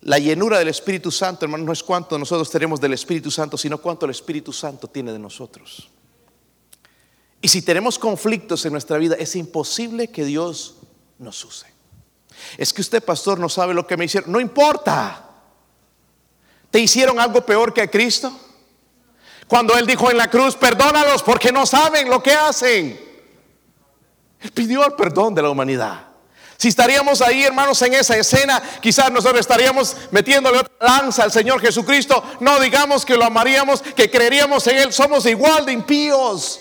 La 0.00 0.18
llenura 0.18 0.58
del 0.58 0.68
Espíritu 0.68 1.10
Santo, 1.10 1.44
hermano, 1.44 1.64
no 1.64 1.72
es 1.74 1.82
cuánto 1.82 2.18
nosotros 2.18 2.48
tenemos 2.48 2.80
del 2.80 2.94
Espíritu 2.94 3.30
Santo, 3.30 3.58
sino 3.58 3.76
cuánto 3.76 4.06
el 4.06 4.10
Espíritu 4.12 4.54
Santo 4.54 4.88
tiene 4.88 5.12
de 5.12 5.18
nosotros. 5.18 5.90
Y 7.42 7.48
si 7.48 7.62
tenemos 7.62 7.98
conflictos 7.98 8.64
en 8.66 8.72
nuestra 8.72 8.98
vida, 8.98 9.16
es 9.18 9.34
imposible 9.36 10.08
que 10.08 10.24
Dios 10.24 10.76
nos 11.18 11.42
use. 11.44 11.66
Es 12.56 12.72
que 12.72 12.82
usted, 12.82 13.02
pastor, 13.02 13.38
no 13.38 13.48
sabe 13.48 13.74
lo 13.74 13.86
que 13.86 13.96
me 13.96 14.04
hicieron. 14.04 14.30
No 14.30 14.40
importa. 14.40 15.26
¿Te 16.70 16.78
hicieron 16.78 17.18
algo 17.18 17.44
peor 17.44 17.72
que 17.72 17.82
a 17.82 17.90
Cristo? 17.90 18.32
Cuando 19.48 19.76
Él 19.76 19.86
dijo 19.86 20.10
en 20.10 20.16
la 20.16 20.30
cruz, 20.30 20.54
perdónalos 20.54 21.22
porque 21.22 21.50
no 21.50 21.66
saben 21.66 22.08
lo 22.08 22.22
que 22.22 22.32
hacen. 22.32 23.00
Él 24.40 24.52
pidió 24.52 24.84
el 24.84 24.92
perdón 24.92 25.34
de 25.34 25.42
la 25.42 25.50
humanidad. 25.50 26.06
Si 26.56 26.68
estaríamos 26.68 27.22
ahí, 27.22 27.42
hermanos, 27.42 27.80
en 27.82 27.94
esa 27.94 28.16
escena, 28.16 28.62
quizás 28.82 29.10
nosotros 29.10 29.40
estaríamos 29.40 29.96
metiéndole 30.10 30.58
otra 30.58 30.74
lanza 30.78 31.22
al 31.22 31.32
Señor 31.32 31.60
Jesucristo. 31.60 32.22
No 32.40 32.60
digamos 32.60 33.06
que 33.06 33.16
lo 33.16 33.24
amaríamos, 33.24 33.80
que 33.80 34.10
creeríamos 34.10 34.66
en 34.66 34.76
Él. 34.76 34.92
Somos 34.92 35.24
igual 35.26 35.64
de 35.64 35.72
impíos. 35.72 36.60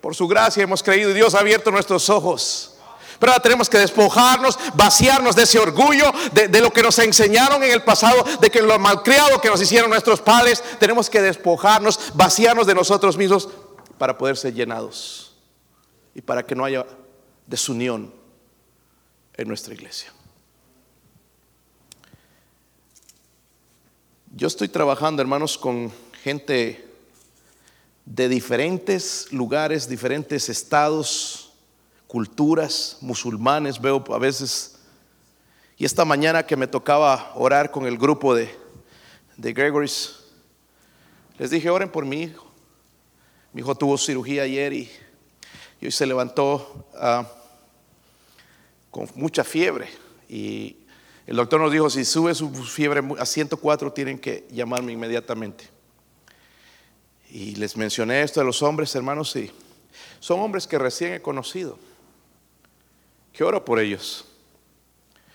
Por 0.00 0.14
su 0.14 0.26
gracia 0.26 0.62
hemos 0.62 0.82
creído 0.82 1.10
y 1.10 1.14
Dios 1.14 1.34
ha 1.34 1.40
abierto 1.40 1.70
nuestros 1.70 2.08
ojos. 2.08 2.74
Pero 3.18 3.32
ahora 3.32 3.42
tenemos 3.42 3.68
que 3.68 3.78
despojarnos, 3.78 4.58
vaciarnos 4.74 5.36
de 5.36 5.42
ese 5.42 5.58
orgullo, 5.58 6.10
de, 6.32 6.48
de, 6.48 6.60
lo 6.62 6.72
que 6.72 6.82
nos 6.82 6.98
enseñaron 6.98 7.62
en 7.62 7.70
el 7.70 7.82
pasado, 7.82 8.24
de 8.40 8.50
que 8.50 8.62
lo 8.62 8.78
malcriado 8.78 9.40
que 9.42 9.50
nos 9.50 9.60
hicieron 9.60 9.90
nuestros 9.90 10.22
padres. 10.22 10.64
Tenemos 10.78 11.10
que 11.10 11.20
despojarnos, 11.20 12.12
vaciarnos 12.14 12.66
de 12.66 12.74
nosotros 12.74 13.18
mismos 13.18 13.50
para 13.98 14.16
poder 14.16 14.38
ser 14.38 14.54
llenados 14.54 15.36
y 16.14 16.22
para 16.22 16.46
que 16.46 16.54
no 16.54 16.64
haya 16.64 16.86
desunión 17.46 18.14
en 19.36 19.48
nuestra 19.48 19.74
iglesia. 19.74 20.10
Yo 24.34 24.46
estoy 24.46 24.68
trabajando, 24.68 25.20
hermanos, 25.20 25.58
con 25.58 25.92
gente 26.22 26.89
de 28.04 28.28
diferentes 28.28 29.32
lugares, 29.32 29.88
diferentes 29.88 30.48
estados, 30.48 31.52
culturas, 32.06 32.98
musulmanes, 33.00 33.80
veo 33.80 34.04
a 34.12 34.18
veces. 34.18 34.76
Y 35.76 35.84
esta 35.84 36.04
mañana 36.04 36.44
que 36.44 36.56
me 36.56 36.66
tocaba 36.66 37.32
orar 37.34 37.70
con 37.70 37.86
el 37.86 37.96
grupo 37.96 38.34
de, 38.34 38.54
de 39.36 39.52
Gregory's, 39.52 40.16
les 41.38 41.50
dije, 41.50 41.70
oren 41.70 41.88
por 41.88 42.04
mi 42.04 42.22
hijo. 42.22 42.50
Mi 43.52 43.62
hijo 43.62 43.74
tuvo 43.74 43.96
cirugía 43.96 44.42
ayer 44.42 44.72
y, 44.72 44.90
hoy 45.82 45.90
se 45.90 46.06
levantó. 46.06 46.86
a 46.94 47.26
con 48.90 49.08
mucha 49.14 49.44
fiebre. 49.44 49.88
Y 50.28 50.76
el 51.26 51.36
doctor 51.36 51.60
nos 51.60 51.72
dijo, 51.72 51.88
si 51.90 52.04
sube 52.04 52.34
su 52.34 52.50
fiebre 52.50 53.02
a 53.18 53.26
104, 53.26 53.92
tienen 53.92 54.18
que 54.18 54.46
llamarme 54.50 54.92
inmediatamente. 54.92 55.68
Y 57.30 57.54
les 57.54 57.76
mencioné 57.76 58.22
esto 58.22 58.40
a 58.40 58.44
los 58.44 58.62
hombres, 58.62 58.94
hermanos, 58.94 59.34
y 59.36 59.50
son 60.18 60.40
hombres 60.40 60.66
que 60.66 60.78
recién 60.78 61.14
he 61.14 61.22
conocido, 61.22 61.78
que 63.32 63.44
oro 63.44 63.64
por 63.64 63.78
ellos. 63.78 64.24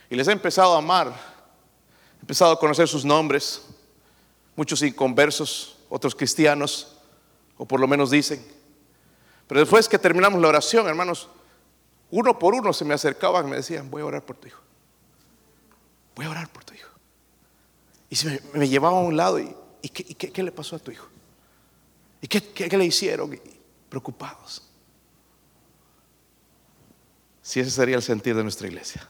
Y 0.10 0.16
les 0.16 0.28
he 0.28 0.32
empezado 0.32 0.76
a 0.76 0.80
amar, 0.80 1.14
he 2.18 2.22
empezado 2.22 2.52
a 2.52 2.60
conocer 2.60 2.88
sus 2.88 3.06
nombres, 3.06 3.64
muchos 4.56 4.82
inconversos, 4.82 5.78
otros 5.90 6.14
cristianos, 6.14 6.98
o 7.58 7.66
por 7.66 7.80
lo 7.80 7.88
menos 7.88 8.12
dicen. 8.12 8.46
Pero 9.48 9.62
después 9.62 9.88
que 9.88 10.00
terminamos 10.00 10.42
la 10.42 10.50
oración, 10.50 10.88
hermanos, 10.88 11.30
uno 12.12 12.38
por 12.38 12.54
uno 12.54 12.74
se 12.74 12.86
me 12.86 12.94
acercaban 12.94 13.48
y 13.48 13.50
me 13.52 13.56
decían, 13.58 13.90
voy 13.90 14.02
a 14.02 14.06
orar 14.06 14.24
por 14.24 14.36
tu 14.38 14.48
hijo. 14.48 14.62
Voy 16.16 16.26
a 16.26 16.30
orar 16.30 16.50
por 16.50 16.64
tu 16.64 16.74
hijo. 16.74 16.90
Y 18.10 18.16
se 18.16 18.42
me, 18.54 18.68
llevaban 18.70 19.00
a 19.00 19.08
un 19.08 19.18
lado 19.18 19.40
y, 19.40 19.56
qué, 19.90 20.44
le 20.44 20.52
pasó 20.52 20.76
a 20.76 20.80
tu 20.80 20.92
hijo? 20.92 21.08
¿Y 22.26 22.28
qué, 22.28 22.76
le 22.76 22.86
hicieron? 22.86 23.40
preocupados. 23.88 24.64
Si 27.44 27.60
ese 27.60 27.70
sería 27.70 27.96
el 27.96 28.02
sentir 28.02 28.36
de 28.36 28.42
nuestra 28.42 28.68
iglesia. 28.68 29.08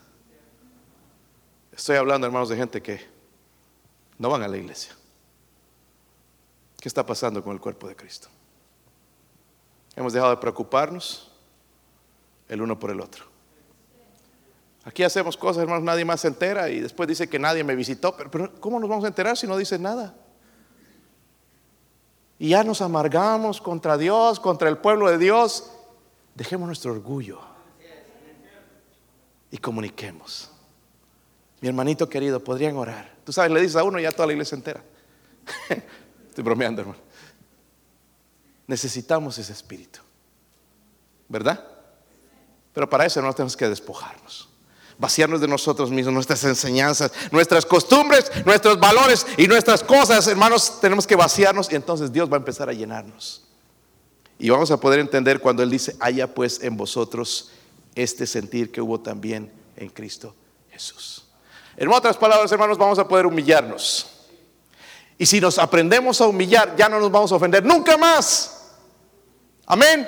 Estoy 1.71 1.95
hablando, 1.95 2.27
hermanos, 2.27 2.49
de 2.49 2.57
gente 2.57 2.81
que 2.81 2.99
no 4.17 4.29
van 4.29 4.43
a 4.43 4.49
la 4.49 4.57
iglesia. 4.57 4.93
¿Qué 6.77 6.89
está 6.89 7.05
pasando 7.05 7.41
con 7.41 7.53
el 7.53 7.61
cuerpo 7.61 7.87
de 7.87 7.95
Cristo? 7.95 8.27
Hemos 9.95 10.11
dejado 10.11 10.31
de 10.31 10.37
preocuparnos 10.37 11.31
el 12.49 12.61
uno 12.61 12.77
por 12.77 12.91
el 12.91 12.99
otro. 12.99 13.23
Aquí 14.83 15.03
hacemos 15.03 15.37
cosas, 15.37 15.63
hermanos, 15.63 15.83
nadie 15.83 16.03
más 16.03 16.19
se 16.19 16.27
entera 16.27 16.69
y 16.69 16.81
después 16.81 17.07
dice 17.07 17.29
que 17.29 17.39
nadie 17.39 17.63
me 17.63 17.75
visitó, 17.77 18.13
pero, 18.17 18.59
¿cómo 18.59 18.77
nos 18.77 18.89
vamos 18.89 19.05
a 19.05 19.07
enterar 19.07 19.37
si 19.37 19.47
no 19.47 19.55
dice 19.55 19.79
nada? 19.79 20.13
Y 22.37 22.49
ya 22.49 22.63
nos 22.63 22.81
amargamos 22.81 23.61
contra 23.61 23.97
Dios, 23.97 24.39
contra 24.39 24.69
el 24.69 24.77
pueblo 24.77 25.09
de 25.09 25.17
Dios. 25.17 25.71
Dejemos 26.33 26.67
nuestro 26.67 26.91
orgullo 26.91 27.39
y 29.51 29.57
comuniquemos. 29.57 30.51
Mi 31.61 31.69
hermanito 31.69 32.09
querido, 32.09 32.43
podrían 32.43 32.75
orar. 32.75 33.15
Tú 33.23 33.31
sabes, 33.31 33.51
le 33.51 33.61
dices 33.61 33.77
a 33.77 33.83
uno 33.83 33.99
y 33.99 34.03
ya 34.03 34.11
toda 34.11 34.27
la 34.27 34.33
iglesia 34.33 34.55
entera. 34.55 34.83
Estoy 36.29 36.43
bromeando, 36.43 36.81
hermano. 36.81 36.99
Necesitamos 38.67 39.37
ese 39.37 39.53
espíritu. 39.53 40.01
¿Verdad? 41.29 41.65
Pero 42.73 42.89
para 42.89 43.05
eso 43.05 43.21
no 43.21 43.31
tenemos 43.33 43.55
que 43.55 43.69
despojarnos. 43.69 44.49
Vaciarnos 44.97 45.41
de 45.41 45.47
nosotros 45.47 45.91
mismos, 45.91 46.13
nuestras 46.13 46.43
enseñanzas, 46.45 47.11
nuestras 47.31 47.65
costumbres, 47.65 48.31
nuestros 48.45 48.79
valores 48.79 49.25
y 49.37 49.47
nuestras 49.47 49.83
cosas, 49.83 50.25
hermanos, 50.27 50.79
tenemos 50.79 51.05
que 51.05 51.15
vaciarnos 51.15 51.71
y 51.71 51.75
entonces 51.75 52.11
Dios 52.11 52.29
va 52.31 52.37
a 52.37 52.39
empezar 52.39 52.69
a 52.69 52.73
llenarnos. 52.73 53.43
Y 54.39 54.49
vamos 54.49 54.71
a 54.71 54.79
poder 54.79 54.99
entender 54.99 55.39
cuando 55.39 55.63
Él 55.63 55.69
dice, 55.69 55.95
haya 55.99 56.33
pues 56.33 56.61
en 56.61 56.77
vosotros 56.77 57.51
este 57.93 58.27
sentir 58.27 58.71
que 58.71 58.81
hubo 58.81 58.99
también 58.99 59.51
en 59.75 59.89
Cristo 59.89 60.35
Jesús. 60.71 61.25
En 61.77 61.91
otras 61.91 62.17
palabras, 62.17 62.51
hermanos, 62.51 62.77
vamos 62.77 62.99
a 62.99 63.07
poder 63.07 63.25
humillarnos. 63.25 64.07
Y 65.17 65.25
si 65.25 65.39
nos 65.39 65.57
aprendemos 65.57 66.19
a 66.21 66.27
humillar, 66.27 66.75
ya 66.75 66.89
no 66.89 66.99
nos 66.99 67.11
vamos 67.11 67.31
a 67.31 67.35
ofender 67.35 67.63
nunca 67.63 67.97
más. 67.97 68.71
Amén. 69.65 70.07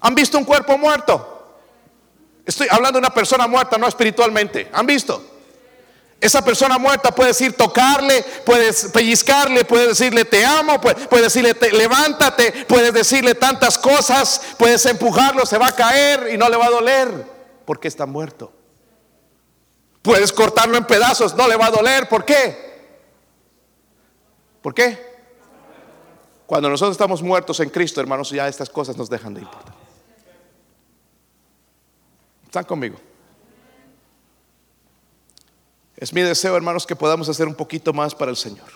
¿Han 0.00 0.14
visto 0.14 0.38
un 0.38 0.44
cuerpo 0.44 0.76
muerto? 0.76 1.39
Estoy 2.50 2.66
hablando 2.68 2.98
de 2.98 3.06
una 3.06 3.14
persona 3.14 3.46
muerta, 3.46 3.78
no 3.78 3.86
espiritualmente. 3.86 4.68
¿Han 4.72 4.84
visto? 4.84 5.24
Esa 6.20 6.44
persona 6.44 6.78
muerta 6.78 7.14
puede 7.14 7.28
decir 7.28 7.56
tocarle, 7.56 8.24
puedes 8.44 8.86
pellizcarle, 8.86 9.64
puedes 9.64 9.90
decirle 9.90 10.24
te 10.24 10.44
amo, 10.44 10.80
puedes, 10.80 11.08
decirle 11.08 11.54
levántate, 11.70 12.66
puedes 12.66 12.92
decirle 12.92 13.36
tantas 13.36 13.78
cosas, 13.78 14.40
puedes 14.58 14.84
empujarlo, 14.86 15.46
se 15.46 15.58
va 15.58 15.68
a 15.68 15.76
caer 15.76 16.30
y 16.34 16.36
no 16.36 16.48
le 16.48 16.56
va 16.56 16.66
a 16.66 16.70
doler 16.70 17.24
porque 17.64 17.86
está 17.86 18.04
muerto. 18.04 18.52
Puedes 20.02 20.32
cortarlo 20.32 20.76
en 20.76 20.86
pedazos, 20.86 21.36
no 21.36 21.46
le 21.46 21.54
va 21.54 21.66
a 21.66 21.70
doler, 21.70 22.08
¿por 22.08 22.24
qué? 22.24 22.90
¿Por 24.60 24.74
qué? 24.74 24.98
Cuando 26.46 26.68
nosotros 26.68 26.94
estamos 26.96 27.22
muertos 27.22 27.60
en 27.60 27.70
Cristo, 27.70 28.00
hermanos, 28.00 28.30
ya 28.30 28.48
estas 28.48 28.68
cosas 28.68 28.96
nos 28.96 29.08
dejan 29.08 29.34
de 29.34 29.42
importar. 29.42 29.79
¿Están 32.50 32.64
conmigo? 32.64 32.96
Es 35.96 36.12
mi 36.12 36.20
deseo, 36.20 36.56
hermanos, 36.56 36.84
que 36.84 36.96
podamos 36.96 37.28
hacer 37.28 37.46
un 37.46 37.54
poquito 37.54 37.92
más 37.92 38.12
para 38.12 38.32
el 38.32 38.36
Señor. 38.36 38.66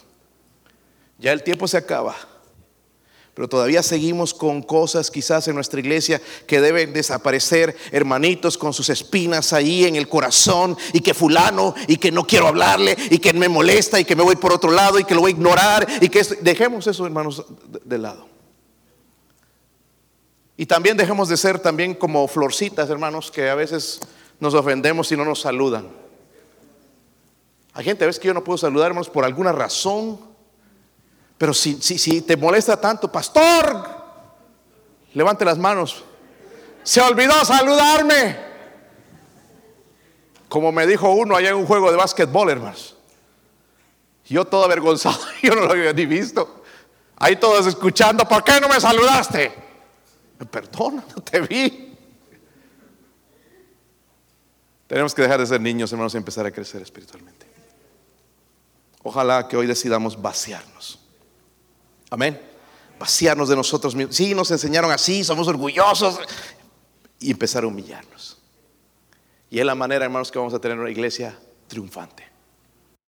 Ya 1.19 1.33
el 1.33 1.43
tiempo 1.43 1.67
se 1.67 1.77
acaba, 1.77 2.15
pero 3.35 3.49
todavía 3.49 3.83
seguimos 3.83 4.33
con 4.33 4.63
cosas 4.63 5.11
quizás 5.11 5.49
en 5.49 5.57
nuestra 5.57 5.81
iglesia 5.81 6.23
que 6.47 6.61
deben 6.61 6.93
desaparecer, 6.93 7.77
hermanitos 7.91 8.57
con 8.57 8.73
sus 8.73 8.91
espinas 8.91 9.53
ahí 9.53 9.87
en 9.87 9.97
el 9.97 10.09
corazón 10.09 10.77
y 10.93 11.01
que 11.01 11.13
fulano 11.13 11.75
y 11.89 11.97
que 11.97 12.13
no 12.13 12.29
quiero 12.29 12.47
hablarle 12.47 12.97
y 13.11 13.19
que 13.19 13.33
me 13.33 13.49
molesta 13.49 13.99
y 13.99 14.05
que 14.05 14.15
me 14.15 14.23
voy 14.23 14.37
por 14.37 14.53
otro 14.53 14.71
lado 14.71 15.01
y 15.01 15.05
que 15.05 15.17
lo 15.17 15.23
voy 15.23 15.33
a 15.33 15.35
ignorar 15.35 15.89
y 16.01 16.09
que 16.09 16.23
dejemos 16.43 16.87
eso, 16.87 17.05
hermanos, 17.07 17.45
de 17.85 17.99
lado. 17.99 18.34
Y 20.57 20.67
también 20.67 20.97
dejemos 20.97 21.29
de 21.29 21.37
ser 21.37 21.59
también 21.59 21.95
como 21.95 22.29
florcitas, 22.29 22.89
hermanos, 22.89 23.31
que 23.31 23.51
a 23.51 23.55
veces 23.55 24.01
nos 24.39 24.55
ofendemos 24.55 25.11
y 25.11 25.17
no 25.17 25.25
nos 25.25 25.41
saludan. 25.41 25.89
Hay 27.73 27.85
gente 27.85 28.05
a 28.05 28.11
que 28.11 28.27
yo 28.29 28.35
no 28.35 28.45
puedo 28.45 28.57
saludar, 28.57 28.89
hermanos, 28.89 29.11
por 29.11 29.25
alguna 29.25 29.51
razón. 29.51 30.21
Pero 31.37 31.53
si, 31.53 31.83
si, 31.83 31.99
si 31.99 32.23
te 32.23 32.37
molesta 32.37 32.81
tanto, 32.81 33.11
pastor, 33.11 33.85
levante 35.13 35.45
las 35.45 35.59
manos. 35.59 36.05
Se 36.85 37.01
olvidó 37.01 37.45
saludarme. 37.45 38.39
Como 40.49 40.71
me 40.71 40.87
dijo 40.87 41.11
uno 41.11 41.35
allá 41.35 41.49
en 41.49 41.57
un 41.57 41.67
juego 41.67 41.91
de 41.91 41.97
básquetbol, 41.97 42.49
hermanos. 42.49 42.97
Yo 44.27 44.45
todo 44.45 44.65
avergonzado, 44.65 45.19
yo 45.43 45.57
no 45.57 45.63
lo 45.63 45.73
había 45.73 45.93
ni 45.93 46.07
visto. 46.07 46.63
Ahí 47.17 47.35
todos 47.37 47.67
escuchando, 47.67 48.27
¿por 48.29 48.45
qué 48.45 48.61
no 48.61 48.69
me 48.69 48.81
saludaste? 48.81 49.64
Perdona, 50.51 51.05
no 51.17 51.23
te 51.23 51.41
vi. 51.41 51.97
Tenemos 54.87 55.15
que 55.15 55.23
dejar 55.23 55.41
de 55.41 55.47
ser 55.47 55.61
niños, 55.61 55.91
hermanos, 55.93 56.15
y 56.15 56.19
empezar 56.19 56.45
a 56.47 56.51
crecer 56.51 56.83
espiritualmente. 56.83 57.47
Ojalá 59.03 59.49
que 59.49 59.57
hoy 59.57 59.67
decidamos 59.67 60.21
vaciarnos. 60.21 60.99
Amén. 62.11 62.41
Vaciarnos 62.99 63.49
de 63.49 63.57
nosotros 63.57 63.95
mismos. 63.95 64.15
Sí, 64.15 64.35
nos 64.35 64.51
enseñaron 64.51 64.91
así, 64.91 65.25
somos 65.25 65.49
orgullosos. 65.49 66.21
Y 67.19 67.31
empezar 67.31 67.65
a 67.65 67.67
humillarnos. 67.67 68.39
Y 69.51 69.59
es 69.59 69.65
la 69.65 69.75
manera, 69.75 70.05
hermanos, 70.05 70.31
que 70.31 70.39
vamos 70.39 70.55
a 70.55 70.59
tener 70.59 70.79
una 70.79 70.91
iglesia 70.91 71.39
triunfante. 71.69 72.34